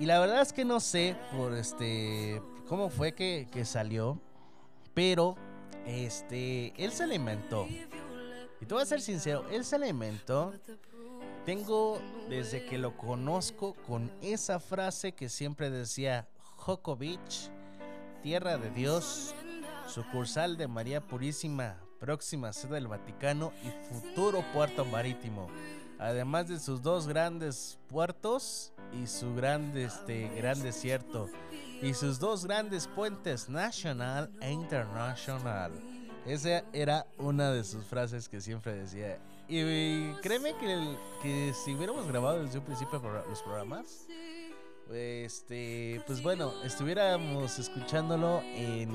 Y 0.00 0.06
la 0.06 0.18
verdad 0.18 0.42
es 0.42 0.52
que 0.52 0.64
no 0.64 0.80
sé 0.80 1.16
por 1.32 1.54
este 1.54 2.42
cómo 2.68 2.90
fue 2.90 3.12
que, 3.12 3.48
que 3.50 3.64
salió. 3.64 4.20
Pero 4.94 5.36
este 5.86 6.72
él 6.82 6.92
se 6.92 7.06
la 7.06 7.14
inventó. 7.14 7.66
Y 8.60 8.66
te 8.66 8.74
voy 8.74 8.82
a 8.82 8.86
ser 8.86 9.00
sincero, 9.00 9.44
él 9.50 9.64
se 9.64 9.78
la 9.78 9.88
inventó. 9.88 10.52
Tengo 11.44 12.00
desde 12.28 12.64
que 12.64 12.78
lo 12.78 12.96
conozco 12.96 13.74
con 13.86 14.10
esa 14.20 14.58
frase 14.58 15.12
que 15.12 15.28
siempre 15.28 15.70
decía 15.70 16.26
Beach, 16.98 17.50
tierra 18.22 18.58
de 18.58 18.70
Dios, 18.70 19.32
sucursal 19.86 20.56
de 20.56 20.66
María 20.66 21.00
Purísima, 21.00 21.76
próxima 22.00 22.52
sede 22.52 22.74
del 22.74 22.88
Vaticano 22.88 23.52
y 23.62 23.94
futuro 23.94 24.44
puerto 24.52 24.84
marítimo. 24.84 25.48
Además 26.00 26.48
de 26.48 26.58
sus 26.58 26.82
dos 26.82 27.06
grandes 27.06 27.78
puertos 27.88 28.72
y 28.92 29.06
su 29.06 29.34
grande, 29.34 29.84
este, 29.84 30.28
gran 30.36 30.60
desierto. 30.60 31.28
Y 31.82 31.94
sus 31.94 32.18
dos 32.18 32.44
grandes 32.46 32.86
puentes, 32.88 33.48
nacional 33.48 34.30
e 34.40 34.50
internacional. 34.50 35.72
Esa 36.24 36.64
era 36.72 37.06
una 37.18 37.50
de 37.52 37.62
sus 37.64 37.84
frases 37.84 38.28
que 38.28 38.40
siempre 38.40 38.74
decía. 38.74 39.18
Y, 39.48 40.10
créeme 40.22 40.54
que, 40.56 40.72
el- 40.72 40.98
que 41.22 41.52
si 41.54 41.74
hubiéramos 41.74 42.06
grabado 42.08 42.42
desde 42.42 42.58
un 42.58 42.64
principio 42.64 43.00
los 43.28 43.42
programas, 43.42 44.06
este, 44.90 46.02
pues 46.06 46.22
bueno, 46.22 46.52
estuviéramos 46.64 47.58
escuchándolo 47.58 48.40
en, 48.54 48.92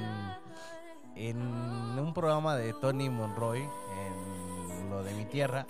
en 1.16 1.38
un 1.40 2.14
programa 2.14 2.56
de 2.58 2.74
Tony 2.74 3.10
Monroy, 3.10 3.62
en 3.62 4.90
lo 4.90 5.04
de 5.04 5.14
mi 5.14 5.24
tierra, 5.26 5.66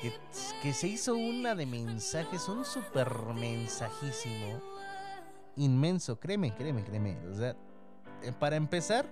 que, 0.00 0.12
que 0.62 0.72
se 0.72 0.88
hizo 0.88 1.14
una 1.14 1.54
de 1.54 1.66
mensajes, 1.66 2.48
un 2.48 2.64
super 2.64 3.14
mensajísimo, 3.34 4.60
inmenso, 5.56 6.18
créeme, 6.18 6.54
créeme, 6.54 6.84
créeme. 6.84 7.18
O 7.28 7.34
sea, 7.34 7.56
eh, 8.22 8.32
para 8.38 8.56
empezar, 8.56 9.06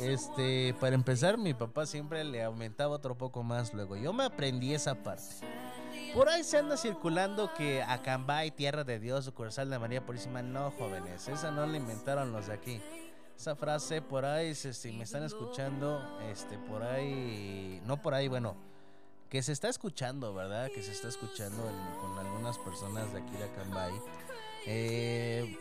este, 0.00 0.74
para 0.80 0.94
empezar, 0.94 1.38
mi 1.38 1.54
papá 1.54 1.86
siempre 1.86 2.24
le 2.24 2.42
aumentaba 2.42 2.94
otro 2.94 3.16
poco 3.16 3.42
más 3.42 3.72
luego. 3.72 3.96
Yo 3.96 4.12
me 4.12 4.24
aprendí 4.24 4.74
esa 4.74 4.94
parte. 5.02 5.24
Por 6.14 6.28
ahí 6.28 6.44
se 6.44 6.58
anda 6.58 6.76
circulando 6.76 7.52
que 7.54 7.82
Acambay, 7.82 8.50
Tierra 8.50 8.84
de 8.84 8.98
Dios, 8.98 9.24
sucursal 9.24 9.70
de 9.70 9.78
María 9.78 10.04
Purísima. 10.04 10.42
No, 10.42 10.70
jóvenes, 10.72 11.28
esa 11.28 11.50
no 11.50 11.66
la 11.66 11.76
inventaron 11.76 12.32
los 12.32 12.46
de 12.46 12.54
aquí. 12.54 12.82
Esa 13.36 13.54
frase 13.54 14.00
por 14.00 14.24
ahí, 14.24 14.54
si 14.54 14.92
me 14.92 15.04
están 15.04 15.22
escuchando, 15.22 16.02
este, 16.30 16.58
por 16.58 16.82
ahí, 16.82 17.82
no 17.84 18.00
por 18.00 18.14
ahí, 18.14 18.28
bueno, 18.28 18.56
que 19.28 19.42
se 19.42 19.52
está 19.52 19.68
escuchando, 19.68 20.32
¿verdad? 20.32 20.70
Que 20.74 20.82
se 20.82 20.92
está 20.92 21.08
escuchando 21.08 21.62
con 22.00 22.18
algunas 22.18 22.56
personas 22.58 23.12
de 23.12 23.20
aquí 23.20 23.36
de 23.36 23.44
Acambay. 23.44 23.92
Eh, 24.66 25.58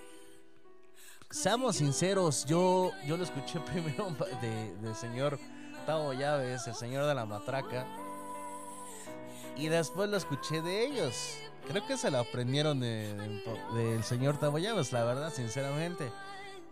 seamos 1.30 1.76
sinceros, 1.78 2.46
yo, 2.46 2.92
yo 3.06 3.18
lo 3.18 3.24
escuché 3.24 3.60
primero 3.72 4.10
de- 4.42 4.76
del 4.78 4.96
señor 4.96 5.40
Tavo 5.86 6.14
Llaves, 6.14 6.66
el 6.68 6.76
señor 6.76 7.06
de 7.06 7.16
la 7.16 7.26
matraca. 7.26 7.86
Y 9.58 9.68
después 9.68 10.10
lo 10.10 10.18
escuché 10.18 10.62
de 10.62 10.86
ellos. 10.86 11.38
Creo 11.68 11.86
que 11.88 11.98
se 11.98 12.12
lo 12.12 12.20
aprendieron 12.20 12.80
de- 12.80 13.14
de- 13.16 13.84
del 13.92 14.04
señor 14.04 14.38
Tavo 14.40 14.58
Llaves, 14.60 14.92
la 14.92 15.04
verdad, 15.04 15.32
sinceramente. 15.34 16.12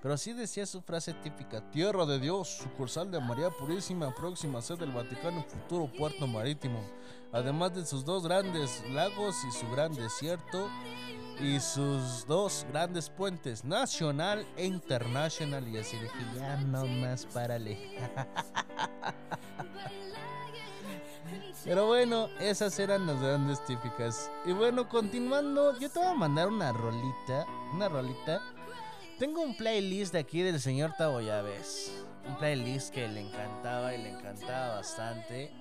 Pero 0.01 0.17
sí 0.17 0.33
decía 0.33 0.65
su 0.65 0.81
frase 0.81 1.13
típica: 1.13 1.61
Tierra 1.71 2.05
de 2.05 2.19
Dios, 2.19 2.49
sucursal 2.61 3.09
de 3.09 3.21
María 3.21 3.49
Purísima, 3.51 4.13
próxima 4.13 4.61
sede 4.61 4.79
del 4.79 4.91
Vaticano, 4.91 5.43
futuro 5.43 5.89
puerto 5.97 6.27
marítimo. 6.27 6.81
Además 7.33 7.73
de 7.73 7.85
sus 7.85 8.05
dos 8.05 8.23
grandes 8.23 8.83
lagos 8.91 9.35
y 9.43 9.51
su 9.51 9.67
gran 9.71 9.93
desierto, 9.93 10.69
y 11.39 11.59
sus 11.59 12.25
dos 12.27 12.65
grandes 12.69 13.09
puentes, 13.09 13.65
nacional 13.65 14.47
e 14.55 14.65
internacional. 14.65 15.67
Y 15.67 15.79
así 15.79 15.97
dije: 15.97 16.19
Ya 16.35 16.57
no 16.57 16.85
más, 16.85 17.25
párale. 17.25 17.77
Pero 21.65 21.87
bueno, 21.87 22.27
esas 22.39 22.77
eran 22.77 23.07
las 23.07 23.19
grandes 23.19 23.63
típicas. 23.65 24.29
Y 24.45 24.51
bueno, 24.51 24.87
continuando, 24.89 25.79
yo 25.79 25.89
te 25.89 25.99
voy 25.99 26.09
a 26.09 26.13
mandar 26.13 26.49
una 26.49 26.71
rolita. 26.71 27.47
Una 27.73 27.89
rolita. 27.89 28.41
Tengo 29.17 29.41
un 29.41 29.55
playlist 29.55 30.13
de 30.13 30.19
aquí 30.19 30.41
del 30.41 30.59
señor 30.59 30.93
Tabo. 30.97 31.17
Un 31.19 32.37
playlist 32.37 32.93
que 32.93 33.07
le 33.07 33.21
encantaba 33.21 33.95
y 33.95 34.03
le 34.03 34.09
encantaba 34.09 34.75
bastante. 34.75 35.51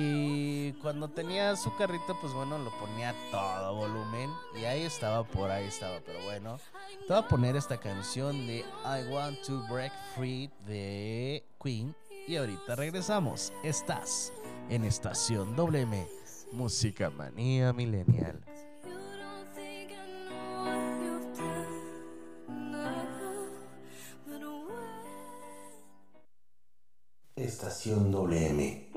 Y 0.00 0.74
cuando 0.74 1.10
tenía 1.10 1.56
su 1.56 1.74
carrito, 1.74 2.16
pues 2.20 2.32
bueno, 2.32 2.56
lo 2.56 2.70
ponía 2.78 3.12
todo 3.32 3.74
volumen. 3.74 4.30
Y 4.54 4.64
ahí 4.64 4.82
estaba, 4.82 5.24
por 5.24 5.50
ahí 5.50 5.66
estaba. 5.66 5.98
Pero 6.06 6.22
bueno, 6.22 6.60
te 7.08 7.12
voy 7.12 7.16
a 7.16 7.26
poner 7.26 7.56
esta 7.56 7.78
canción 7.78 8.46
de 8.46 8.58
I 8.58 9.10
Want 9.10 9.42
to 9.44 9.60
Break 9.68 9.92
Free 10.14 10.48
de 10.66 11.44
Queen. 11.60 11.96
Y 12.28 12.36
ahorita 12.36 12.76
regresamos. 12.76 13.52
Estás 13.64 14.32
en 14.70 14.84
Estación 14.84 15.56
WM. 15.56 16.06
Música 16.52 17.10
Manía 17.10 17.72
Millennial. 17.72 18.40
Estación 27.34 28.12
WM. 28.12 28.87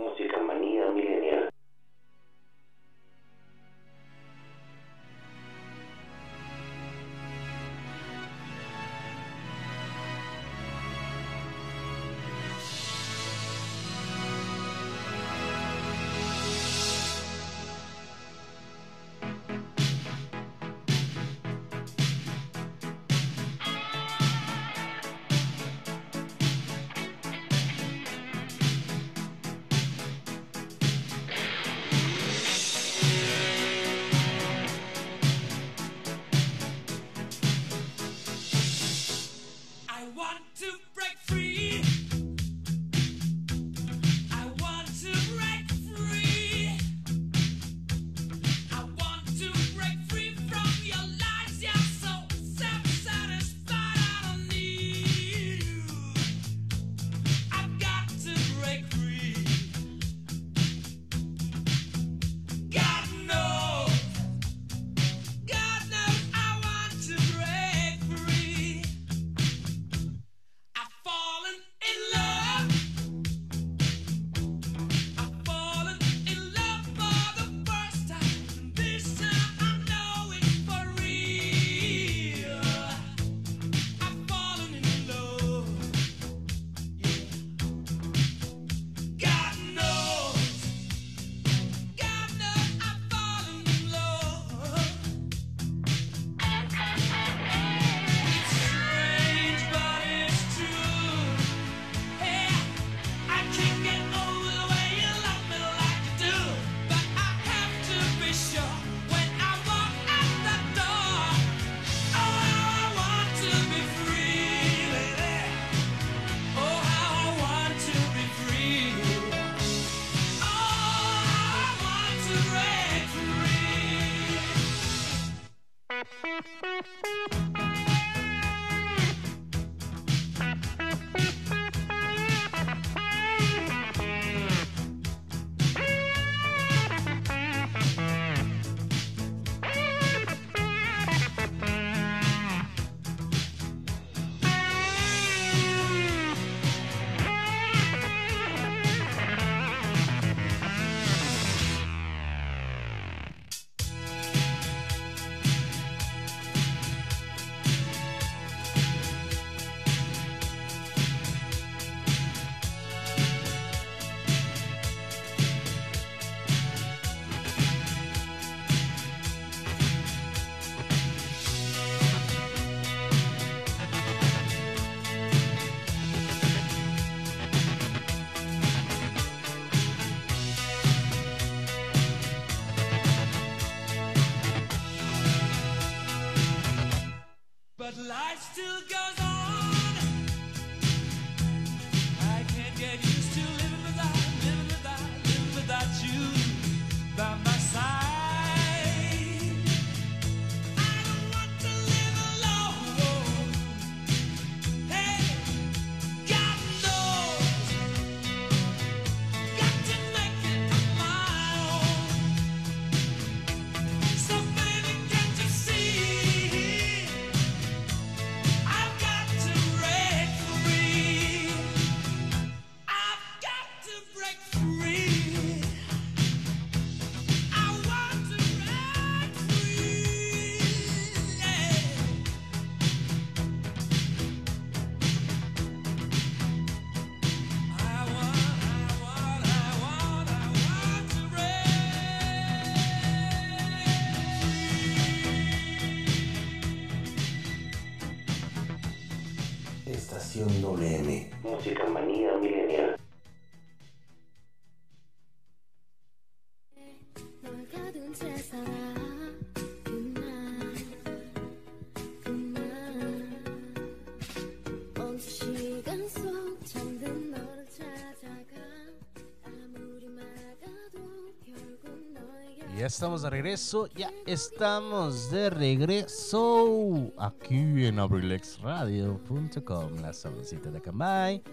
Ya 272.82 272.88
estamos 272.88 273.22
de 273.22 273.30
regreso, 273.30 273.88
ya 273.96 274.12
estamos 274.26 275.30
de 275.30 275.52
regreso 275.52 277.12
aquí 277.16 277.86
en 277.86 278.00
abrilexradio.com, 278.00 279.98
la 280.02 280.12
sabrosita 280.14 280.72
de 280.72 280.80
Acambay, 280.80 281.44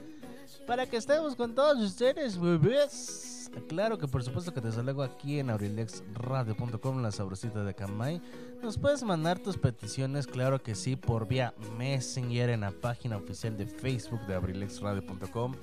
para 0.66 0.86
que 0.86 0.96
estemos 0.96 1.34
con 1.36 1.54
todos 1.54 1.84
ustedes, 1.84 2.40
bebés. 2.40 3.50
Claro 3.68 3.98
que 3.98 4.08
por 4.08 4.22
supuesto 4.22 4.54
que 4.54 4.62
desde 4.62 4.82
luego 4.82 5.02
aquí 5.02 5.38
en 5.38 5.50
abrilexradio.com, 5.50 7.02
la 7.02 7.12
sabrosita 7.12 7.62
de 7.62 7.72
Acambay, 7.72 8.22
nos 8.62 8.78
puedes 8.78 9.02
mandar 9.02 9.38
tus 9.38 9.58
peticiones, 9.58 10.26
claro 10.26 10.62
que 10.62 10.74
sí, 10.74 10.96
por 10.96 11.28
vía 11.28 11.52
Messenger 11.76 12.48
en 12.48 12.62
la 12.62 12.70
página 12.70 13.18
oficial 13.18 13.54
de 13.58 13.66
Facebook 13.66 14.26
de 14.26 14.34
abrilexradio.com, 14.34 15.54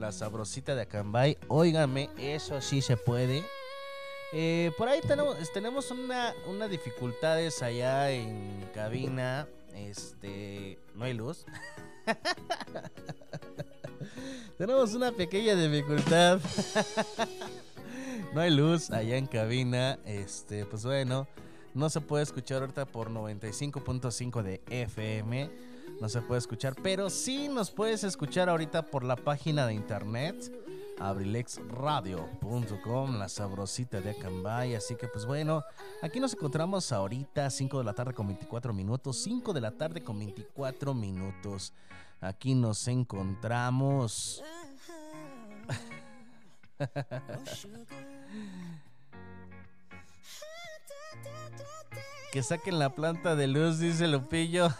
la 0.00 0.10
sabrosita 0.10 0.74
de 0.74 0.82
Acambay. 0.82 1.38
Óigame, 1.46 2.10
eso 2.18 2.60
sí 2.60 2.82
se 2.82 2.96
puede. 2.96 3.44
Eh, 4.32 4.72
por 4.78 4.88
ahí 4.88 5.00
tenemos, 5.02 5.36
tenemos 5.52 5.90
una, 5.90 6.34
una 6.48 6.66
dificultades 6.66 7.62
allá 7.62 8.10
en 8.10 8.66
cabina. 8.74 9.46
Este, 9.74 10.78
no 10.94 11.04
hay 11.04 11.12
luz. 11.12 11.44
tenemos 14.58 14.94
una 14.94 15.12
pequeña 15.12 15.54
dificultad. 15.54 16.40
no 18.34 18.40
hay 18.40 18.50
luz 18.50 18.90
allá 18.90 19.18
en 19.18 19.26
cabina. 19.26 19.98
Este, 20.06 20.64
pues 20.64 20.84
bueno, 20.84 21.28
no 21.74 21.90
se 21.90 22.00
puede 22.00 22.22
escuchar 22.22 22.62
ahorita 22.62 22.86
por 22.86 23.10
95.5 23.10 24.42
de 24.42 24.62
FM. 24.70 25.50
No 26.00 26.08
se 26.08 26.22
puede 26.22 26.38
escuchar, 26.38 26.74
pero 26.82 27.10
sí 27.10 27.48
nos 27.48 27.70
puedes 27.70 28.02
escuchar 28.02 28.48
ahorita 28.48 28.86
por 28.86 29.04
la 29.04 29.16
página 29.16 29.66
de 29.66 29.74
internet 29.74 30.50
abrilexradio.com, 30.98 33.18
la 33.18 33.28
sabrosita 33.28 34.00
de 34.00 34.10
Acambay. 34.10 34.74
Así 34.74 34.96
que, 34.96 35.06
pues 35.08 35.24
bueno, 35.26 35.64
aquí 36.02 36.20
nos 36.20 36.34
encontramos 36.34 36.92
ahorita, 36.92 37.50
5 37.50 37.78
de 37.78 37.84
la 37.84 37.94
tarde 37.94 38.14
con 38.14 38.26
24 38.26 38.72
minutos. 38.72 39.22
5 39.22 39.52
de 39.52 39.60
la 39.60 39.72
tarde 39.72 40.02
con 40.02 40.18
24 40.18 40.94
minutos. 40.94 41.74
Aquí 42.20 42.54
nos 42.54 42.88
encontramos. 42.88 44.42
que 52.32 52.42
saquen 52.42 52.78
la 52.78 52.94
planta 52.94 53.36
de 53.36 53.46
luz, 53.46 53.78
dice 53.78 54.08
Lupillo. 54.08 54.70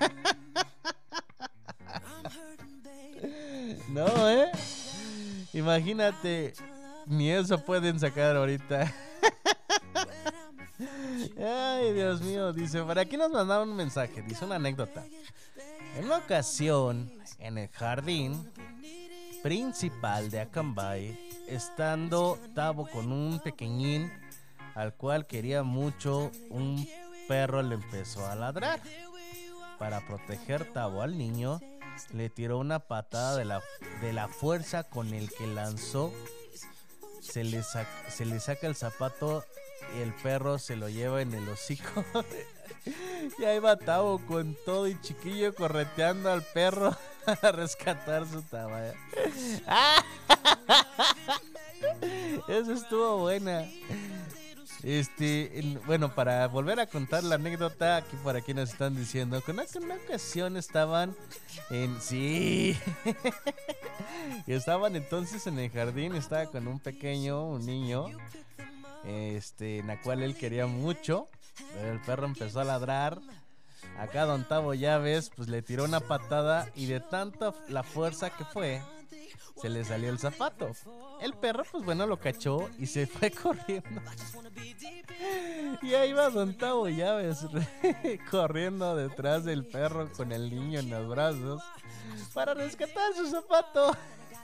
no, 3.88 4.28
¿eh? 4.28 4.52
Imagínate, 5.52 6.54
ni 7.06 7.30
eso 7.30 7.64
pueden 7.64 7.98
sacar 7.98 8.36
ahorita. 8.36 8.92
Ay, 11.38 11.92
Dios 11.92 12.20
mío, 12.22 12.52
dice, 12.52 12.82
por 12.82 12.98
aquí 12.98 13.16
nos 13.16 13.30
mandaron 13.30 13.70
un 13.70 13.76
mensaje, 13.76 14.22
dice 14.22 14.44
una 14.44 14.56
anécdota. 14.56 15.04
En 15.96 16.04
una 16.04 16.18
ocasión, 16.18 17.12
en 17.38 17.58
el 17.58 17.68
jardín 17.68 18.50
principal 19.42 20.30
de 20.30 20.40
Acambay, 20.40 21.18
estando 21.48 22.38
Tabo 22.54 22.88
con 22.88 23.10
un 23.12 23.40
pequeñín 23.40 24.10
al 24.74 24.94
cual 24.94 25.26
quería 25.26 25.62
mucho, 25.62 26.30
un 26.50 26.86
perro 27.26 27.62
le 27.62 27.74
empezó 27.74 28.26
a 28.26 28.34
ladrar. 28.34 28.80
Para 29.78 30.06
proteger 30.06 30.72
Tabo 30.72 31.02
al 31.02 31.18
niño, 31.18 31.60
le 32.12 32.28
tiró 32.30 32.58
una 32.58 32.80
patada 32.80 33.36
de 33.36 33.44
la, 33.44 33.62
de 34.00 34.12
la 34.12 34.28
fuerza 34.28 34.84
con 34.84 35.12
el 35.14 35.30
que 35.30 35.46
lanzó. 35.46 36.12
Se 37.20 37.44
le, 37.44 37.60
sac- 37.60 38.08
se 38.08 38.24
le 38.24 38.40
saca 38.40 38.66
el 38.66 38.74
zapato 38.74 39.44
y 39.96 40.00
el 40.02 40.12
perro 40.14 40.58
se 40.58 40.76
lo 40.76 40.88
lleva 40.88 41.22
en 41.22 41.34
el 41.34 41.48
hocico. 41.48 42.04
y 43.38 43.44
ahí 43.44 43.58
va 43.58 43.76
Tabo 43.76 44.24
con 44.26 44.56
todo 44.64 44.88
y 44.88 45.00
chiquillo 45.00 45.54
correteando 45.54 46.32
al 46.32 46.42
perro 46.42 46.96
a 47.42 47.52
rescatar 47.52 48.26
su 48.26 48.42
tamaño. 48.42 48.92
Eso 52.48 52.72
estuvo 52.72 53.18
buena. 53.18 53.66
Este, 54.82 55.58
en- 55.58 55.80
bueno, 55.86 56.14
para 56.14 56.46
volver 56.48 56.80
a 56.80 56.86
contar 56.86 57.22
la 57.24 57.34
anécdota, 57.34 57.96
aquí 57.96 58.16
por 58.22 58.36
aquí 58.36 58.54
nos 58.54 58.70
están 58.70 58.96
diciendo 58.96 59.40
que 59.42 59.52
que 59.52 59.78
una 59.78 59.94
ocasión 59.96 60.56
estaban 60.56 61.14
en. 61.70 62.00
Sí. 62.00 62.78
estaban 64.46 64.96
entonces 64.96 65.46
en 65.46 65.58
el 65.58 65.70
jardín, 65.70 66.14
estaba 66.14 66.46
con 66.46 66.66
un 66.66 66.80
pequeño, 66.80 67.44
un 67.46 67.66
niño, 67.66 68.06
este, 69.04 69.78
en 69.80 69.88
la 69.88 70.00
cual 70.00 70.22
él 70.22 70.36
quería 70.36 70.66
mucho, 70.66 71.28
pero 71.74 71.92
el 71.92 72.00
perro 72.00 72.26
empezó 72.26 72.60
a 72.60 72.64
ladrar. 72.64 73.18
Acá 73.98 74.24
Don 74.24 74.46
Tavo 74.48 74.72
Llaves, 74.72 75.30
pues 75.34 75.48
le 75.48 75.62
tiró 75.62 75.84
una 75.84 76.00
patada 76.00 76.70
y 76.74 76.86
de 76.86 77.00
tanta 77.00 77.52
la 77.68 77.82
fuerza 77.82 78.30
que 78.30 78.44
fue, 78.44 78.82
se 79.60 79.68
le 79.68 79.84
salió 79.84 80.10
el 80.10 80.18
zapato. 80.18 80.72
El 81.20 81.34
perro, 81.34 81.64
pues 81.70 81.84
bueno, 81.84 82.06
lo 82.06 82.18
cachó 82.18 82.68
y 82.78 82.86
se 82.86 83.06
fue 83.06 83.30
corriendo. 83.42 84.00
Y 85.82 85.94
ahí 85.94 86.12
va 86.12 86.30
Don 86.30 86.56
Tavo 86.56 86.88
Llaves 86.88 87.46
corriendo 88.30 88.96
detrás 88.96 89.44
del 89.44 89.66
perro 89.66 90.10
con 90.12 90.32
el 90.32 90.50
niño 90.50 90.80
en 90.80 90.90
los 90.90 91.08
brazos 91.08 91.62
para 92.32 92.54
rescatar 92.54 93.12
su 93.14 93.30
zapato. 93.30 93.96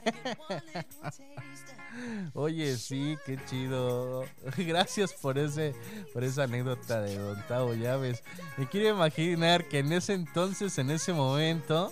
Oye, 2.33 2.77
sí, 2.77 3.17
qué 3.25 3.39
chido. 3.45 4.25
Gracias 4.57 5.13
por 5.13 5.37
ese, 5.37 5.73
por 6.13 6.23
esa 6.23 6.43
anécdota 6.43 7.01
de 7.01 7.17
Don 7.17 7.41
Tavo 7.47 7.73
Llaves. 7.73 8.23
Me 8.57 8.67
quiero 8.67 8.89
imaginar 8.89 9.67
que 9.67 9.79
en 9.79 9.91
ese 9.93 10.13
entonces, 10.13 10.77
en 10.77 10.91
ese 10.91 11.13
momento, 11.13 11.91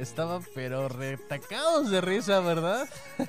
estaban 0.00 0.42
pero 0.54 0.88
retacados 0.88 1.90
de 1.90 2.00
risa, 2.00 2.40
¿verdad? 2.40 2.88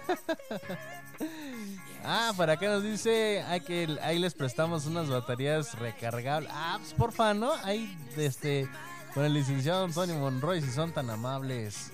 ah, 2.03 2.34
para 2.38 2.53
acá 2.53 2.67
nos 2.67 2.84
dice, 2.84 3.43
hay 3.47 3.61
que 3.61 3.97
ahí 4.01 4.19
les 4.19 4.34
prestamos 4.34 4.86
unas 4.86 5.09
baterías 5.09 5.78
recargables. 5.78 6.49
Ah, 6.53 6.78
pues 6.80 6.93
porfa, 6.93 7.34
¿no? 7.34 7.53
Ahí, 7.63 7.95
este, 8.17 8.67
con 9.13 9.26
el 9.26 9.34
licenciado 9.34 9.86
Antonio 9.86 10.15
Monroy, 10.15 10.61
si 10.61 10.72
son 10.72 10.91
tan 10.91 11.09
amables. 11.09 11.91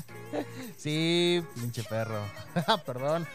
sí, 0.76 1.42
pinche 1.54 1.82
perro. 1.84 2.20
Perdón. 2.86 3.26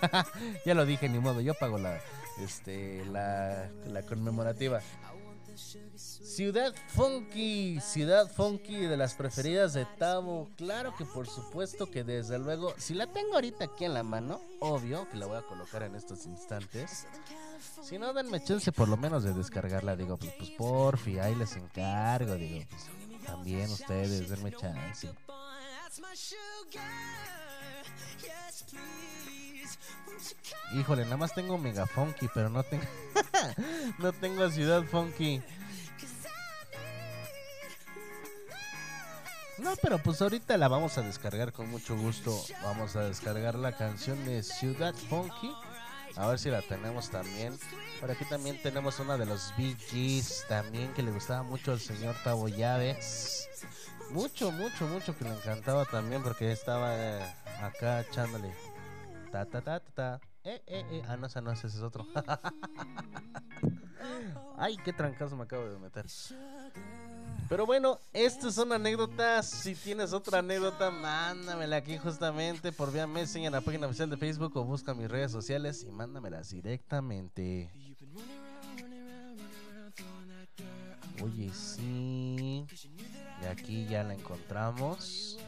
ya 0.66 0.74
lo 0.74 0.86
dije, 0.86 1.10
ni 1.10 1.20
modo, 1.20 1.42
yo 1.42 1.54
pago 1.54 1.78
la, 1.78 2.00
este, 2.40 3.06
la, 3.06 3.70
la 3.88 4.02
conmemorativa. 4.04 4.82
Ciudad 5.56 6.74
Funky, 6.88 7.80
Ciudad 7.82 8.32
Funky 8.32 8.86
de 8.86 8.98
las 8.98 9.14
preferidas 9.14 9.74
de 9.74 9.86
Tavo. 9.98 10.50
Claro 10.58 10.96
que 10.96 11.06
por 11.06 11.28
supuesto 11.28 11.90
que 11.90 12.04
desde 12.04 12.40
luego, 12.40 12.74
si 12.78 12.94
la 12.94 13.08
tengo 13.08 13.36
ahorita 13.36 13.66
aquí 13.66 13.86
en 13.86 13.94
la 13.94 14.04
mano, 14.04 14.42
obvio 14.60 15.08
que 15.10 15.18
la 15.18 15.26
voy 15.26 15.38
a 15.38 15.42
colocar 15.44 15.84
en 15.84 15.96
estos 15.96 16.26
instantes. 16.26 17.06
Si 17.82 17.98
no, 17.98 18.14
denme 18.14 18.44
chance 18.44 18.72
por 18.72 18.88
lo 18.88 18.98
menos 18.98 19.24
de 19.24 19.34
descargarla. 19.34 19.96
Digo, 19.96 20.18
pues, 20.18 20.34
pues 20.38 20.50
porfi, 20.52 21.20
ahí 21.20 21.36
les 21.36 21.56
encargo. 21.56 22.36
Digo, 22.36 22.66
pues 22.70 22.84
también 23.26 23.70
ustedes, 23.70 24.30
denme 24.30 24.52
chance. 24.52 25.10
Híjole, 30.74 31.04
nada 31.04 31.18
más 31.18 31.34
tengo 31.34 31.58
Mega 31.58 31.86
Funky, 31.86 32.28
pero 32.34 32.50
no 32.50 32.64
tengo. 32.64 32.84
no 34.00 34.12
tengo 34.14 34.50
Ciudad 34.50 34.84
Funky. 34.84 35.42
No, 39.60 39.76
pero 39.82 40.00
pues 40.00 40.22
ahorita 40.22 40.58
la 40.58 40.68
vamos 40.68 40.98
a 40.98 41.04
descargar 41.04 41.54
con 41.54 41.70
mucho 41.70 41.96
gusto. 41.96 42.38
Vamos 42.64 42.96
a 42.96 43.04
descargar 43.04 43.56
la 43.56 43.78
canción 43.78 44.26
de 44.26 44.42
Ciudad 44.42 44.96
Funky. 45.10 45.54
A 46.16 46.28
ver 46.28 46.40
si 46.40 46.50
la 46.50 46.62
tenemos 46.62 47.10
también. 47.10 47.58
Por 48.00 48.12
aquí 48.12 48.26
también 48.26 48.62
tenemos 48.62 49.00
una 49.00 49.18
de 49.18 49.26
los 49.26 49.54
Gees 49.54 50.46
también 50.50 50.94
que 50.94 51.04
le 51.04 51.12
gustaba 51.12 51.44
mucho 51.44 51.72
al 51.72 51.80
señor 51.80 52.16
Tabo 52.24 52.48
Llaves. 52.48 53.48
Mucho, 54.10 54.52
mucho, 54.52 54.86
mucho 54.88 55.18
que 55.18 55.24
le 55.24 55.32
encantaba 55.32 55.86
también 55.86 56.22
porque 56.24 56.52
estaba 56.52 56.96
eh, 56.96 57.36
acá 57.62 58.02
echándole. 58.02 58.54
Ta, 59.34 59.46
ta, 59.46 59.62
ta, 59.62 59.80
ta, 59.80 59.92
ta. 59.96 60.22
Eh, 60.44 60.62
eh, 60.68 60.86
eh. 60.92 61.02
Ah, 61.08 61.18
no, 61.18 61.26
esa 61.26 61.42
no, 61.42 61.52
ese 61.52 61.66
es 61.66 61.82
otro. 61.82 62.06
Ay, 64.58 64.78
qué 64.86 64.94
trancazo 64.94 65.36
me 65.36 65.46
acabo 65.46 65.68
de 65.68 65.80
meter. 65.80 66.06
Pero 67.50 67.66
bueno, 67.66 67.98
estas 68.14 68.54
son 68.54 68.72
anécdotas. 68.72 69.50
Si 69.50 69.74
tienes 69.74 70.14
otra 70.14 70.38
anécdota, 70.38 70.92
mándamela 70.92 71.78
aquí 71.78 71.98
justamente 71.98 72.72
por 72.72 72.94
vía 72.94 73.08
Messenger 73.08 73.48
en 73.48 73.54
la 73.54 73.62
página 73.62 73.88
oficial 73.88 74.12
de 74.12 74.18
Facebook 74.18 74.56
o 74.56 74.66
busca 74.66 74.94
mis 74.94 75.10
redes 75.10 75.32
sociales 75.32 75.84
y 75.84 75.92
mándamelas 75.92 76.52
directamente. 76.52 77.72
Oye, 81.24 81.52
sí. 81.56 82.68
Y 83.42 83.46
aquí 83.50 83.88
ya 83.88 84.04
la 84.04 84.14
encontramos. 84.14 85.40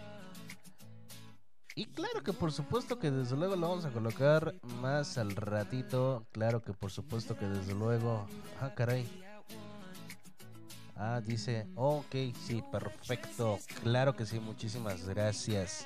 Y 1.77 1.87
claro 1.87 2.23
que 2.23 2.31
por 2.31 2.53
supuesto 2.53 2.99
que 2.99 3.11
desde 3.11 3.35
luego 3.35 3.57
lo 3.57 3.67
vamos 3.67 3.83
a 3.83 3.91
colocar 3.91 4.55
más 4.81 5.17
al 5.17 5.35
ratito. 5.35 6.25
Claro 6.31 6.61
que 6.61 6.71
por 6.71 6.89
supuesto 6.89 7.37
que 7.37 7.45
desde 7.45 7.73
luego. 7.73 8.25
Ah, 8.61 8.73
caray. 8.73 9.05
Ah, 10.95 11.21
dice, 11.21 11.67
ok, 11.75 12.15
sí, 12.45 12.63
perfecto. 12.71 13.59
Claro 13.83 14.15
que 14.15 14.25
sí, 14.25 14.39
muchísimas 14.39 15.05
gracias. 15.05 15.85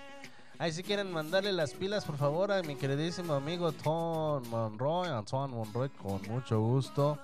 Ay, 0.60 0.72
si 0.74 0.84
quieren 0.84 1.12
mandarle 1.12 1.52
las 1.54 1.74
pilas, 1.74 2.06
por 2.06 2.18
favor, 2.18 2.52
a 2.52 2.62
mi 2.62 2.76
queridísimo 2.76 3.34
amigo 3.34 3.72
Tom 3.72 4.48
Monroy, 4.50 5.08
Antoine 5.08 5.56
Monroy, 5.56 5.90
con 5.90 6.22
mucho 6.30 6.60
gusto. 6.60 7.18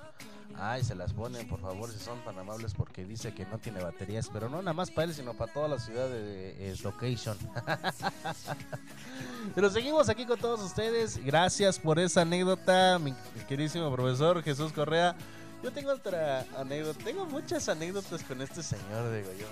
Ay, 0.57 0.83
se 0.83 0.95
las 0.95 1.11
ponen, 1.11 1.47
por 1.47 1.59
favor, 1.59 1.91
si 1.91 1.99
son 1.99 2.23
tan 2.23 2.37
amables, 2.39 2.73
porque 2.73 3.03
dice 3.03 3.33
que 3.33 3.45
no 3.45 3.57
tiene 3.57 3.83
baterías, 3.83 4.29
pero 4.31 4.49
no 4.49 4.61
nada 4.61 4.73
más 4.73 4.89
para 4.89 5.05
él, 5.05 5.13
sino 5.13 5.33
para 5.33 5.51
toda 5.51 5.67
la 5.67 5.79
ciudad 5.79 6.07
de, 6.07 6.71
eh, 6.71 6.75
Location. 6.81 7.37
pero 9.55 9.69
seguimos 9.69 10.07
aquí 10.07 10.25
con 10.25 10.39
todos 10.39 10.61
ustedes. 10.61 11.23
Gracias 11.23 11.77
por 11.77 11.99
esa 11.99 12.21
anécdota, 12.21 12.99
mi 12.99 13.13
queridísimo 13.47 13.93
profesor 13.93 14.41
Jesús 14.43 14.71
Correa. 14.71 15.15
Yo 15.61 15.71
tengo 15.71 15.91
otra 15.91 16.45
anécdota. 16.57 17.03
Tengo 17.03 17.25
muchas 17.25 17.67
anécdotas 17.67 18.23
con 18.23 18.41
este 18.41 18.61
señor, 18.61 19.11
digo 19.11 19.31
yo. 19.33 19.47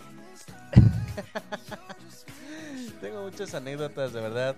tengo 3.01 3.23
muchas 3.23 3.53
anécdotas, 3.55 4.13
de 4.13 4.21
verdad. 4.21 4.55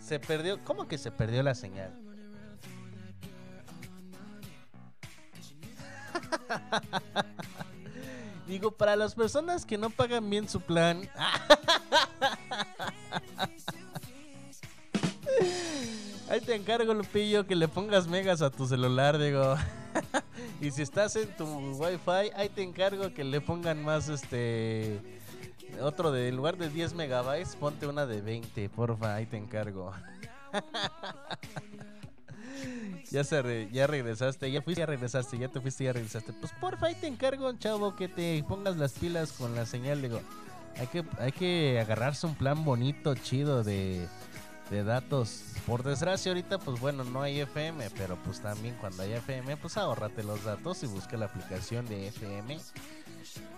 Se 0.00 0.18
perdió. 0.18 0.58
¿Cómo 0.64 0.88
que 0.88 0.96
se 0.96 1.10
perdió 1.10 1.42
la 1.42 1.54
señal? 1.54 2.07
Digo, 8.46 8.70
para 8.70 8.96
las 8.96 9.14
personas 9.14 9.66
que 9.66 9.76
no 9.76 9.90
pagan 9.90 10.30
bien 10.30 10.48
su 10.48 10.60
plan. 10.60 11.08
Ahí 16.30 16.42
te 16.42 16.54
encargo, 16.54 16.92
Lupillo, 16.92 17.46
que 17.46 17.56
le 17.56 17.68
pongas 17.68 18.06
megas 18.06 18.42
a 18.42 18.50
tu 18.50 18.66
celular, 18.66 19.18
digo. 19.18 19.56
y 20.60 20.70
si 20.70 20.82
estás 20.82 21.16
en 21.16 21.34
tu 21.36 21.46
wifi, 21.46 22.30
ahí 22.34 22.50
te 22.50 22.62
encargo 22.62 23.14
que 23.14 23.24
le 23.24 23.40
pongan 23.40 23.82
más 23.82 24.10
este. 24.10 25.00
Otro 25.80 26.12
de, 26.12 26.28
en 26.28 26.36
lugar 26.36 26.58
de 26.58 26.68
10 26.68 26.92
megabytes, 26.94 27.56
ponte 27.56 27.86
una 27.86 28.04
de 28.04 28.20
20, 28.20 28.68
porfa, 28.68 29.14
ahí 29.14 29.24
te 29.24 29.38
encargo. 29.38 29.94
Ya 33.10 33.24
se 33.24 33.68
ya 33.72 33.86
regresaste, 33.86 34.50
ya 34.50 34.62
fuiste, 34.62 34.80
ya 34.80 34.86
regresaste, 34.86 35.38
ya 35.38 35.48
te 35.48 35.60
fuiste, 35.60 35.84
ya 35.84 35.92
regresaste. 35.92 36.32
Pues 36.32 36.52
porfa, 36.60 36.86
ahí 36.86 36.94
te 36.94 37.06
encargo, 37.06 37.52
chavo, 37.54 37.96
que 37.96 38.08
te 38.08 38.42
pongas 38.48 38.76
las 38.76 38.92
pilas 38.92 39.32
con 39.32 39.54
la 39.54 39.66
señal, 39.66 40.02
digo. 40.02 40.20
Hay 40.76 40.86
que, 40.86 41.04
hay 41.18 41.32
que 41.32 41.80
agarrarse 41.80 42.26
un 42.26 42.36
plan 42.36 42.64
bonito, 42.64 43.14
chido 43.16 43.64
de, 43.64 44.06
de 44.70 44.84
datos. 44.84 45.42
Por 45.66 45.82
desgracia 45.82 46.30
ahorita 46.30 46.58
pues 46.58 46.80
bueno 46.80 47.04
no 47.04 47.22
hay 47.22 47.40
FM, 47.40 47.90
pero 47.96 48.16
pues 48.24 48.40
también 48.40 48.76
cuando 48.80 49.02
hay 49.02 49.12
FM 49.12 49.56
pues 49.56 49.76
ahórrate 49.76 50.22
los 50.22 50.44
datos 50.44 50.82
y 50.82 50.86
busca 50.86 51.16
la 51.16 51.26
aplicación 51.26 51.86
de 51.86 52.08
FM 52.08 52.58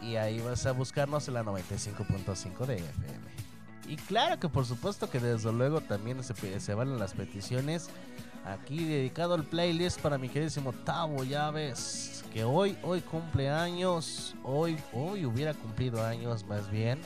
y 0.02 0.16
ahí 0.16 0.40
vas 0.40 0.66
a 0.66 0.72
buscarnos 0.72 1.28
la 1.28 1.42
95.5 1.42 2.66
de 2.66 2.76
FM. 2.76 3.50
Y 3.88 3.96
claro 3.96 4.38
que 4.38 4.48
por 4.48 4.66
supuesto 4.66 5.10
que 5.10 5.18
desde 5.20 5.52
luego 5.52 5.80
también 5.80 6.22
se, 6.22 6.60
se 6.60 6.74
valen 6.74 6.98
las 6.98 7.14
peticiones. 7.14 7.90
Aquí 8.44 8.84
dedicado 8.84 9.34
al 9.34 9.44
playlist 9.44 10.00
para 10.00 10.18
mi 10.18 10.28
queridísimo 10.28 10.72
Tavo 10.72 11.24
Llaves, 11.24 12.24
que 12.32 12.44
hoy, 12.44 12.76
hoy 12.82 13.00
cumple 13.00 13.50
años, 13.50 14.34
hoy, 14.42 14.78
hoy 14.92 15.26
hubiera 15.26 15.54
cumplido 15.54 16.04
años 16.04 16.44
más 16.44 16.70
bien. 16.70 17.00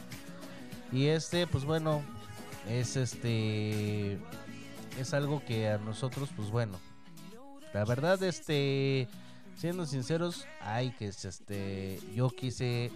Y 0.92 1.06
este, 1.06 1.46
pues 1.46 1.64
bueno, 1.64 2.02
es 2.68 2.96
este 2.96 4.18
es 4.98 5.12
algo 5.12 5.42
que 5.44 5.68
a 5.68 5.78
nosotros 5.78 6.30
pues 6.34 6.50
bueno 6.50 6.78
la 7.72 7.84
verdad 7.84 8.22
este 8.22 9.08
siendo 9.56 9.86
sinceros 9.86 10.46
ay 10.60 10.94
que 10.98 11.08
es, 11.08 11.24
este 11.24 12.00
yo 12.14 12.30
quise 12.30 12.90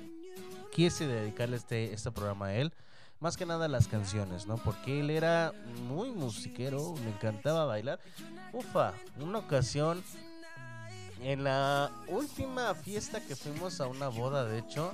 quise 0.72 1.06
dedicarle 1.06 1.56
este 1.56 1.92
este 1.92 2.10
programa 2.10 2.46
a 2.46 2.54
él 2.54 2.72
más 3.20 3.36
que 3.36 3.46
nada 3.46 3.68
las 3.68 3.88
canciones 3.88 4.46
no 4.46 4.56
porque 4.56 5.00
él 5.00 5.10
era 5.10 5.52
muy 5.88 6.10
musiquero 6.10 6.94
le 7.02 7.10
encantaba 7.10 7.64
bailar. 7.64 7.98
Ufa 8.52 8.94
una 9.20 9.38
ocasión 9.38 10.02
en 11.20 11.44
la 11.44 11.90
última 12.06 12.74
fiesta 12.74 13.20
que 13.20 13.34
fuimos 13.34 13.80
a 13.80 13.88
una 13.88 14.08
boda 14.08 14.44
de 14.44 14.58
hecho 14.58 14.92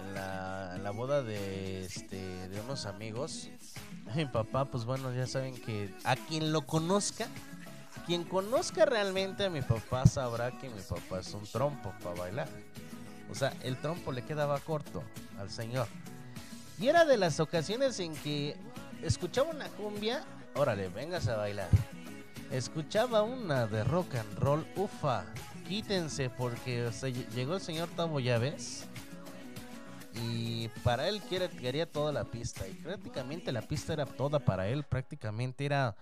en 0.00 0.14
la, 0.14 0.90
boda 0.94 1.22
de 1.22 1.84
este 1.84 2.48
de 2.48 2.60
unos 2.60 2.86
amigos 2.86 3.50
mi 4.16 4.24
papá 4.24 4.64
pues 4.64 4.84
bueno 4.84 5.12
ya 5.12 5.26
saben 5.26 5.54
que 5.54 5.94
a 6.04 6.16
quien 6.16 6.52
lo 6.52 6.62
conozca 6.62 7.28
quien 8.06 8.24
conozca 8.24 8.84
realmente 8.84 9.44
a 9.44 9.50
mi 9.50 9.62
papá 9.62 10.06
sabrá 10.06 10.50
que 10.50 10.68
mi 10.70 10.80
papá 10.80 11.20
es 11.20 11.32
un 11.34 11.44
trompo 11.44 11.92
para 12.02 12.16
bailar. 12.16 12.48
O 13.30 13.34
sea 13.34 13.52
el 13.62 13.76
trompo 13.80 14.12
le 14.12 14.24
quedaba 14.24 14.58
corto 14.60 15.04
al 15.38 15.50
señor 15.50 15.86
y 16.80 16.88
era 16.88 17.04
de 17.04 17.16
las 17.16 17.40
ocasiones 17.40 17.98
en 18.00 18.14
que 18.16 18.56
escuchaba 19.02 19.50
una 19.50 19.68
cumbia 19.68 20.24
órale 20.54 20.88
vengas 20.88 21.28
a 21.28 21.36
bailar. 21.36 21.68
Escuchaba 22.50 23.22
una 23.22 23.66
de 23.66 23.84
rock 23.84 24.14
and 24.16 24.38
roll 24.38 24.66
ufa 24.76 25.24
quítense 25.68 26.30
porque 26.30 26.90
llegó 27.34 27.54
el 27.56 27.60
señor 27.60 27.88
Tabo 27.94 28.20
Llaves 28.20 28.84
y 30.14 30.68
para 30.82 31.08
él 31.08 31.20
quiere- 31.28 31.50
quería 31.50 31.86
toda 31.90 32.10
la 32.12 32.24
pista 32.24 32.66
y 32.66 32.72
prácticamente 32.72 33.52
la 33.52 33.62
pista 33.62 33.92
era 33.92 34.06
toda 34.06 34.38
para 34.38 34.66
él 34.68 34.82
prácticamente 34.82 35.64
era 35.66 35.94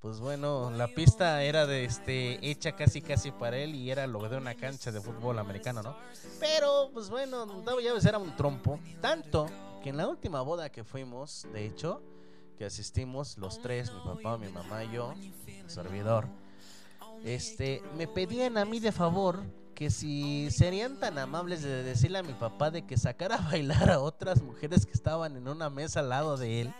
pues 0.00 0.20
bueno 0.20 0.70
la 0.70 0.86
pista 0.86 1.42
era 1.42 1.66
de 1.66 1.84
este 1.84 2.38
hecha 2.48 2.72
casi 2.76 3.02
casi 3.02 3.32
para 3.32 3.58
él 3.58 3.74
y 3.74 3.90
era 3.90 4.06
lo 4.06 4.26
de 4.28 4.36
una 4.36 4.54
cancha 4.54 4.92
de 4.92 5.00
fútbol 5.00 5.38
americano 5.40 5.82
no 5.82 5.96
pero 6.38 6.90
pues 6.94 7.10
bueno 7.10 7.44
Davo 7.64 7.80
Llaves 7.80 8.04
era 8.06 8.18
un 8.18 8.34
trompo 8.36 8.78
tanto 9.02 9.50
que 9.82 9.90
en 9.90 9.96
la 9.96 10.08
última 10.08 10.40
boda 10.42 10.70
que 10.70 10.84
fuimos 10.84 11.46
de 11.52 11.66
hecho 11.66 12.02
que 12.56 12.64
asistimos 12.64 13.38
los 13.38 13.60
tres 13.60 13.92
mi 13.92 14.00
papá 14.00 14.38
mi 14.38 14.48
mamá 14.48 14.84
y 14.84 14.92
yo 14.92 15.14
el 15.46 15.70
servidor 15.70 16.26
este, 17.24 17.82
me 17.96 18.06
pedían 18.06 18.58
a 18.58 18.64
mí 18.64 18.80
de 18.80 18.92
favor 18.92 19.42
que 19.78 19.90
si 19.90 20.50
serían 20.50 20.98
tan 20.98 21.18
amables 21.18 21.62
de 21.62 21.84
decirle 21.84 22.18
a 22.18 22.22
mi 22.24 22.32
papá 22.32 22.70
de 22.70 22.84
que 22.84 22.96
sacara 22.96 23.36
a 23.36 23.48
bailar 23.48 23.90
a 23.90 24.00
otras 24.00 24.42
mujeres 24.42 24.84
que 24.84 24.92
estaban 24.92 25.36
en 25.36 25.46
una 25.46 25.70
mesa 25.70 26.00
al 26.00 26.08
lado 26.08 26.36
de 26.36 26.62
él, 26.62 26.74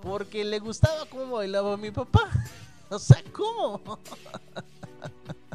porque 0.00 0.42
le 0.42 0.58
gustaba 0.58 1.04
cómo 1.10 1.36
bailaba 1.36 1.76
mi 1.76 1.90
papá. 1.90 2.30
O 2.92 2.98
sea, 2.98 3.22
¿cómo? 3.32 3.80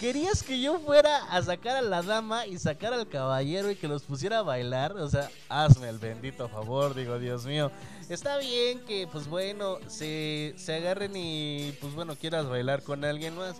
¿Querías 0.00 0.42
que 0.42 0.60
yo 0.60 0.78
fuera 0.78 1.24
a 1.30 1.42
sacar 1.42 1.76
a 1.76 1.80
la 1.80 2.02
dama 2.02 2.46
y 2.46 2.58
sacar 2.58 2.92
al 2.92 3.08
caballero 3.08 3.70
y 3.70 3.76
que 3.76 3.88
los 3.88 4.02
pusiera 4.02 4.40
a 4.40 4.42
bailar? 4.42 4.92
O 4.92 5.08
sea, 5.08 5.30
hazme 5.48 5.88
el 5.88 5.98
bendito 5.98 6.50
favor, 6.50 6.94
digo, 6.94 7.18
Dios 7.18 7.46
mío. 7.46 7.70
Está 8.10 8.36
bien 8.36 8.80
que, 8.80 9.08
pues 9.10 9.26
bueno, 9.26 9.78
se, 9.88 10.52
se 10.58 10.74
agarren 10.74 11.16
y, 11.16 11.72
pues 11.80 11.94
bueno, 11.94 12.14
quieras 12.14 12.46
bailar 12.46 12.82
con 12.82 13.06
alguien 13.06 13.36
más. 13.36 13.56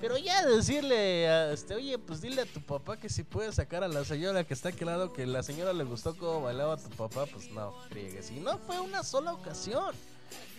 Pero 0.00 0.18
ya 0.18 0.44
decirle, 0.44 1.28
a 1.28 1.52
este, 1.52 1.76
oye, 1.76 1.98
pues 1.98 2.20
dile 2.20 2.42
a 2.42 2.46
tu 2.46 2.60
papá 2.60 2.96
que 2.96 3.08
si 3.08 3.22
puede 3.22 3.52
sacar 3.52 3.84
a 3.84 3.88
la 3.88 4.04
señora 4.04 4.42
que 4.42 4.54
está 4.54 4.70
aquí 4.70 4.80
al 4.82 4.90
lado, 4.90 5.12
que 5.12 5.24
la 5.24 5.44
señora 5.44 5.72
le 5.72 5.84
gustó 5.84 6.16
cómo 6.16 6.42
bailaba 6.42 6.74
a 6.74 6.76
tu 6.78 6.90
papá, 6.90 7.26
pues 7.26 7.48
no, 7.50 7.72
friegues. 7.88 8.30
Y 8.32 8.40
no 8.40 8.58
fue 8.58 8.80
una 8.80 9.04
sola 9.04 9.32
ocasión. 9.32 9.94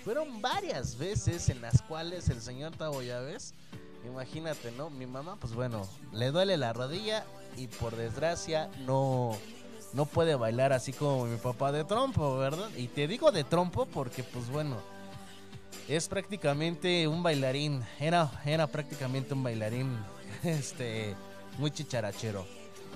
Fueron 0.04 0.42
varias 0.42 0.98
veces 0.98 1.50
en 1.50 1.62
las 1.62 1.82
cuales 1.82 2.30
el 2.30 2.42
señor 2.42 2.72
Tabo 2.78 3.02
Llaves, 3.02 3.54
imagínate, 4.08 4.72
¿no? 4.72 4.90
Mi 4.90 5.06
mamá, 5.06 5.38
pues 5.40 5.54
bueno, 5.54 5.88
le 6.12 6.32
duele 6.32 6.58
la 6.58 6.74
rodilla 6.74 7.26
y 7.56 7.68
por 7.68 7.96
desgracia 7.96 8.70
no, 8.86 9.38
no 9.94 10.06
puede 10.06 10.36
bailar 10.36 10.74
así 10.74 10.94
como 10.94 11.26
mi 11.26 11.38
papá 11.38 11.72
de 11.72 11.84
trompo, 11.84 12.38
¿verdad? 12.38 12.70
Y 12.76 12.88
te 12.88 13.08
digo 13.08 13.32
de 13.32 13.44
trompo 13.44 13.86
porque, 13.86 14.24
pues 14.24 14.50
bueno, 14.50 14.78
es 15.88 16.08
prácticamente 16.08 17.08
un 17.08 17.24
bailarín. 17.24 17.84
Era, 18.00 18.30
era 18.46 18.68
prácticamente 18.68 19.34
un 19.34 19.44
bailarín, 19.44 19.98
este, 20.44 21.16
muy 21.58 21.72
chicharachero. 21.72 22.46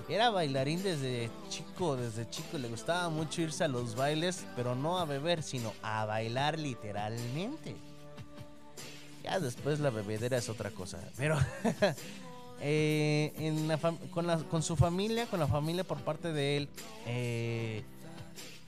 Era 0.08 0.30
bailarín 0.30 0.82
desde 0.82 1.30
chico, 1.48 1.96
desde 1.96 2.28
chico. 2.28 2.58
Le 2.58 2.68
gustaba 2.68 3.08
mucho 3.08 3.40
irse 3.42 3.64
a 3.64 3.68
los 3.68 3.94
bailes, 3.94 4.44
pero 4.56 4.74
no 4.74 4.98
a 4.98 5.04
beber, 5.04 5.42
sino 5.42 5.72
a 5.82 6.04
bailar 6.04 6.58
literalmente. 6.58 7.76
Ya 9.22 9.38
después 9.38 9.80
la 9.80 9.90
bebedera 9.90 10.36
es 10.36 10.48
otra 10.48 10.70
cosa. 10.70 10.98
Pero 11.16 11.38
eh, 12.60 13.68
con, 14.10 14.62
su 14.62 14.76
familia, 14.76 15.26
con 15.26 15.40
la 15.40 15.46
familia 15.46 15.84
por 15.84 15.98
parte 15.98 16.32
de 16.32 16.56
él, 16.56 16.68
eh, 17.06 17.84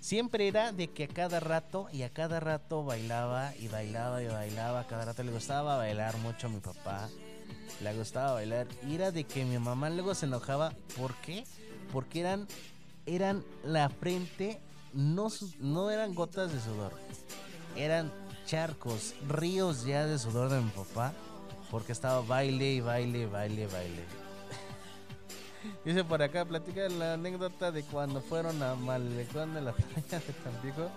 siempre 0.01 0.47
era 0.47 0.73
de 0.73 0.89
que 0.89 1.05
a 1.05 1.09
cada 1.09 1.41
rato 1.41 1.89
y 1.93 2.03
a 2.03 2.11
cada 2.11 2.39
rato 2.41 2.85
bailaba 2.85 3.53
y 3.57 3.69
bailaba 3.69 4.23
y 4.23 4.27
bailaba. 4.27 4.81
A 4.81 4.87
cada 4.87 5.07
rato 5.07 5.23
le 5.23 5.33
gustaba 5.33 5.77
bailar 5.77 6.17
mucho 6.19 6.47
a 6.47 6.51
mi 6.51 6.61
papá. 6.61 7.09
Le 7.83 7.95
gustaba 7.95 8.35
bailar. 8.35 8.69
Y 8.89 8.95
era 8.95 9.11
de 9.11 9.25
que 9.25 9.45
mi 9.45 9.59
mamá 9.59 9.91
luego 9.91 10.15
se 10.15 10.27
enojaba. 10.27 10.73
¿Por 10.97 11.15
qué? 11.17 11.45
Porque 11.93 12.21
eran, 12.21 12.47
eran 13.07 13.45
la 13.65 13.89
frente, 13.89 14.61
no, 14.93 15.29
no 15.59 15.91
eran 15.91 16.15
gotas 16.15 16.53
de 16.53 16.61
sudor. 16.61 16.93
Eran 17.77 18.13
charcos, 18.47 19.15
ríos 19.29 19.85
ya 19.85 20.07
de 20.07 20.19
sudor 20.19 20.51
de 20.51 20.61
mi 20.61 20.71
papá. 20.71 21.12
Porque 21.71 21.93
estaba 21.93 22.21
baile 22.21 22.73
y 22.75 22.81
baile 22.81 23.27
baile 23.27 23.66
baile. 23.66 24.05
Dice 25.85 26.05
por 26.05 26.23
acá, 26.23 26.45
platica 26.45 26.89
la 26.89 27.15
anécdota 27.15 27.73
de 27.73 27.83
cuando 27.83 28.21
fueron 28.21 28.62
a 28.62 28.75
Malecón 28.77 29.55
de 29.55 29.62
la 29.62 29.73
playa 29.73 30.21
de 30.21 30.33
Tampico. 30.45 30.89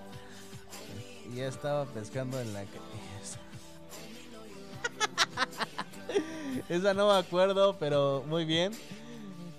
Y 1.32 1.38
ya 1.38 1.48
estaba 1.48 1.86
pescando 1.86 2.40
en 2.40 2.54
la. 2.54 2.64
Esa 6.70 6.94
no 6.94 7.08
me 7.12 7.18
acuerdo, 7.18 7.78
pero 7.80 8.24
muy 8.28 8.46
bien. 8.46 8.74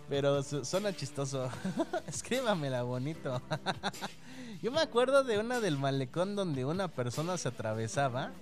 Pero 0.08 0.42
su- 0.42 0.64
suena 0.64 0.94
chistoso. 0.94 1.50
Escríbamela 2.06 2.82
bonito. 2.82 3.42
Yo 4.60 4.72
me 4.72 4.80
acuerdo 4.80 5.22
de 5.22 5.38
una 5.38 5.60
del 5.60 5.78
malecón 5.78 6.34
donde 6.34 6.64
una 6.64 6.88
persona 6.88 7.38
se 7.38 7.48
atravesaba. 7.48 8.32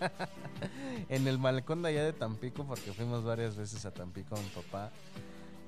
en 1.08 1.26
el 1.26 1.38
malecón 1.38 1.82
de 1.82 1.88
allá 1.88 2.04
de 2.04 2.12
Tampico, 2.12 2.64
porque 2.64 2.92
fuimos 2.92 3.24
varias 3.24 3.56
veces 3.56 3.86
a 3.86 3.90
Tampico 3.90 4.34
con 4.34 4.44
mi 4.44 4.50
papá. 4.50 4.90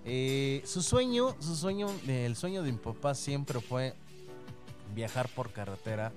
Eh, 0.05 0.63
su 0.67 0.83
sueño, 0.83 1.37
su 1.41 1.57
sueño, 1.57 1.89
el 2.07 2.37
sueño 2.37 2.63
de 2.63 2.73
mi 2.73 2.79
papá 2.79 3.15
siempre 3.15 3.61
fue 3.61 3.95
viajar 4.95 5.29
por 5.29 5.53
carretera. 5.53 6.13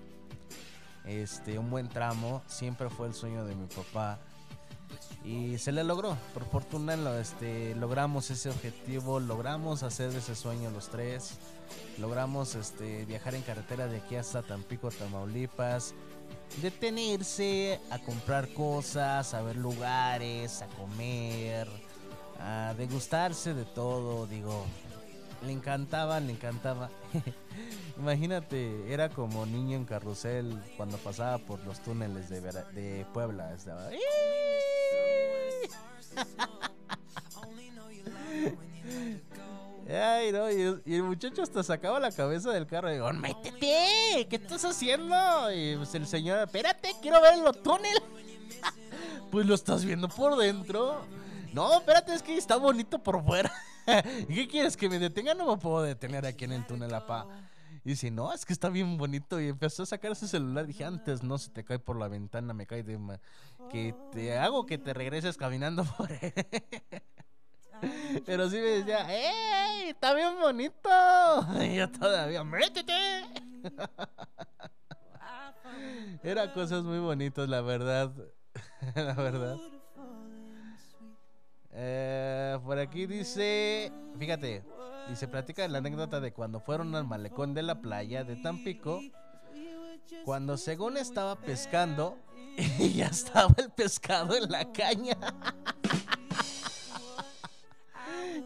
Este, 1.06 1.57
un 1.57 1.69
buen 1.69 1.88
tramo, 1.88 2.41
siempre 2.48 2.90
fue 2.90 3.07
el 3.07 3.14
sueño 3.14 3.45
de 3.45 3.56
mi 3.56 3.68
papá. 3.68 4.19
Y 5.23 5.57
se 5.60 5.72
le 5.72 5.84
logró, 5.86 6.18
por 6.34 6.45
fortuna 6.45 6.95
este, 7.19 7.73
logramos 7.76 8.30
ese 8.32 8.49
objetivo, 8.49 9.19
logramos 9.19 9.82
hacer 9.84 10.10
ese 10.10 10.36
sueño 10.36 10.69
los 10.72 10.90
tres, 10.90 11.40
logramos 11.98 12.56
este, 12.56 13.06
viajar 13.06 13.36
en 13.36 13.42
carretera 13.42 13.88
de 13.88 13.98
aquí 13.98 14.16
hasta 14.16 14.42
Tampico, 14.42 14.90
Tamaulipas, 14.92 15.94
detenerse 16.62 17.80
a 17.92 18.00
comprar 18.00 18.50
cosas, 18.54 19.34
a 19.34 19.42
ver 19.42 19.56
lugares, 19.56 20.62
a 20.62 20.68
comer, 20.68 21.68
a 22.40 22.74
degustarse 22.78 23.54
de 23.54 23.66
todo, 23.66 24.28
digo, 24.28 24.66
le 25.46 25.52
encantaba, 25.52 26.20
le 26.20 26.32
encantaba. 26.34 26.90
Imagínate, 27.98 28.92
era 28.92 29.10
como 29.10 29.46
niño 29.46 29.78
en 29.78 29.86
carrusel 29.86 30.62
cuando 30.78 30.98
pasaba 30.98 31.38
por 31.38 31.60
los 31.66 31.80
túneles 31.82 32.30
de, 32.30 32.40
Vera- 32.42 32.66
de 32.74 33.06
Puebla. 33.14 33.54
Estaba. 33.54 33.90
Ay, 39.88 40.32
no, 40.32 40.49
y, 40.49 40.62
el- 40.62 40.82
el 40.86 41.03
muchacho 41.03 41.44
hasta 41.44 41.62
sacaba 41.64 41.99
la 41.99 42.12
cabeza 42.12 42.52
del 42.52 42.66
carro 42.66 42.90
y 42.90 42.94
digo, 42.94 43.12
métete, 43.14 44.28
¿qué 44.30 44.36
estás 44.36 44.66
haciendo? 44.66 45.16
Y 45.53 45.76
pues 45.78 45.94
el 45.95 46.07
señor, 46.07 46.40
espérate, 46.40 46.95
quiero 47.02 47.22
ver 47.22 47.38
los 47.40 47.62
túneles. 47.62 48.02
pues 49.32 49.45
lo 49.45 49.53
estás 49.56 49.86
viendo 49.86 50.07
por 50.10 50.38
dentro. 50.38 51.06
No, 51.53 51.74
espérate, 51.78 52.14
es 52.14 52.24
que 52.24 52.38
está 52.38 52.57
bonito 52.57 52.99
por 52.99 53.24
fuera. 53.24 53.52
¿Y 54.28 54.34
qué 54.36 54.48
quieres? 54.48 54.76
¿Que 54.76 54.90
me 54.90 54.98
detenga? 54.99 55.34
No 55.36 55.48
me 55.48 55.57
puedo 55.62 55.84
detener 55.84 56.26
aquí 56.26 56.45
en 56.45 56.52
el 56.53 56.66
túnel, 56.66 56.94
apá. 56.94 57.28
Y 57.84 57.90
dice, 57.90 58.10
no, 58.10 58.34
es 58.34 58.44
que 58.44 58.53
está 58.53 58.70
bien 58.70 58.98
bonito. 58.98 59.40
Y 59.40 59.49
empezó 59.49 59.84
a 59.84 59.86
sacar 59.86 60.16
su 60.16 60.28
celular. 60.28 60.66
Dije, 60.66 60.84
antes 60.84 61.22
no 61.22 61.38
se 61.38 61.52
te 61.52 61.64
cae 61.64 61.78
por 61.78 61.98
la 61.98 62.07
ventana, 62.07 62.53
me 62.53 62.66
cae 62.66 62.82
de... 62.84 62.99
Que 63.70 63.95
te 64.12 64.38
hago 64.38 64.66
que 64.66 64.78
te 64.80 64.94
regreses 64.94 65.38
caminando 65.38 65.84
por. 65.86 66.10
Pero 68.26 68.49
sí 68.49 68.57
me 68.57 68.81
decía, 68.81 69.06
¡Ey! 69.10 69.89
¡Está 69.89 70.14
bien 70.14 70.39
bonito! 70.39 70.89
Y 71.61 71.76
yo 71.76 71.91
todavía, 71.91 72.43
¡métete! 72.43 72.93
Era 76.23 76.53
cosas 76.53 76.84
muy 76.84 76.99
bonitas, 76.99 77.47
la 77.47 77.61
verdad. 77.61 78.11
la 78.95 79.14
verdad. 79.14 79.57
Eh, 81.72 82.57
por 82.64 82.80
aquí 82.80 83.06
dice, 83.06 83.91
fíjate, 84.18 84.64
dice, 85.10 85.27
platica 85.27 85.68
la 85.68 85.80
anécdota 85.80 86.22
de 86.22 86.31
cuando 86.31 86.60
fueron 86.61 86.95
al 86.95 87.06
malecón 87.06 87.53
de 87.53 87.64
la 87.64 87.81
playa 87.81 88.23
de 88.23 88.38
Tampico, 88.38 89.02
cuando 90.23 90.57
según 90.57 90.95
estaba 90.97 91.35
pescando 91.35 92.18
y 92.80 92.93
ya 92.93 93.07
estaba 93.07 93.53
el 93.57 93.69
pescado 93.72 94.35
en 94.35 94.49
la 94.49 94.72
caña. 94.72 95.18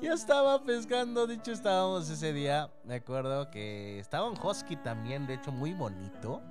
Ya 0.01 0.13
estaba 0.13 0.63
pescando, 0.63 1.27
dicho 1.27 1.51
estábamos 1.51 2.09
ese 2.09 2.33
día, 2.33 2.71
me 2.85 2.95
acuerdo 2.95 3.49
que 3.51 3.99
estaba 3.99 4.29
un 4.29 4.37
husky 4.41 4.75
también, 4.77 5.27
de 5.27 5.35
hecho 5.35 5.51
muy 5.51 5.73
bonito. 5.73 6.41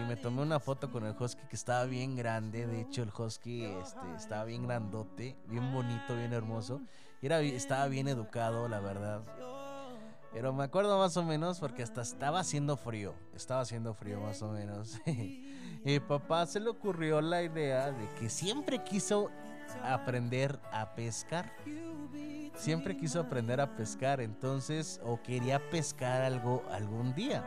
Y 0.00 0.04
me 0.04 0.16
tomé 0.16 0.40
una 0.40 0.58
foto 0.58 0.90
con 0.90 1.04
el 1.04 1.14
husky 1.18 1.42
que 1.48 1.56
estaba 1.56 1.84
bien 1.84 2.16
grande. 2.16 2.66
De 2.66 2.80
hecho, 2.80 3.02
el 3.02 3.10
husky 3.10 3.64
este, 3.64 4.00
estaba 4.16 4.44
bien 4.44 4.62
grandote, 4.62 5.36
bien 5.46 5.70
bonito, 5.70 6.16
bien 6.16 6.32
hermoso. 6.32 6.80
Y 7.20 7.26
era, 7.26 7.40
estaba 7.40 7.88
bien 7.88 8.08
educado, 8.08 8.68
la 8.68 8.80
verdad. 8.80 9.22
Pero 10.32 10.52
me 10.54 10.64
acuerdo 10.64 10.98
más 10.98 11.16
o 11.18 11.24
menos 11.24 11.60
porque 11.60 11.82
hasta 11.82 12.00
estaba 12.00 12.40
haciendo 12.40 12.78
frío. 12.78 13.12
Estaba 13.34 13.60
haciendo 13.60 13.92
frío 13.92 14.18
más 14.20 14.40
o 14.40 14.48
menos. 14.48 14.98
y 15.84 16.00
papá 16.00 16.46
se 16.46 16.58
le 16.58 16.70
ocurrió 16.70 17.20
la 17.20 17.42
idea 17.42 17.90
de 17.90 18.08
que 18.18 18.30
siempre 18.30 18.82
quiso 18.82 19.30
aprender 19.82 20.58
a 20.72 20.94
pescar. 20.94 21.52
Siempre 22.54 22.96
quiso 22.96 23.20
aprender 23.20 23.60
a 23.60 23.76
pescar. 23.76 24.20
Entonces, 24.20 25.00
o 25.04 25.20
quería 25.22 25.58
pescar 25.70 26.22
algo 26.22 26.62
algún 26.70 27.14
día. 27.14 27.44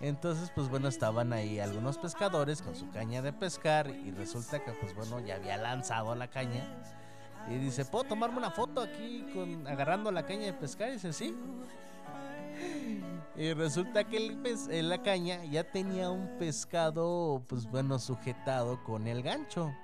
Entonces, 0.00 0.50
pues 0.54 0.68
bueno, 0.68 0.88
estaban 0.88 1.32
ahí 1.32 1.60
algunos 1.60 1.96
pescadores 1.98 2.60
con 2.60 2.74
su 2.74 2.90
caña 2.90 3.22
de 3.22 3.32
pescar 3.32 3.88
y 3.88 4.10
resulta 4.10 4.62
que, 4.62 4.72
pues 4.72 4.94
bueno, 4.94 5.20
ya 5.20 5.36
había 5.36 5.56
lanzado 5.56 6.14
la 6.14 6.28
caña. 6.28 6.62
Y 7.48 7.54
dice, 7.54 7.84
¿puedo 7.84 8.04
tomarme 8.04 8.38
una 8.38 8.50
foto 8.50 8.80
aquí 8.80 9.26
con 9.32 9.66
agarrando 9.66 10.10
la 10.10 10.26
caña 10.26 10.46
de 10.46 10.52
pescar? 10.52 10.90
Y 10.90 10.92
dice, 10.92 11.12
sí. 11.12 11.34
Y 13.36 13.52
resulta 13.52 14.04
que 14.04 14.16
el 14.16 14.36
pez, 14.38 14.68
eh, 14.68 14.82
la 14.82 15.02
caña 15.02 15.44
ya 15.44 15.64
tenía 15.64 16.10
un 16.10 16.38
pescado, 16.38 17.42
pues 17.48 17.66
bueno, 17.66 17.98
sujetado 17.98 18.82
con 18.84 19.06
el 19.06 19.22
gancho. 19.22 19.74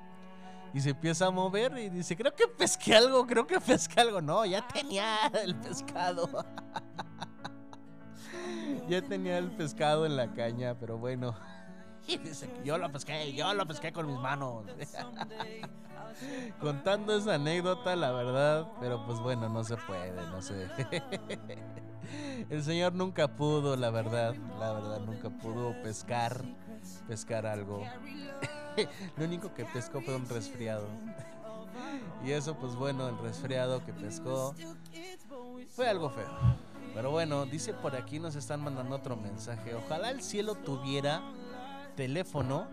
Y 0.72 0.80
se 0.80 0.90
empieza 0.90 1.26
a 1.26 1.30
mover 1.30 1.76
y 1.78 1.88
dice, 1.88 2.16
creo 2.16 2.34
que 2.34 2.46
pesqué 2.46 2.94
algo, 2.94 3.26
creo 3.26 3.46
que 3.46 3.60
pesqué 3.60 4.00
algo. 4.00 4.20
No, 4.20 4.46
ya 4.46 4.66
tenía 4.68 5.16
el 5.42 5.56
pescado. 5.56 6.28
ya 8.88 9.02
tenía 9.02 9.38
el 9.38 9.50
pescado 9.50 10.06
en 10.06 10.16
la 10.16 10.32
caña, 10.32 10.76
pero 10.78 10.98
bueno. 10.98 11.34
Y 12.06 12.16
dice 12.16 12.50
que 12.50 12.64
yo 12.64 12.78
lo 12.78 12.90
pesqué, 12.90 13.32
yo 13.34 13.52
lo 13.52 13.66
pesqué 13.66 13.92
con 13.92 14.06
mis 14.06 14.18
manos. 14.18 14.64
Contando 16.60 17.16
esa 17.16 17.34
anécdota, 17.34 17.94
la 17.94 18.10
verdad, 18.10 18.66
pero 18.80 19.04
pues 19.06 19.20
bueno, 19.20 19.48
no 19.48 19.62
se 19.62 19.76
puede, 19.76 20.12
no 20.28 20.42
sé. 20.42 20.68
El 22.48 22.64
señor 22.64 22.94
nunca 22.94 23.28
pudo, 23.28 23.76
la 23.76 23.90
verdad, 23.90 24.34
la 24.58 24.72
verdad, 24.72 25.00
nunca 25.00 25.30
pudo 25.30 25.80
pescar, 25.82 26.42
pescar 27.06 27.46
algo. 27.46 27.84
Lo 29.16 29.24
único 29.24 29.52
que 29.54 29.64
pescó 29.64 30.00
fue 30.00 30.16
un 30.16 30.28
resfriado. 30.28 30.86
Y 32.24 32.32
eso, 32.32 32.54
pues 32.56 32.74
bueno, 32.74 33.08
el 33.08 33.18
resfriado 33.18 33.84
que 33.84 33.92
pescó 33.92 34.54
fue 35.74 35.88
algo 35.88 36.10
feo. 36.10 36.28
Pero 36.94 37.10
bueno, 37.10 37.46
dice 37.46 37.72
por 37.72 37.96
aquí, 37.96 38.18
nos 38.18 38.34
están 38.34 38.62
mandando 38.62 38.96
otro 38.96 39.16
mensaje. 39.16 39.74
Ojalá 39.74 40.10
el 40.10 40.22
cielo 40.22 40.54
tuviera 40.56 41.22
teléfono 41.96 42.66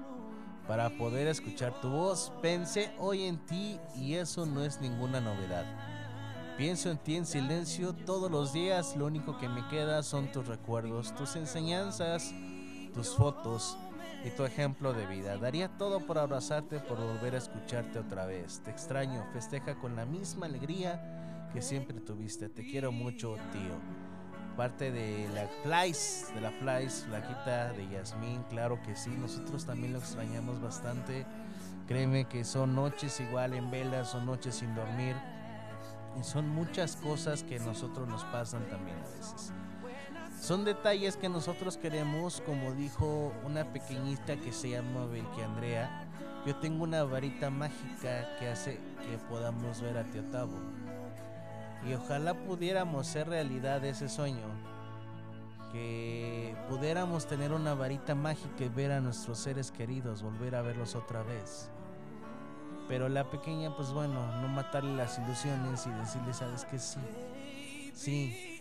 para 0.67 0.89
poder 0.97 1.27
escuchar 1.27 1.79
tu 1.79 1.89
voz. 1.89 2.31
Pensé 2.41 2.91
hoy 2.99 3.23
en 3.23 3.37
ti 3.45 3.79
y 3.95 4.15
eso 4.15 4.45
no 4.45 4.63
es 4.63 4.81
ninguna 4.81 5.21
novedad. 5.21 5.65
Pienso 6.57 6.89
en 6.89 6.97
ti 6.97 7.15
en 7.15 7.25
silencio 7.25 7.93
todos 7.93 8.31
los 8.31 8.51
días, 8.51 8.95
lo 8.95 9.05
único 9.05 9.37
que 9.37 9.47
me 9.47 9.67
queda 9.67 10.01
son 10.01 10.31
tus 10.31 10.47
recuerdos, 10.47 11.13
tus 11.15 11.35
enseñanzas, 11.35 12.33
tus 12.93 13.15
fotos 13.15 13.77
y 14.23 14.29
tu 14.31 14.43
ejemplo 14.45 14.93
de 14.93 15.05
vida. 15.05 15.37
Daría 15.37 15.69
todo 15.77 15.99
por 15.99 16.17
abrazarte, 16.17 16.79
por 16.79 16.97
volver 16.97 17.35
a 17.35 17.37
escucharte 17.37 17.99
otra 17.99 18.25
vez. 18.25 18.61
Te 18.63 18.71
extraño, 18.71 19.25
festeja 19.33 19.75
con 19.75 19.95
la 19.95 20.05
misma 20.05 20.45
alegría 20.45 21.49
que 21.53 21.61
siempre 21.61 21.99
tuviste. 21.99 22.49
Te 22.49 22.63
quiero 22.63 22.91
mucho, 22.91 23.35
tío. 23.51 23.75
Parte 24.55 24.91
de 24.91 25.29
la 25.35 25.47
Flies, 25.63 26.31
de 26.33 26.41
la 26.41 26.51
Flies, 26.51 27.05
flaquita 27.07 27.73
de 27.73 27.87
Yasmín, 27.89 28.41
claro 28.49 28.81
que 28.81 28.95
sí, 28.95 29.11
nosotros 29.11 29.65
también 29.65 29.93
lo 29.93 29.99
extrañamos 29.99 30.59
bastante. 30.59 31.27
Créeme 31.87 32.25
que 32.25 32.43
son 32.43 32.75
noches 32.75 33.19
igual 33.19 33.53
en 33.53 33.69
vela, 33.69 34.03
son 34.03 34.25
noches 34.25 34.55
sin 34.55 34.73
dormir. 34.73 35.15
Y 36.19 36.23
son 36.23 36.49
muchas 36.49 36.95
cosas 36.95 37.43
que 37.43 37.57
a 37.57 37.59
nosotros 37.59 38.07
nos 38.07 38.23
pasan 38.25 38.67
también 38.67 38.97
a 38.97 39.07
veces. 39.15 39.53
Son 40.47 40.63
detalles 40.63 41.17
que 41.17 41.27
nosotros 41.27 41.75
queremos, 41.75 42.41
como 42.45 42.71
dijo 42.71 43.33
una 43.43 43.65
pequeñita 43.65 44.37
que 44.37 44.53
se 44.53 44.69
llama 44.69 45.05
Belki 45.05 45.41
Andrea. 45.41 46.07
Yo 46.45 46.55
tengo 46.55 46.85
una 46.85 47.03
varita 47.03 47.49
mágica 47.49 48.37
que 48.39 48.47
hace 48.47 48.79
que 49.01 49.17
podamos 49.29 49.81
ver 49.81 49.97
a 49.97 50.05
Teotavo. 50.05 50.57
Y 51.85 51.93
ojalá 51.95 52.33
pudiéramos 52.33 53.07
ser 53.07 53.27
realidad 53.27 53.83
ese 53.83 54.07
sueño. 54.07 54.47
Que 55.73 56.55
pudiéramos 56.69 57.27
tener 57.27 57.51
una 57.51 57.73
varita 57.73 58.15
mágica 58.15 58.63
y 58.63 58.69
ver 58.69 58.93
a 58.93 59.01
nuestros 59.01 59.39
seres 59.39 59.69
queridos, 59.69 60.21
volver 60.21 60.55
a 60.55 60.61
verlos 60.61 60.95
otra 60.95 61.23
vez. 61.23 61.69
Pero 62.87 63.09
la 63.09 63.29
pequeña, 63.29 63.75
pues 63.75 63.91
bueno, 63.91 64.25
no 64.41 64.47
matarle 64.47 64.95
las 64.95 65.19
ilusiones 65.19 65.85
y 65.85 65.89
decirle, 65.89 66.33
sabes 66.33 66.63
que 66.63 66.79
sí. 66.79 67.01
Sí. 67.93 68.56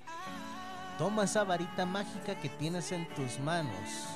Toma 0.99 1.25
esa 1.25 1.45
varita 1.45 1.85
mágica 1.85 2.35
que 2.37 2.49
tienes 2.49 2.91
en 2.91 3.07
tus 3.11 3.39
manos. 3.41 4.09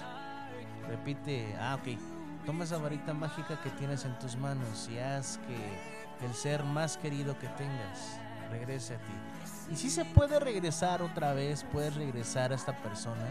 Repite, 0.89 1.55
ah, 1.61 1.79
ok. 1.79 1.99
Toma 2.47 2.65
esa 2.65 2.79
varita 2.79 3.13
mágica 3.13 3.61
que 3.61 3.69
tienes 3.71 4.07
en 4.07 4.19
tus 4.19 4.35
manos 4.37 4.89
y 4.91 4.99
haz 4.99 5.39
que 5.47 6.27
el 6.27 6.35
ser 6.35 6.65
más 6.65 6.97
querido 6.97 7.39
que 7.39 7.49
tengas 7.49 8.19
regrese 8.51 8.95
a 8.95 8.99
ti. 8.99 9.73
Y 9.73 9.77
si 9.77 9.91
se 9.91 10.07
puede 10.07 10.41
regresar 10.41 11.03
otra 11.03 11.35
vez, 11.35 11.65
puedes 11.71 11.95
regresar 11.97 12.51
a 12.51 12.55
esta 12.55 12.75
persona 12.83 13.31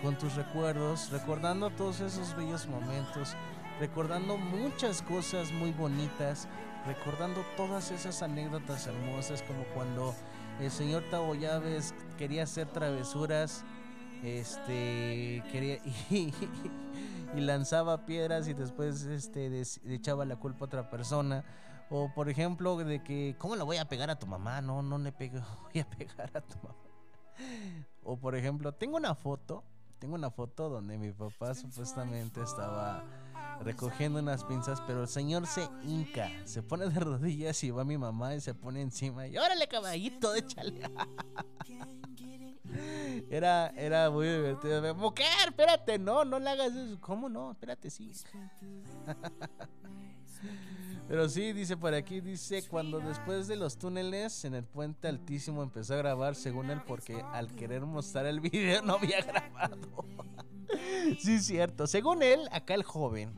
con 0.00 0.16
tus 0.16 0.36
recuerdos, 0.36 1.10
recordando 1.10 1.70
todos 1.70 2.00
esos 2.00 2.36
bellos 2.36 2.66
momentos, 2.68 3.34
recordando 3.80 4.36
muchas 4.36 5.02
cosas 5.02 5.50
muy 5.50 5.72
bonitas, 5.72 6.46
recordando 6.86 7.44
todas 7.56 7.90
esas 7.90 8.22
anécdotas 8.22 8.86
hermosas 8.86 9.42
como 9.42 9.64
cuando 9.74 10.14
el 10.60 10.70
señor 10.70 11.02
Tabo 11.10 11.34
Llaves 11.34 11.94
quería 12.16 12.44
hacer 12.44 12.68
travesuras, 12.68 13.64
este 14.22 15.42
quería 15.50 15.78
y, 16.10 16.32
lanzaba 17.40 18.06
piedras 18.06 18.48
y 18.48 18.54
después 18.54 19.02
este 19.04 19.62
echaba 19.86 20.24
la 20.24 20.36
culpa 20.36 20.64
a 20.64 20.66
otra 20.66 20.90
persona. 20.90 21.44
O 21.90 22.10
por 22.14 22.28
ejemplo, 22.28 22.76
de 22.78 23.02
que, 23.02 23.36
¿cómo 23.38 23.56
le 23.56 23.62
voy 23.62 23.76
a 23.76 23.84
pegar 23.86 24.10
a 24.10 24.18
tu 24.18 24.26
mamá? 24.26 24.62
No, 24.62 24.82
no 24.82 24.98
le 24.98 25.10
voy 25.18 25.80
a 25.80 25.88
pegar 25.88 26.30
a 26.34 26.40
tu 26.40 26.56
mamá. 26.62 26.76
O 28.02 28.16
por 28.16 28.34
ejemplo, 28.36 28.72
tengo 28.72 28.96
una 28.96 29.14
foto, 29.14 29.64
tengo 29.98 30.14
una 30.14 30.30
foto 30.30 30.68
donde 30.68 30.98
mi 30.98 31.12
papá 31.12 31.54
supuestamente 31.54 32.42
estaba 32.42 33.04
recogiendo 33.62 34.18
unas 34.18 34.44
pinzas, 34.44 34.80
pero 34.86 35.02
el 35.02 35.08
señor 35.08 35.46
se 35.46 35.68
hinca, 35.84 36.30
se 36.44 36.62
pone 36.62 36.88
de 36.88 37.00
rodillas 37.00 37.62
y 37.64 37.70
va 37.70 37.84
mi 37.84 37.98
mamá 37.98 38.34
y 38.34 38.40
se 38.40 38.54
pone 38.54 38.82
encima 38.82 39.26
y 39.26 39.36
órale 39.36 39.66
caballito, 39.68 40.34
échale. 40.34 40.80
Era, 43.30 43.68
era 43.76 44.10
muy 44.10 44.26
divertido. 44.26 44.94
Mujer, 44.96 45.26
espérate, 45.46 45.96
no, 45.98 46.24
no 46.24 46.40
le 46.40 46.50
hagas 46.50 46.74
eso. 46.74 46.98
¿Cómo 47.00 47.28
no? 47.28 47.52
Espérate, 47.52 47.88
sí. 47.88 48.10
Pero 51.06 51.28
sí, 51.28 51.52
dice 51.52 51.76
por 51.76 51.92
aquí, 51.92 52.20
dice, 52.20 52.62
cuando 52.68 52.98
después 52.98 53.46
de 53.46 53.56
los 53.56 53.76
túneles 53.76 54.44
en 54.44 54.54
el 54.54 54.64
puente 54.64 55.06
altísimo 55.06 55.62
empezó 55.62 55.94
a 55.94 55.98
grabar, 55.98 56.34
según 56.34 56.70
él, 56.70 56.80
porque 56.86 57.22
al 57.32 57.54
querer 57.54 57.82
mostrar 57.82 58.26
el 58.26 58.40
video 58.40 58.80
no 58.82 58.94
había 58.94 59.20
grabado. 59.20 60.06
sí, 61.18 61.40
cierto. 61.40 61.86
Según 61.86 62.22
él, 62.22 62.48
acá 62.50 62.74
el 62.74 62.84
joven, 62.84 63.32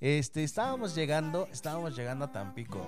este, 0.00 0.44
estábamos 0.44 0.94
llegando, 0.94 1.48
estábamos 1.50 1.96
llegando 1.96 2.26
a 2.26 2.32
Tampico. 2.32 2.86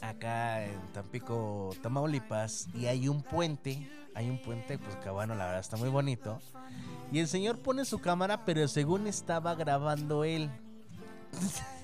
Acá 0.00 0.64
en 0.64 0.92
Tampico, 0.92 1.70
Tamaulipas, 1.82 2.68
y 2.74 2.86
hay 2.86 3.08
un 3.08 3.22
puente, 3.22 3.90
hay 4.14 4.30
un 4.30 4.40
puente, 4.40 4.78
pues 4.78 4.96
que 4.96 5.10
bueno, 5.10 5.34
la 5.34 5.46
verdad 5.46 5.60
está 5.60 5.76
muy 5.76 5.88
bonito. 5.88 6.38
Y 7.10 7.18
el 7.18 7.26
señor 7.26 7.58
pone 7.58 7.84
su 7.84 7.98
cámara, 7.98 8.44
pero 8.44 8.68
según 8.68 9.06
estaba 9.08 9.54
grabando 9.56 10.22
él. 10.22 10.50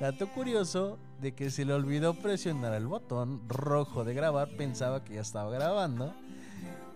Dato 0.00 0.28
curioso 0.28 0.98
de 1.20 1.32
que 1.32 1.50
se 1.50 1.64
le 1.64 1.74
olvidó 1.74 2.14
presionar 2.14 2.72
el 2.74 2.86
botón 2.86 3.42
rojo 3.48 4.04
de 4.04 4.14
grabar, 4.14 4.48
pensaba 4.56 5.04
que 5.04 5.14
ya 5.14 5.20
estaba 5.20 5.50
grabando. 5.50 6.14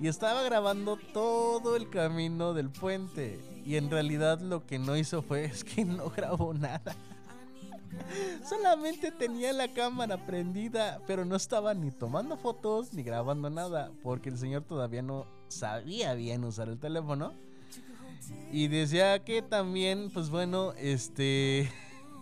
Y 0.01 0.09
estaba 0.09 0.43
grabando 0.43 0.99
todo 1.13 1.77
el 1.77 1.89
camino 1.89 2.53
del 2.53 2.71
puente. 2.71 3.41
Y 3.65 3.77
en 3.77 3.91
realidad 3.91 4.41
lo 4.41 4.67
que 4.67 4.79
no 4.79 4.97
hizo 4.97 5.23
fue 5.23 5.45
es 5.45 5.65
que 5.65 5.85
no 5.85 6.11
grabó 6.11 6.55
nada. 6.55 6.97
Solamente 8.49 9.13
tenía 9.13 9.53
la 9.53 9.73
cámara 9.73 10.27
prendida, 10.27 11.01
pero 11.07 11.25
no 11.25 11.37
estaba 11.37 11.75
ni 11.75 11.91
tomando 11.91 12.37
fotos 12.37 12.93
ni 12.93 13.03
grabando 13.03 13.51
nada, 13.51 13.93
porque 14.03 14.29
el 14.29 14.39
señor 14.39 14.65
todavía 14.65 15.03
no 15.03 15.27
sabía 15.49 16.15
bien 16.15 16.45
usar 16.45 16.69
el 16.69 16.79
teléfono. 16.79 17.33
Y 18.51 18.69
decía 18.69 19.23
que 19.25 19.43
también, 19.43 20.11
pues 20.13 20.31
bueno, 20.31 20.73
este, 20.79 21.71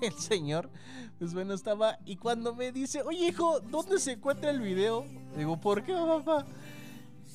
el 0.06 0.14
señor, 0.14 0.70
pues 1.18 1.34
bueno, 1.34 1.54
estaba... 1.54 1.98
Y 2.04 2.16
cuando 2.16 2.54
me 2.54 2.72
dice, 2.72 3.02
oye 3.02 3.28
hijo, 3.28 3.60
¿dónde 3.60 3.98
se 3.98 4.12
encuentra 4.12 4.50
el 4.50 4.60
video? 4.60 5.06
Digo, 5.36 5.60
¿por 5.60 5.82
qué, 5.82 5.92
papá? 5.92 6.46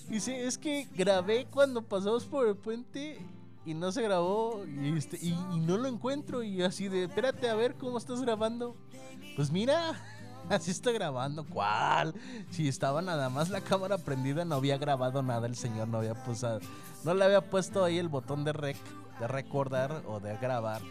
Dice, 0.10 0.45
es 0.45 0.57
que 0.57 0.88
grabé 0.95 1.45
cuando 1.45 1.81
pasamos 1.81 2.26
por 2.26 2.48
el 2.48 2.56
puente 2.56 3.19
y 3.65 3.73
no 3.73 3.91
se 3.91 4.02
grabó 4.02 4.64
y, 4.65 4.98
este, 4.98 5.18
y, 5.22 5.34
no 5.60 5.77
lo 5.77 5.89
encuentro. 5.89 6.41
Y 6.44 6.64
así 6.64 6.88
de, 6.88 7.03
espérate 7.03 7.49
a 7.49 7.56
ver 7.56 7.76
cómo 7.76 7.98
estás 7.98 8.22
grabando. 8.22 8.77
Pues 9.35 9.52
mira, 9.52 10.02
así 10.49 10.72
está 10.72 10.91
grabando. 10.91 11.45
¿Cuál? 11.45 12.14
Si 12.49 12.69
estaba 12.69 13.02
nada 13.02 13.30
más 13.30 13.49
la 13.49 13.60
cámara 13.60 13.98
prendida, 13.98 14.45
no 14.45 14.56
había 14.56 14.77
grabado 14.77 15.22
nada. 15.22 15.48
El 15.48 15.57
señor 15.57 15.89
no 15.89 15.98
había 15.98 16.14
puesto, 16.14 16.60
no 17.03 17.14
le 17.14 17.26
había 17.26 17.41
puesto 17.49 17.84
ahí 17.84 17.98
el 17.98 18.07
botón 18.07 18.45
de 18.45 18.53
rec, 18.53 18.77
de 19.19 19.27
recordar 19.27 20.03
o 20.07 20.22
de 20.22 20.38
grabar. 20.38 20.81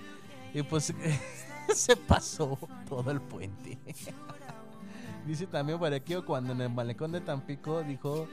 Y 0.52 0.62
pues 0.62 0.92
se 1.74 1.96
pasó 1.96 2.58
todo 2.88 3.10
el 3.10 3.20
puente. 3.20 3.78
Dice 5.26 5.46
también 5.46 5.82
aquí 5.92 6.14
cuando 6.24 6.52
en 6.52 6.60
el 6.60 6.70
malecón 6.70 7.12
de 7.12 7.20
Tampico 7.20 7.82
dijo, 7.82 8.28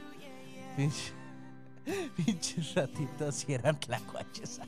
pinche, 0.76 1.12
pinches 2.16 2.74
ratitos 2.74 3.34
si 3.34 3.52
eran 3.52 3.78
tlacuaches. 3.80 4.60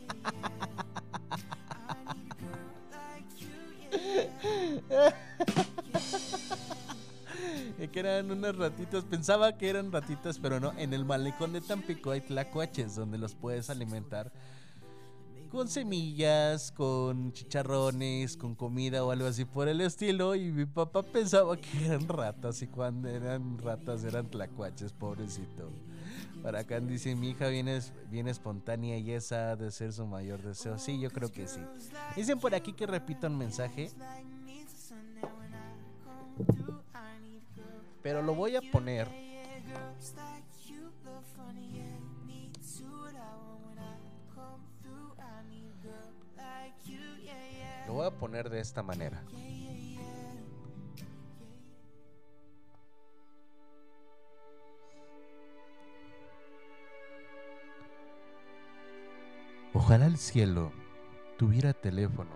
Que 7.92 8.00
eran 8.00 8.30
unas 8.30 8.54
ratitas, 8.56 9.04
pensaba 9.04 9.56
que 9.56 9.70
eran 9.70 9.90
ratitas, 9.90 10.38
pero 10.38 10.60
no, 10.60 10.72
en 10.76 10.92
el 10.92 11.06
malecón 11.06 11.54
de 11.54 11.62
Tampico 11.62 12.10
hay 12.10 12.20
tlacuaches 12.20 12.94
donde 12.94 13.16
los 13.16 13.34
puedes 13.34 13.70
alimentar 13.70 14.32
con 15.46 15.68
semillas, 15.68 16.72
con 16.72 17.32
chicharrones, 17.32 18.36
con 18.36 18.54
comida 18.54 19.04
o 19.04 19.10
algo 19.10 19.26
así 19.26 19.44
por 19.44 19.68
el 19.68 19.80
estilo. 19.80 20.34
Y 20.34 20.52
mi 20.52 20.66
papá 20.66 21.02
pensaba 21.02 21.56
que 21.56 21.86
eran 21.86 22.06
ratas 22.08 22.62
y 22.62 22.66
cuando 22.66 23.08
eran 23.08 23.58
ratas 23.58 24.04
eran 24.04 24.26
tlacuaches, 24.26 24.92
pobrecito. 24.92 25.70
Para 26.42 26.60
acá 26.60 26.80
dice, 26.80 27.14
mi 27.16 27.30
hija 27.30 27.48
viene, 27.48 27.80
viene 28.10 28.30
espontánea 28.30 28.98
y 28.98 29.10
esa 29.10 29.50
ha 29.50 29.56
de 29.56 29.70
ser 29.70 29.92
su 29.92 30.06
mayor 30.06 30.42
deseo. 30.42 30.78
Sí, 30.78 31.00
yo 31.00 31.10
creo 31.10 31.32
que 31.32 31.48
sí. 31.48 31.60
Dicen 32.14 32.38
por 32.38 32.54
aquí 32.54 32.72
que 32.72 32.86
repita 32.86 33.26
un 33.26 33.38
mensaje. 33.38 33.90
Pero 38.02 38.22
lo 38.22 38.34
voy 38.34 38.54
a 38.54 38.60
poner. 38.70 39.08
Voy 47.96 48.06
a 48.06 48.10
poner 48.10 48.50
de 48.50 48.60
esta 48.60 48.82
manera. 48.82 49.22
Ojalá 59.72 60.06
el 60.06 60.18
cielo 60.18 60.72
tuviera 61.38 61.72
teléfono 61.72 62.30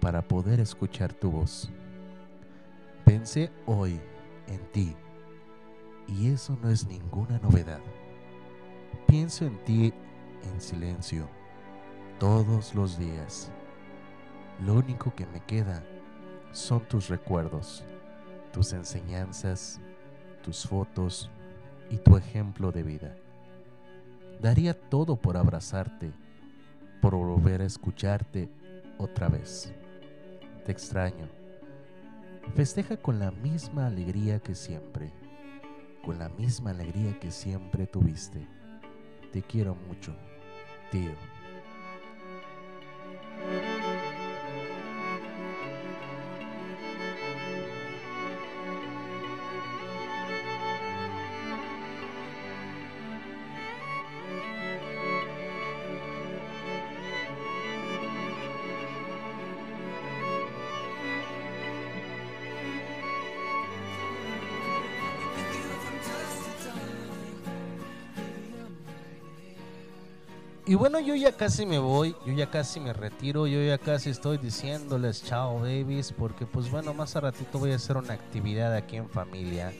para 0.00 0.26
poder 0.26 0.60
escuchar 0.60 1.12
tu 1.12 1.30
voz. 1.30 1.68
Pensé 3.04 3.50
hoy 3.66 4.00
en 4.46 4.72
ti 4.72 4.96
y 6.08 6.28
eso 6.30 6.56
no 6.62 6.70
es 6.70 6.86
ninguna 6.86 7.38
novedad. 7.40 7.80
Pienso 9.06 9.44
en 9.44 9.62
ti 9.64 9.92
en 10.50 10.60
silencio 10.62 11.28
todos 12.18 12.74
los 12.74 12.98
días. 12.98 13.52
Lo 14.64 14.74
único 14.74 15.14
que 15.14 15.26
me 15.26 15.40
queda 15.44 15.84
son 16.52 16.80
tus 16.88 17.08
recuerdos, 17.08 17.84
tus 18.52 18.72
enseñanzas, 18.72 19.80
tus 20.42 20.66
fotos 20.66 21.30
y 21.90 21.98
tu 21.98 22.16
ejemplo 22.16 22.72
de 22.72 22.82
vida. 22.82 23.16
Daría 24.40 24.72
todo 24.72 25.16
por 25.16 25.36
abrazarte, 25.36 26.12
por 27.02 27.14
volver 27.14 27.60
a 27.60 27.66
escucharte 27.66 28.50
otra 28.96 29.28
vez. 29.28 29.74
Te 30.64 30.72
extraño. 30.72 31.28
Festeja 32.54 32.96
con 32.96 33.18
la 33.18 33.30
misma 33.30 33.86
alegría 33.86 34.38
que 34.38 34.54
siempre, 34.54 35.12
con 36.02 36.18
la 36.18 36.30
misma 36.30 36.70
alegría 36.70 37.18
que 37.20 37.30
siempre 37.30 37.86
tuviste. 37.86 38.46
Te 39.32 39.42
quiero 39.42 39.74
mucho, 39.74 40.16
tío. 40.90 41.35
Bueno, 70.76 71.00
yo 71.00 71.14
ya 71.14 71.32
casi 71.32 71.66
me 71.66 71.78
voy, 71.78 72.14
yo 72.26 72.32
ya 72.32 72.50
casi 72.50 72.80
me 72.80 72.92
retiro, 72.92 73.46
yo 73.46 73.62
ya 73.62 73.78
casi 73.78 74.10
estoy 74.10 74.38
diciéndoles 74.38 75.24
chao 75.24 75.60
babies, 75.60 76.12
porque 76.12 76.46
pues 76.46 76.70
bueno, 76.70 76.94
más 76.94 77.16
a 77.16 77.20
ratito 77.20 77.58
voy 77.58 77.72
a 77.72 77.76
hacer 77.76 77.96
una 77.96 78.14
actividad 78.14 78.74
aquí 78.74 78.96
en 78.96 79.08
familia. 79.08 79.72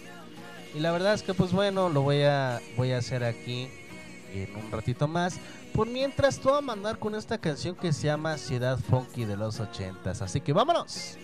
Y 0.74 0.80
la 0.80 0.92
verdad 0.92 1.14
es 1.14 1.22
que 1.22 1.34
pues 1.34 1.52
bueno, 1.52 1.88
lo 1.88 2.02
voy 2.02 2.22
a, 2.22 2.60
voy 2.76 2.92
a 2.92 2.98
hacer 2.98 3.24
aquí 3.24 3.68
en 4.32 4.54
un 4.56 4.70
ratito 4.70 5.08
más. 5.08 5.38
Por 5.72 5.88
mientras, 5.88 6.42
voy 6.42 6.56
a 6.56 6.60
mandar 6.60 6.98
con 6.98 7.14
esta 7.14 7.38
canción 7.38 7.74
que 7.74 7.92
se 7.92 8.06
llama 8.06 8.38
Ciudad 8.38 8.78
Funky 8.78 9.24
de 9.24 9.36
los 9.36 9.60
ochentas. 9.60 10.22
Así 10.22 10.40
que 10.40 10.52
vámonos. 10.52 11.18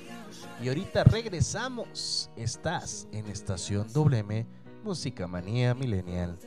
Y 0.62 0.68
ahorita 0.68 1.04
regresamos. 1.04 2.30
Estás 2.36 3.08
en 3.12 3.26
Estación 3.28 3.90
WM, 3.92 4.46
Música 4.84 5.26
Manía 5.26 5.74
Millennial. 5.74 6.38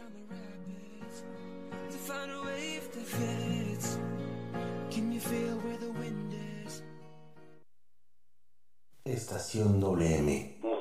Estación 9.16 9.80
WM. 9.80 10.74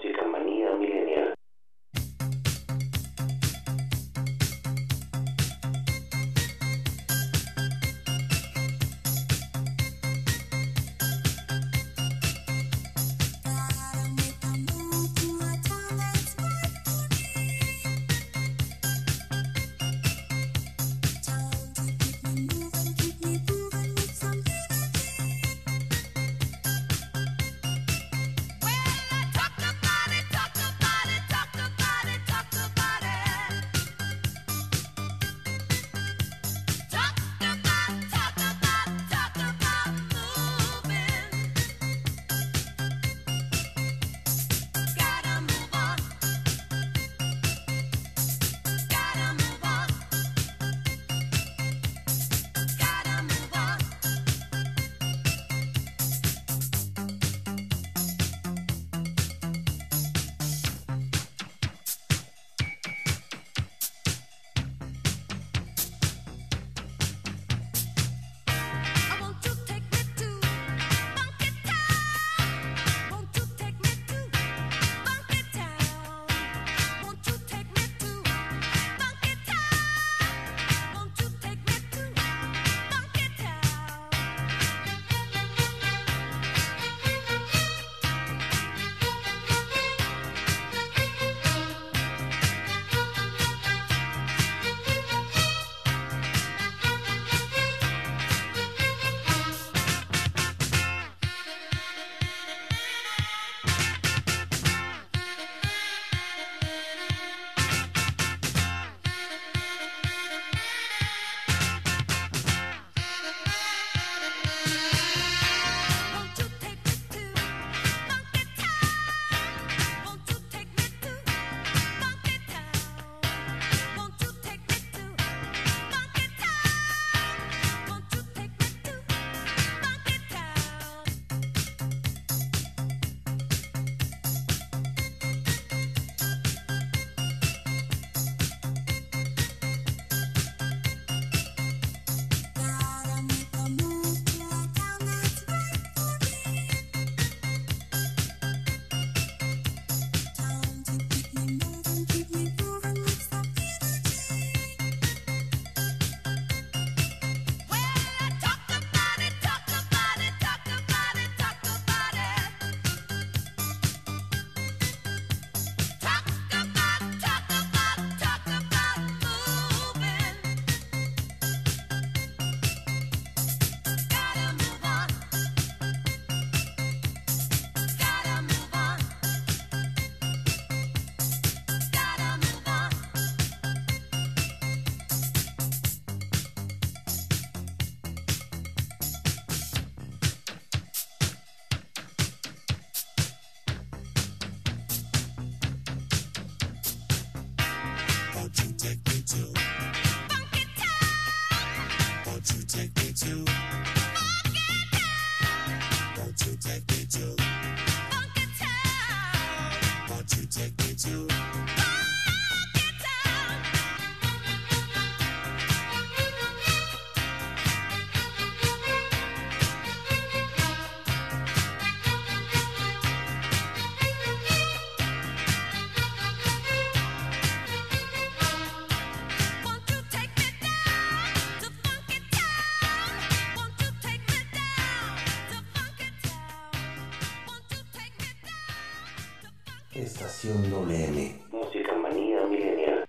Estación 240.45 240.71
WM. 240.71 241.41
Música 241.53 241.95
manía 242.03 242.47
milenial. 242.47 243.07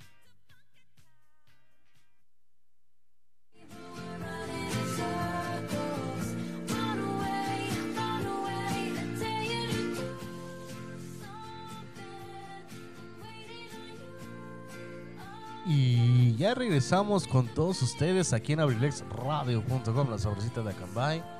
Y 15.67 16.37
ya 16.37 16.53
regresamos 16.53 17.27
con 17.27 17.47
todos 17.53 17.81
ustedes 17.81 18.31
aquí 18.31 18.53
en 18.53 18.61
abrilexradio.com, 18.61 20.09
la 20.09 20.17
sabrosita 20.17 20.61
de 20.61 20.69
Acambay. 20.69 21.34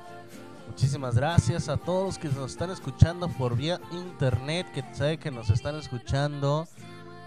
Muchísimas 0.76 1.14
gracias 1.14 1.70
a 1.70 1.78
todos 1.78 2.18
que 2.18 2.28
nos 2.28 2.50
están 2.50 2.70
escuchando 2.70 3.30
por 3.30 3.56
vía 3.56 3.80
internet, 3.92 4.70
que 4.74 4.84
sabe 4.92 5.16
que 5.16 5.30
nos 5.30 5.48
están 5.48 5.74
escuchando. 5.76 6.68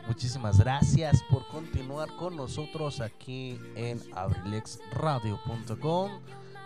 Muchísimas 0.06 0.60
gracias 0.60 1.24
por 1.32 1.48
continuar 1.48 2.16
con 2.16 2.36
nosotros 2.36 3.02
aquí 3.02 3.60
en 3.76 4.00
abrilexradio.com 4.14 6.12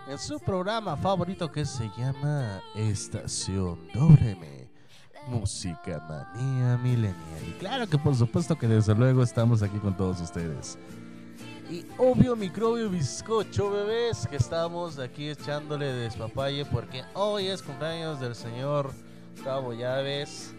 en 0.10 0.20
su 0.20 0.42
programa 0.42 0.98
favorito 0.98 1.50
que 1.50 1.64
se 1.64 1.90
llama 1.98 2.62
Estación 2.76 3.80
WM. 3.94 4.68
Música 5.30 6.06
Manía 6.10 6.78
Millennial. 6.80 7.48
Y 7.48 7.54
claro 7.60 7.88
que 7.88 7.98
por 7.98 8.14
supuesto 8.14 8.58
que 8.58 8.68
desde 8.68 8.94
luego 8.94 9.24
estamos 9.24 9.64
aquí 9.64 9.80
con 9.80 9.96
todos 9.96 10.20
ustedes. 10.20 10.78
Y 11.74 11.88
obvio 11.98 12.36
microbio 12.36 12.88
bizcocho 12.88 13.72
bebés 13.72 14.28
que 14.28 14.36
estamos 14.36 15.00
aquí 15.00 15.30
echándole 15.30 15.88
despapalle 15.88 16.66
porque 16.66 17.04
hoy 17.16 17.48
es 17.48 17.64
cumpleaños 17.64 18.20
del 18.20 18.36
señor 18.36 18.92
Cabo 19.44 19.74
Llaves. 19.74 20.54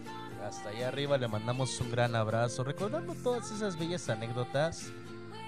Hasta 0.45 0.71
allá 0.71 0.89
arriba 0.89 1.17
le 1.17 1.29
mandamos 1.29 1.79
un 1.79 1.89
gran 1.89 2.15
abrazo, 2.15 2.65
recordando 2.65 3.15
todas 3.23 3.49
esas 3.49 3.79
bellas 3.79 4.09
anécdotas, 4.09 4.91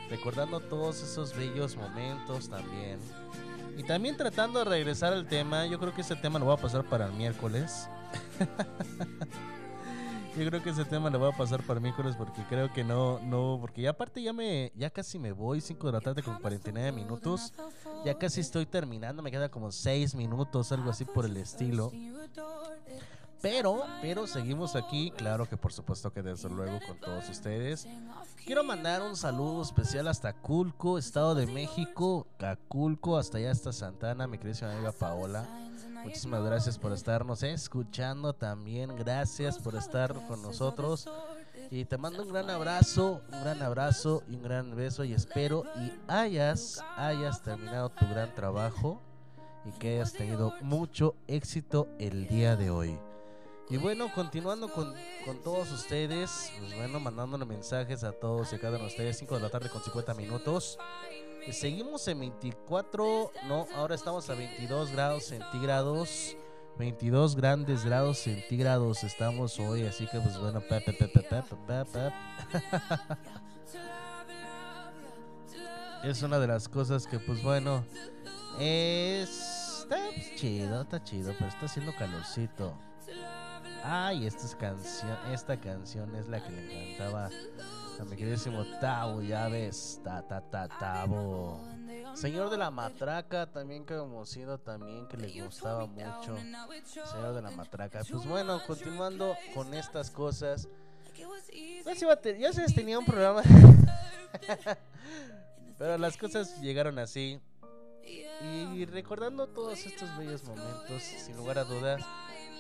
recordando 0.10 0.62
todos 0.62 1.04
esos 1.04 1.36
bellos 1.36 1.76
momentos 1.76 2.48
también. 2.48 2.98
Y 3.76 3.84
también 3.84 4.16
tratando 4.16 4.60
de 4.60 4.66
regresar 4.66 5.12
al 5.12 5.28
tema, 5.28 5.66
yo 5.66 5.78
creo 5.80 5.94
que 5.94 6.00
ese 6.00 6.16
tema 6.16 6.40
lo 6.40 6.46
voy 6.46 6.54
a 6.54 6.62
pasar 6.62 6.86
para 6.86 7.08
el 7.08 7.12
miércoles. 7.12 7.90
Yo 10.38 10.46
creo 10.46 10.62
que 10.62 10.70
ese 10.70 10.86
tema 10.86 11.10
lo 11.10 11.18
voy 11.18 11.32
a 11.34 11.36
pasar 11.36 11.64
para 11.64 11.80
miércoles 11.80 12.16
porque 12.16 12.44
creo 12.44 12.72
que 12.72 12.84
no, 12.84 13.20
no, 13.22 13.58
porque 13.60 13.82
ya 13.82 13.90
aparte 13.90 14.22
ya 14.22 14.34
me, 14.34 14.72
ya 14.76 14.92
casi 14.92 15.18
me 15.18 15.32
voy, 15.32 15.62
5 15.62 15.88
de 15.88 15.94
la 15.94 16.00
tarde 16.00 16.22
con 16.22 16.40
49 16.40 16.92
minutos, 16.92 17.54
ya 18.06 18.14
casi 18.14 18.42
estoy 18.42 18.68
terminando, 18.68 19.24
me 19.24 19.32
queda 19.32 19.50
como 19.50 19.72
6 19.72 20.14
minutos, 20.14 20.72
algo 20.72 20.92
así 20.92 21.06
por 21.06 21.26
el 21.26 21.38
estilo. 21.38 21.92
Pero, 23.42 23.84
pero 24.00 24.28
seguimos 24.28 24.76
aquí, 24.76 25.10
claro 25.10 25.50
que 25.50 25.58
por 25.58 25.74
supuesto 25.74 26.14
que 26.14 26.22
desde 26.22 26.50
luego 26.50 26.80
con 26.86 27.00
todos 27.00 27.28
ustedes. 27.30 27.88
Quiero 28.46 28.64
mandar 28.64 29.02
un 29.02 29.16
saludo 29.16 29.64
especial 29.64 30.08
hasta 30.08 30.34
Culco, 30.34 31.00
Estado 31.00 31.34
de 31.34 31.48
México, 31.48 32.28
Caculco, 32.38 33.18
hasta 33.18 33.40
allá 33.40 33.52
hasta 33.52 33.74
Santana, 33.74 34.28
mi 34.28 34.38
querida 34.38 34.72
amiga 34.72 34.92
Paola. 34.92 35.67
Muchísimas 36.04 36.44
gracias 36.44 36.78
por 36.78 36.92
estarnos 36.94 37.44
escuchando 37.44 38.34
también. 38.34 38.96
Gracias 38.96 39.58
por 39.60 39.76
estar 39.76 40.14
con 40.28 40.42
nosotros. 40.42 41.08
Y 41.70 41.86
te 41.86 41.98
mando 41.98 42.24
un 42.24 42.30
gran 42.30 42.50
abrazo, 42.50 43.22
un 43.32 43.42
gran 43.42 43.62
abrazo 43.62 44.24
y 44.30 44.36
un 44.36 44.44
gran 44.44 44.76
beso. 44.76 45.04
Y 45.04 45.14
espero 45.14 45.64
y 45.76 45.92
hayas, 46.08 46.84
hayas 46.96 47.42
terminado 47.42 47.90
tu 47.90 48.08
gran 48.08 48.34
trabajo 48.34 49.02
y 49.66 49.72
que 49.72 49.96
hayas 49.96 50.14
tenido 50.14 50.54
mucho 50.62 51.16
éxito 51.28 51.88
el 52.00 52.28
día 52.28 52.56
de 52.56 52.70
hoy. 52.70 52.98
Y 53.70 53.76
bueno, 53.76 54.10
continuando 54.16 54.72
con, 54.72 54.94
con 55.26 55.44
todos 55.44 55.70
ustedes, 55.74 56.54
pues 56.58 56.74
bueno, 56.78 57.02
mandándole 57.02 57.44
mensajes 57.44 58.06
a 58.06 58.14
todos 58.14 58.54
y 58.54 58.56
a 58.56 58.60
cada 58.60 58.78
uno 58.78 58.86
de 58.86 58.92
ustedes, 58.92 59.18
5 59.18 59.36
de 59.36 59.42
la 59.42 59.50
tarde 59.50 59.70
con 59.70 59.84
50 59.84 60.14
minutos. 60.14 60.80
Y 61.48 61.54
Seguimos 61.54 62.06
en 62.10 62.20
24, 62.20 63.32
no, 63.48 63.68
ahora 63.74 63.96
estamos 63.96 64.30
a 64.30 64.36
22 64.36 64.92
grados 64.92 65.24
centígrados. 65.24 66.36
22 66.78 67.36
grandes 67.36 67.86
grados 67.86 68.20
centígrados 68.20 69.04
estamos 69.04 69.58
hoy, 69.60 69.84
así 69.84 70.06
que 70.08 70.20
pues 70.20 70.38
bueno, 70.38 70.62
pep, 70.62 70.86
pep, 70.86 71.44
es 76.04 76.22
una 76.22 76.38
de 76.38 76.48
las 76.48 76.70
cosas 76.70 77.08
que 77.08 77.18
pues 77.18 77.42
bueno, 77.42 77.84
es, 78.60 79.80
está 79.80 79.98
pues, 80.14 80.36
chido, 80.36 80.82
está 80.82 81.04
chido, 81.04 81.34
pero 81.40 81.50
está 81.50 81.66
haciendo 81.66 81.96
calorcito. 81.96 82.78
Ay, 83.84 84.28
esta 84.28 84.46
es 84.46 84.56
canción, 84.56 85.18
esta 85.32 85.60
canción 85.60 86.14
es 86.16 86.28
la 86.28 86.44
que 86.44 86.52
le 86.52 86.92
encantaba 86.92 87.30
mi 88.06 88.16
queridísimo 88.16 88.64
Tavo, 88.80 89.22
ya 89.22 89.48
ves, 89.48 90.00
ta 90.04 90.22
ta 90.22 90.42
ta 90.42 90.68
Tavo. 90.68 91.60
Señor 92.14 92.50
de 92.50 92.58
la 92.58 92.72
matraca, 92.72 93.52
también 93.52 93.86
sido 94.26 94.60
también 94.60 95.08
que 95.08 95.18
le 95.18 95.42
gustaba 95.42 95.86
mucho. 95.86 96.36
Señor 96.36 97.36
de 97.36 97.42
la 97.42 97.52
matraca. 97.52 98.02
Pues 98.10 98.26
bueno, 98.26 98.62
continuando 98.66 99.36
con 99.54 99.74
estas 99.74 100.12
cosas. 100.12 100.68
Ya 101.86 101.96
se, 101.96 102.40
ya 102.40 102.54
se 102.54 102.66
tenía 102.74 103.00
un 103.00 103.06
programa. 103.06 103.42
Pero 105.78 105.98
las 105.98 106.18
cosas 106.18 106.60
llegaron 106.62 107.00
así. 107.00 107.40
Y 108.42 108.86
recordando 108.86 109.48
todos 109.48 109.86
estos 109.86 110.16
bellos 110.18 110.44
momentos, 110.44 111.04
sin 111.04 111.36
lugar 111.36 111.60
a 111.60 111.64
dudas, 111.64 112.02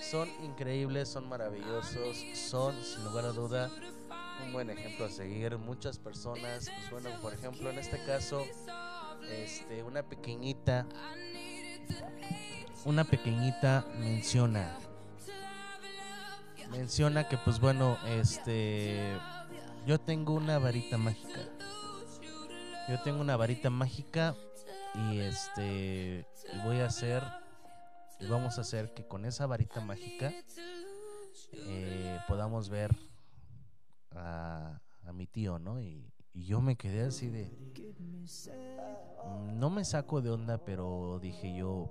son 0.01 0.29
increíbles, 0.43 1.09
son 1.09 1.29
maravillosos, 1.29 2.17
son 2.35 2.75
sin 2.83 3.03
lugar 3.03 3.25
a 3.25 3.31
duda 3.31 3.69
un 4.43 4.53
buen 4.53 4.69
ejemplo 4.69 5.05
a 5.05 5.09
seguir. 5.09 5.57
Muchas 5.57 5.97
personas, 5.99 6.69
pues 6.69 6.91
bueno, 6.91 7.09
por 7.21 7.33
ejemplo, 7.33 7.69
en 7.69 7.79
este 7.79 8.03
caso, 8.05 8.45
este, 9.29 9.83
una 9.83 10.03
pequeñita, 10.03 10.85
una 12.85 13.03
pequeñita 13.03 13.85
menciona, 13.99 14.77
menciona 16.71 17.27
que 17.27 17.37
pues 17.37 17.59
bueno, 17.59 17.97
este, 18.07 19.17
yo 19.85 19.99
tengo 19.99 20.33
una 20.33 20.59
varita 20.59 20.97
mágica. 20.97 21.41
Yo 22.89 23.01
tengo 23.01 23.19
una 23.19 23.35
varita 23.35 23.69
mágica 23.69 24.33
y 24.95 25.19
este, 25.19 26.25
voy 26.63 26.79
a 26.79 26.85
hacer, 26.85 27.21
y 28.19 28.27
vamos 28.27 28.57
a 28.57 28.61
hacer 28.61 28.93
que 28.93 29.05
con 29.05 29.25
esa 29.25 29.45
varita 29.45 29.81
mágica 29.81 30.33
eh, 31.53 32.19
podamos 32.27 32.69
ver 32.69 32.95
a, 34.17 34.81
mi 35.13 35.25
tío, 35.25 35.57
¿no? 35.57 35.79
Y, 35.81 36.11
y 36.33 36.45
yo 36.45 36.61
me 36.61 36.75
quedé 36.75 37.05
así 37.05 37.29
de... 37.29 37.45
mm, 39.25 39.59
No 39.59 39.69
me 39.69 39.83
saco 39.85 40.21
de 40.21 40.29
onda, 40.29 40.57
pero 40.57 41.19
dije 41.21 41.55
yo, 41.55 41.89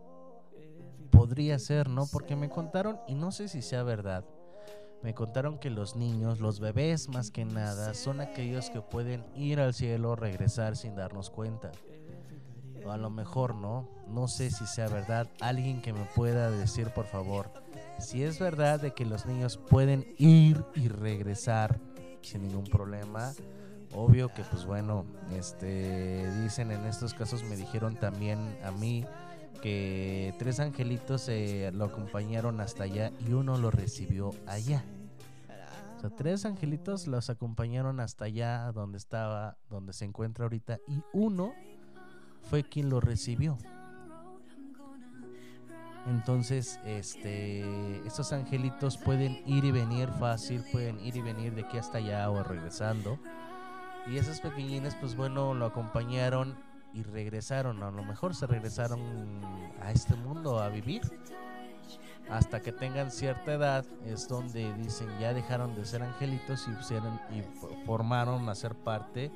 podría 1.11 1.59
ser, 1.59 1.89
¿no? 1.89 2.07
Porque 2.07 2.37
me 2.37 2.49
contaron, 2.49 3.01
y 3.09 3.15
no 3.15 3.33
sé 3.33 3.49
si 3.49 3.63
sea 3.63 3.83
verdad, 3.83 4.25
me 5.03 5.15
contaron 5.15 5.59
que 5.59 5.71
los 5.71 5.97
niños, 5.97 6.41
los 6.41 6.61
bebés 6.61 7.09
más 7.09 7.31
que 7.31 7.45
nada, 7.45 7.95
son 7.95 8.21
aquellos 8.21 8.71
que 8.71 8.81
pueden 8.81 9.25
ir 9.35 9.61
al 9.61 9.75
cielo, 9.75 10.17
regresar 10.17 10.77
sin 10.77 10.95
darnos 10.97 11.31
cuenta. 11.31 11.71
O 12.85 12.91
a 12.91 12.97
lo 12.97 13.11
mejor 13.11 13.55
no, 13.55 13.89
no 14.09 14.29
sé 14.29 14.51
si 14.51 14.67
sea 14.67 14.89
verdad. 14.89 15.29
Alguien 15.41 15.83
que 15.83 15.93
me 15.93 16.05
pueda 16.15 16.51
decir, 16.51 16.91
por 16.91 17.07
favor, 17.07 17.51
si 17.99 18.23
es 18.23 18.39
verdad 18.39 18.81
de 18.81 18.93
que 18.95 19.05
los 19.05 19.27
niños 19.27 19.57
pueden 19.57 20.15
ir 20.19 20.65
y 20.75 20.89
regresar 20.89 21.81
sin 22.27 22.43
ningún 22.43 22.65
problema. 22.65 23.33
Obvio 23.95 24.33
que 24.35 24.43
pues 24.43 24.67
bueno, 24.67 25.07
este 25.33 26.31
dicen 26.43 26.71
en 26.71 26.85
estos 26.87 27.15
casos 27.15 27.45
me 27.45 27.57
dijeron 27.57 27.97
también 27.97 28.39
a 28.65 28.71
mí 28.73 29.05
que 29.63 30.35
tres 30.39 30.61
angelitos 30.61 31.29
eh, 31.29 31.71
lo 31.73 31.87
acompañaron 31.87 32.61
hasta 32.61 32.85
allá 32.85 33.13
y 33.27 33.33
uno 33.33 33.57
lo 33.57 33.71
recibió 33.71 34.33
allá. 34.47 34.85
O 35.97 36.01
sea, 36.01 36.11
tres 36.11 36.45
angelitos 36.45 37.07
los 37.07 37.31
acompañaron 37.31 38.01
hasta 38.01 38.27
allá 38.27 38.71
donde 38.73 38.99
estaba, 38.99 39.57
donde 39.71 39.93
se 39.93 40.05
encuentra 40.05 40.45
ahorita 40.45 40.79
y 40.87 41.01
uno 41.13 41.55
fue 42.51 42.65
quien 42.65 42.91
lo 42.91 43.01
recibió. 43.01 43.57
Entonces, 46.07 46.79
este, 46.85 48.07
estos 48.07 48.33
angelitos 48.33 48.97
pueden 48.97 49.43
ir 49.47 49.65
y 49.65 49.73
venir 49.73 50.09
fácil, 50.21 50.65
pueden 50.71 51.01
ir 51.01 51.17
y 51.17 51.21
venir 51.23 51.55
de 51.55 51.63
aquí 51.63 51.79
hasta 51.79 51.99
allá 51.99 52.31
o 52.31 52.43
regresando. 52.45 53.19
Y 54.07 54.17
esos 54.19 54.41
pequeñines, 54.41 54.95
pues 54.95 55.17
bueno, 55.17 55.53
lo 55.53 55.67
acompañaron 55.67 56.57
y 56.95 57.03
regresaron. 57.03 57.83
A 57.83 57.91
lo 57.91 58.05
mejor 58.05 58.37
se 58.37 58.47
regresaron 58.47 59.01
a 59.83 59.91
este 59.91 60.15
mundo 60.15 60.61
a 60.61 60.69
vivir. 60.69 61.03
Hasta 62.31 62.61
que 62.61 62.73
tengan 62.73 63.11
cierta 63.11 63.53
edad 63.53 63.85
es 64.05 64.27
donde 64.29 64.73
dicen 64.75 65.09
ya 65.21 65.33
dejaron 65.33 65.75
de 65.77 65.85
ser 65.85 66.03
angelitos 66.03 66.67
y, 66.67 66.71
y 66.73 67.41
fo- 67.61 67.85
formaron 67.85 68.49
a 68.49 68.55
ser 68.57 68.75
parte 68.75 69.31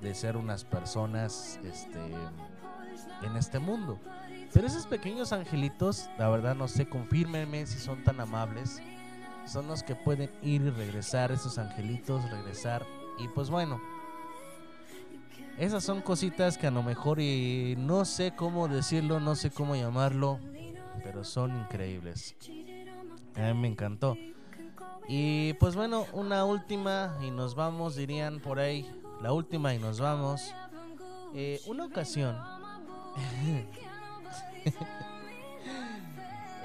de 0.00 0.14
ser 0.14 0.36
unas 0.38 0.64
personas 0.64 1.58
este, 1.64 2.00
en 3.22 3.36
este 3.36 3.58
mundo. 3.58 3.98
Pero 4.54 4.68
esos 4.68 4.86
pequeños 4.86 5.32
angelitos, 5.32 6.08
la 6.16 6.28
verdad 6.28 6.54
no 6.54 6.68
sé, 6.68 6.88
confírmenme 6.88 7.66
si 7.66 7.80
son 7.80 8.04
tan 8.04 8.20
amables. 8.20 8.80
Son 9.46 9.66
los 9.66 9.82
que 9.82 9.96
pueden 9.96 10.30
ir 10.42 10.62
y 10.62 10.70
regresar, 10.70 11.32
esos 11.32 11.58
angelitos, 11.58 12.30
regresar. 12.30 12.86
Y 13.18 13.26
pues 13.26 13.50
bueno, 13.50 13.80
esas 15.58 15.82
son 15.82 16.02
cositas 16.02 16.56
que 16.56 16.68
a 16.68 16.70
lo 16.70 16.84
mejor 16.84 17.20
y 17.20 17.74
no 17.76 18.04
sé 18.04 18.32
cómo 18.36 18.68
decirlo, 18.68 19.18
no 19.18 19.34
sé 19.34 19.50
cómo 19.50 19.74
llamarlo, 19.74 20.38
pero 21.02 21.24
son 21.24 21.58
increíbles. 21.58 22.36
A 23.34 23.52
mí 23.52 23.54
me 23.54 23.68
encantó. 23.68 24.16
Y 25.08 25.54
pues 25.54 25.74
bueno, 25.74 26.06
una 26.12 26.44
última 26.44 27.18
y 27.20 27.32
nos 27.32 27.56
vamos, 27.56 27.96
dirían 27.96 28.38
por 28.38 28.60
ahí. 28.60 28.88
La 29.20 29.32
última 29.32 29.74
y 29.74 29.80
nos 29.80 29.98
vamos. 29.98 30.54
Eh, 31.34 31.60
una 31.66 31.86
ocasión. 31.86 32.38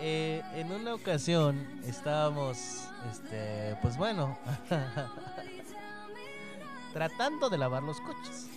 Eh, 0.02 0.42
en 0.56 0.72
una 0.72 0.94
ocasión 0.94 1.68
estábamos, 1.86 2.88
este, 3.12 3.76
pues 3.82 3.98
bueno, 3.98 4.38
tratando 6.94 7.50
de 7.50 7.58
lavar 7.58 7.84
los 7.84 8.00
coches. 8.00 8.48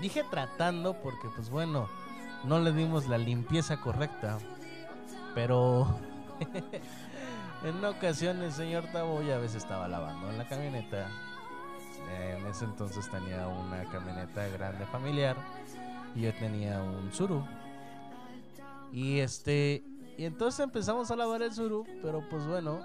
Dije 0.00 0.24
tratando 0.30 0.94
porque, 0.94 1.28
pues 1.36 1.50
bueno, 1.50 1.90
no 2.44 2.58
le 2.58 2.72
dimos 2.72 3.06
la 3.06 3.18
limpieza 3.18 3.82
correcta. 3.82 4.38
Pero 5.34 5.94
en 7.64 7.76
una 7.76 7.90
ocasión 7.90 8.42
el 8.42 8.52
señor 8.52 8.84
Tabo 8.92 9.20
ya 9.22 9.36
ves 9.36 9.54
estaba 9.54 9.88
lavando 9.88 10.30
en 10.30 10.38
la 10.38 10.48
camioneta. 10.48 11.06
Eh, 12.10 12.36
En 12.38 12.46
ese 12.46 12.64
entonces 12.64 13.10
tenía 13.10 13.46
una 13.46 13.84
camioneta 13.90 14.46
grande 14.48 14.86
familiar 14.86 15.36
y 16.14 16.22
yo 16.22 16.32
tenía 16.34 16.82
un 16.82 17.12
Suru. 17.12 17.46
Y 18.92 19.20
este, 19.20 19.82
y 20.18 20.24
entonces 20.24 20.60
empezamos 20.60 21.10
a 21.10 21.16
lavar 21.16 21.42
el 21.42 21.52
Suru, 21.52 21.84
pero 22.02 22.22
pues 22.28 22.46
bueno, 22.46 22.80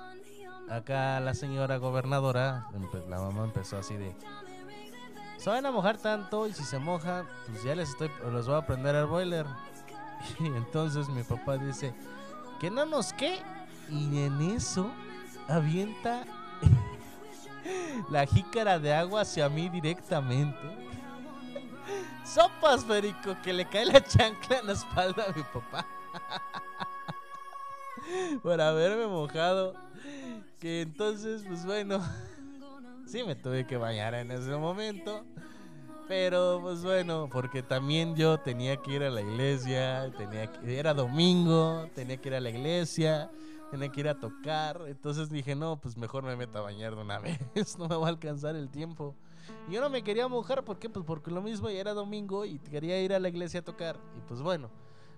acá 0.69 1.19
la 1.19 1.33
señora 1.33 1.77
gobernadora, 1.77 2.67
empe- 2.73 3.05
la 3.07 3.19
mamá 3.19 3.43
empezó 3.43 3.77
así 3.77 3.95
de, 3.97 4.15
se 5.37 5.49
van 5.49 5.65
a 5.65 5.71
mojar 5.71 5.97
tanto 5.97 6.47
y 6.47 6.53
si 6.53 6.63
se 6.63 6.79
mojan, 6.79 7.25
pues 7.47 7.63
ya 7.63 7.75
les 7.75 7.89
estoy, 7.89 8.09
los 8.31 8.47
voy 8.47 8.55
a 8.55 8.65
prender 8.65 8.95
el 8.95 9.05
boiler. 9.05 9.45
Y 10.39 10.45
entonces 10.47 11.07
mi 11.09 11.21
papá 11.23 11.57
dice, 11.57 11.93
que 12.59 12.71
no 12.71 12.85
nos 12.87 13.13
qué, 13.13 13.37
y 13.89 14.21
en 14.23 14.41
eso 14.41 14.89
avienta 15.47 16.23
la 18.09 18.25
jícara 18.25 18.79
de 18.79 18.93
agua 18.93 19.21
hacia 19.21 19.47
mí 19.49 19.69
directamente. 19.69 20.57
Sopas, 22.25 22.83
Perico, 22.83 23.35
que 23.43 23.53
le 23.53 23.65
cae 23.65 23.85
la 23.85 24.03
chancla 24.03 24.59
en 24.59 24.67
la 24.67 24.73
espalda 24.73 25.25
a 25.29 25.33
mi 25.37 25.43
papá. 25.43 25.85
Por 28.43 28.61
haberme 28.61 29.07
mojado. 29.07 29.73
Que 30.59 30.81
entonces, 30.81 31.43
pues 31.47 31.65
bueno, 31.65 32.01
sí 33.05 33.23
me 33.23 33.35
tuve 33.35 33.67
que 33.67 33.77
bañar 33.77 34.15
en 34.15 34.31
ese 34.31 34.55
momento. 34.55 35.23
Pero 36.07 36.59
pues 36.61 36.83
bueno, 36.83 37.27
porque 37.29 37.61
también 37.61 38.15
yo 38.15 38.39
tenía 38.39 38.77
que 38.77 38.93
ir 38.93 39.03
a 39.03 39.09
la 39.09 39.21
iglesia, 39.21 40.09
tenía 40.17 40.49
que, 40.49 40.79
era 40.79 40.93
domingo, 40.93 41.89
tenía 41.93 42.15
que 42.15 42.29
ir 42.29 42.35
a 42.35 42.39
la 42.39 42.49
iglesia, 42.49 43.29
tenía 43.71 43.89
que 43.89 43.99
ir 43.99 44.07
a 44.07 44.17
tocar. 44.17 44.83
Entonces 44.87 45.29
dije, 45.29 45.53
no, 45.53 45.81
pues 45.81 45.97
mejor 45.97 46.23
me 46.23 46.37
meto 46.37 46.59
a 46.59 46.61
bañar 46.61 46.95
de 46.95 47.01
una 47.01 47.19
vez, 47.19 47.77
no 47.77 47.89
me 47.89 47.97
va 47.97 48.05
a 48.05 48.09
alcanzar 48.09 48.55
el 48.55 48.69
tiempo. 48.69 49.15
Y 49.67 49.73
yo 49.73 49.81
no 49.81 49.89
me 49.89 50.01
quería 50.01 50.29
mojar, 50.29 50.63
¿por 50.63 50.79
qué? 50.79 50.89
Pues 50.89 51.05
porque 51.05 51.29
lo 51.29 51.41
mismo 51.41 51.69
ya 51.69 51.79
era 51.79 51.93
domingo 51.93 52.45
y 52.45 52.59
quería 52.59 53.01
ir 53.01 53.13
a 53.13 53.19
la 53.19 53.27
iglesia 53.27 53.59
a 53.59 53.63
tocar. 53.63 53.99
Y 54.17 54.21
pues 54.21 54.41
bueno, 54.41 54.69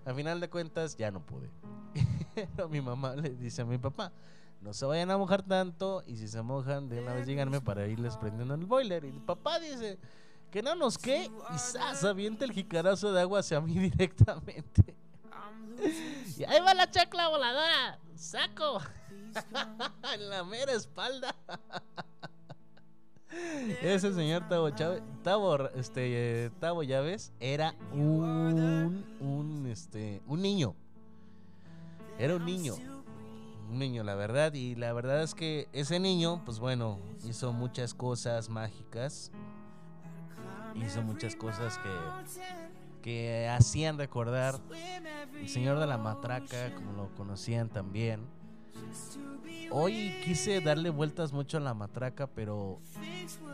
al 0.04 0.14
final 0.14 0.40
de 0.40 0.48
cuentas 0.48 0.96
ya 0.96 1.10
no 1.10 1.24
pude. 1.24 1.50
Pero 2.34 2.68
mi 2.68 2.80
mamá 2.80 3.16
le 3.16 3.30
dice 3.30 3.62
a 3.62 3.64
mi 3.64 3.78
papá, 3.78 4.12
no 4.60 4.72
se 4.72 4.84
vayan 4.86 5.10
a 5.10 5.18
mojar 5.18 5.42
tanto 5.42 6.02
y 6.06 6.16
si 6.16 6.28
se 6.28 6.42
mojan 6.42 6.88
de 6.88 7.00
una 7.00 7.14
vez 7.14 7.26
díganme 7.26 7.60
para 7.60 7.86
irles 7.86 8.16
prendiendo 8.16 8.54
el 8.54 8.66
boiler. 8.66 9.04
Y 9.04 9.08
el 9.08 9.20
papá 9.20 9.58
dice 9.58 9.98
que 10.50 10.62
no 10.62 10.74
nos 10.74 10.98
qué 10.98 11.30
y 11.54 11.58
¡zas! 11.58 12.04
avienta 12.04 12.44
el 12.44 12.52
jicarazo 12.52 13.12
de 13.12 13.20
agua 13.20 13.40
hacia 13.40 13.60
mí 13.60 13.74
directamente. 13.78 14.94
Y 16.36 16.44
ahí 16.44 16.60
va 16.60 16.74
la 16.74 16.90
chacla 16.90 17.28
voladora, 17.28 17.98
saco 18.14 18.80
en 20.14 20.28
la 20.30 20.44
mera 20.44 20.72
espalda. 20.72 21.34
Ese 23.82 24.12
señor 24.12 24.48
Tavo 24.48 24.70
Chávez, 24.70 25.02
Tavo, 25.22 25.68
este, 25.70 26.50
Tavo 26.58 26.82
Llaves 26.82 27.32
era 27.38 27.74
un, 27.92 29.04
un, 29.20 29.66
este, 29.66 30.20
un 30.26 30.42
niño. 30.42 30.74
Era 32.18 32.36
un 32.36 32.44
niño. 32.44 32.74
Un 33.70 33.78
niño, 33.78 34.02
la 34.02 34.14
verdad. 34.14 34.52
Y 34.54 34.74
la 34.74 34.92
verdad 34.92 35.22
es 35.22 35.34
que 35.34 35.68
ese 35.72 36.00
niño, 36.00 36.42
pues 36.44 36.58
bueno, 36.58 36.98
hizo 37.24 37.52
muchas 37.52 37.94
cosas 37.94 38.48
mágicas. 38.48 39.30
Hizo 40.74 41.02
muchas 41.02 41.36
cosas 41.36 41.78
que, 41.78 43.02
que 43.02 43.48
hacían 43.48 43.98
recordar 43.98 44.60
el 45.38 45.48
señor 45.48 45.78
de 45.78 45.86
la 45.86 45.98
matraca, 45.98 46.74
como 46.74 46.92
lo 46.92 47.14
conocían 47.14 47.68
también. 47.68 48.20
Hoy 49.72 50.12
quise 50.24 50.60
darle 50.60 50.90
vueltas 50.90 51.32
mucho 51.32 51.58
a 51.58 51.60
la 51.60 51.74
matraca, 51.74 52.26
pero 52.26 52.80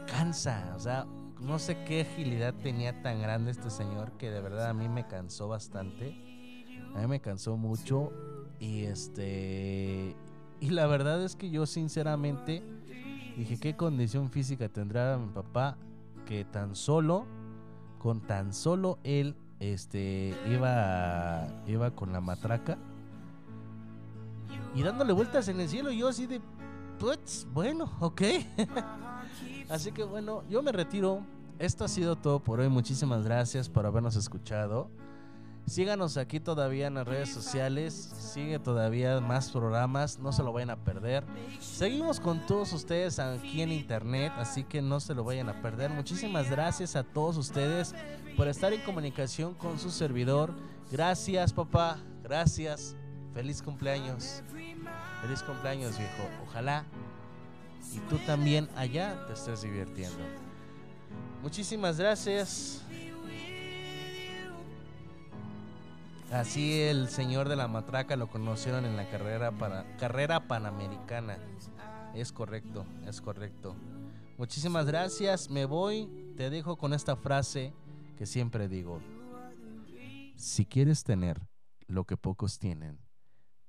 cansa. 0.07 0.73
O 0.75 0.81
sea, 0.81 1.07
no 1.41 1.59
sé 1.59 1.85
qué 1.85 2.03
agilidad 2.03 2.55
tenía 2.55 3.03
tan 3.03 3.21
grande 3.21 3.51
este 3.51 3.69
señor 3.69 4.13
que 4.13 4.31
de 4.31 4.41
verdad 4.41 4.71
a 4.71 4.75
mí 4.75 4.89
me 4.89 5.07
cansó 5.07 5.49
bastante. 5.49 6.17
A 6.95 7.01
mí 7.01 7.07
me 7.07 7.21
cansó 7.21 7.59
mucho. 7.59 8.13
Y 8.59 8.85
este. 8.85 10.17
Y 10.61 10.71
la 10.71 10.87
verdad 10.87 11.23
es 11.23 11.37
que 11.37 11.51
yo, 11.51 11.67
sinceramente, 11.67 12.63
dije: 13.37 13.59
¿Qué 13.59 13.77
condición 13.77 14.31
física 14.31 14.71
tendrá 14.71 15.19
mi 15.19 15.29
papá? 15.29 15.77
Que 16.25 16.47
tan 16.47 16.75
solo, 16.75 17.27
con 17.99 18.23
tan 18.23 18.55
solo 18.55 18.99
él, 19.05 19.37
este, 19.61 20.35
iba, 20.51 21.47
iba 21.67 21.91
con 21.91 22.13
la 22.13 22.23
matraca 22.23 22.79
y 24.77 24.83
dándole 24.83 25.13
vueltas 25.15 25.49
en 25.49 25.59
el 25.59 25.69
cielo. 25.69 25.91
Yo 25.91 26.09
así 26.09 26.27
de, 26.27 26.41
pues, 26.99 27.47
bueno, 27.53 27.91
ok. 27.99 28.23
así 29.71 29.91
que 29.91 30.05
bueno, 30.05 30.45
yo 30.49 30.63
me 30.63 30.71
retiro. 30.71 31.25
Esto 31.59 31.87
ha 31.87 31.89
sido 31.89 32.17
todo 32.17 32.41
por 32.41 32.61
hoy. 32.61 32.69
Muchísimas 32.69 33.25
gracias 33.25 33.71
por 33.71 33.87
habernos 33.87 34.15
escuchado. 34.17 34.91
Síganos 35.67 36.17
aquí 36.19 36.39
todavía 36.39 36.87
en 36.87 36.95
las 36.95 37.09
redes 37.09 37.31
sociales. 37.31 37.95
Sigue 37.95 38.59
todavía 38.59 39.19
más 39.21 39.51
programas. 39.51 40.19
No 40.19 40.31
se 40.31 40.43
lo 40.43 40.53
vayan 40.53 40.71
a 40.71 40.77
perder. 40.77 41.25
Seguimos 41.59 42.21
con 42.21 42.45
todos 42.47 42.73
ustedes 42.75 43.19
aquí 43.19 43.63
en 43.63 43.73
internet. 43.73 44.33
Así 44.37 44.63
que 44.63 44.83
no 44.83 45.01
se 45.01 45.15
lo 45.15 45.25
vayan 45.25 45.49
a 45.49 45.63
perder. 45.63 45.91
Muchísimas 45.91 46.51
gracias 46.51 46.95
a 46.95 47.03
todos 47.03 47.39
ustedes 47.39 47.95
por 48.37 48.47
estar 48.47 48.75
en 48.75 48.83
comunicación 48.83 49.55
con 49.55 49.79
su 49.79 49.91
servidor. 49.91 50.53
Gracias, 50.93 51.53
papá. 51.55 51.99
Gracias. 52.23 52.95
Feliz 53.33 53.61
cumpleaños. 53.61 54.43
Feliz 55.23 55.43
cumpleaños, 55.43 55.99
viejo. 55.99 56.29
Ojalá 56.47 56.85
y 57.93 57.99
tú 58.11 58.19
también 58.27 58.69
allá 58.77 59.27
te 59.27 59.33
estés 59.33 59.63
divirtiendo. 59.63 60.19
Muchísimas 61.43 61.99
gracias. 61.99 62.83
Así 66.33 66.81
el 66.81 67.09
señor 67.09 67.49
de 67.49 67.57
la 67.57 67.69
matraca 67.69 68.17
lo 68.17 68.29
conocieron 68.29 68.85
en 68.85 68.97
la 68.97 69.09
carrera 69.09 69.53
para 69.53 69.97
carrera 69.97 70.49
panamericana. 70.49 71.39
Es 72.15 72.33
correcto, 72.33 72.85
es 73.07 73.21
correcto. 73.21 73.77
Muchísimas 74.37 74.87
gracias. 74.87 75.51
Me 75.51 75.65
voy. 75.65 76.35
Te 76.37 76.51
dejo 76.51 76.77
con 76.77 76.93
esta 76.93 77.17
frase 77.17 77.73
que 78.19 78.27
siempre 78.27 78.69
digo. 78.69 79.01
Si 80.35 80.67
quieres 80.67 81.05
tener 81.05 81.41
lo 81.87 82.05
que 82.05 82.17
pocos 82.17 82.59
tienen, 82.59 82.99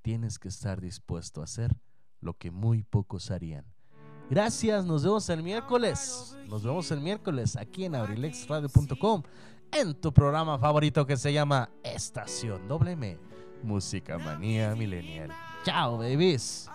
tienes 0.08 0.40
que 0.40 0.48
estar 0.48 0.80
dispuesto 0.80 1.42
a 1.42 1.44
hacer 1.44 1.76
lo 2.22 2.34
que 2.34 2.50
muy 2.50 2.82
pocos 2.82 3.30
harían. 3.30 3.66
Gracias, 4.30 4.86
nos 4.86 5.04
vemos 5.04 5.28
el 5.30 5.44
miércoles. 5.44 6.34
Nos 6.48 6.64
vemos 6.64 6.90
el 6.92 7.02
miércoles 7.02 7.58
aquí 7.58 7.84
en 7.84 7.94
abrilexradio.com 7.94 9.24
en 9.70 9.94
tu 10.00 10.14
programa 10.14 10.58
favorito 10.60 11.06
que 11.06 11.18
se 11.18 11.34
llama 11.34 11.70
Estación 11.84 12.70
WM 12.70 13.18
Música 13.64 14.18
Manía 14.18 14.74
Millennial. 14.76 15.30
Chao, 15.66 15.98
babies. 15.98 16.70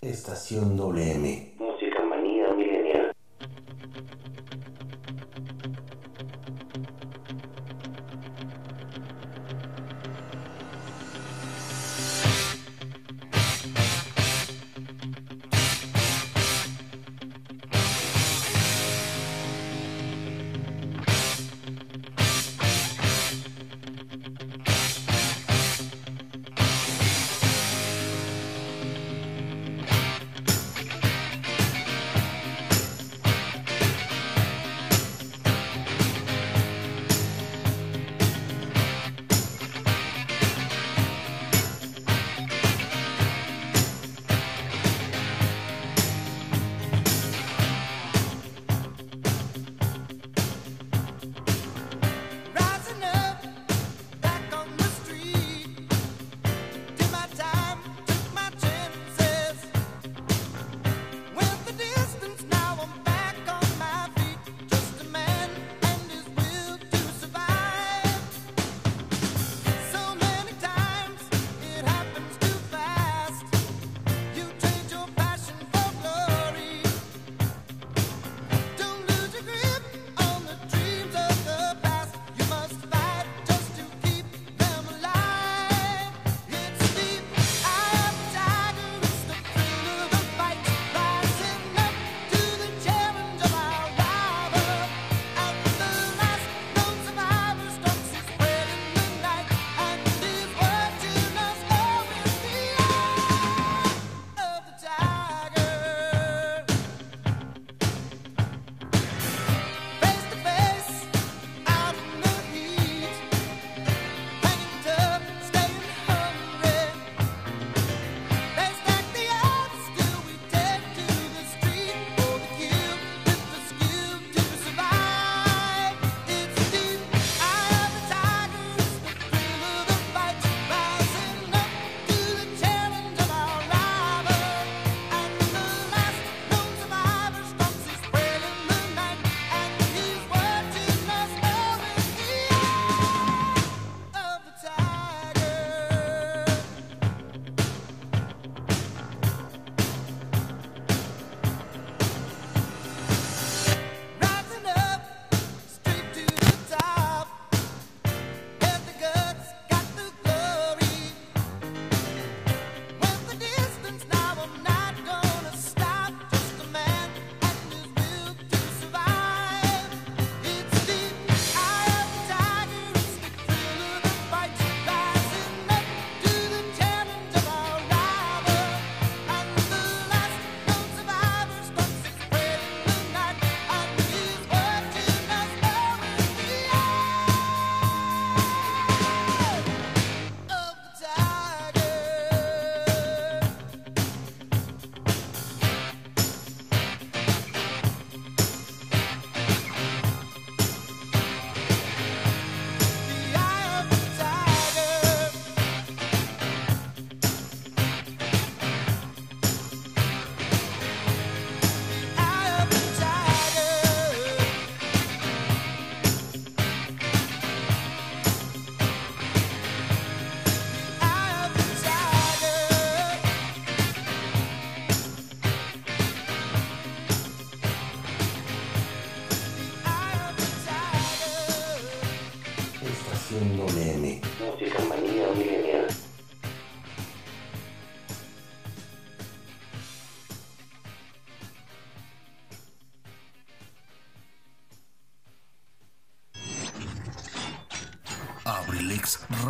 Estación 0.00 0.76
WM. 0.76 1.54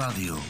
Radio. 0.09 0.48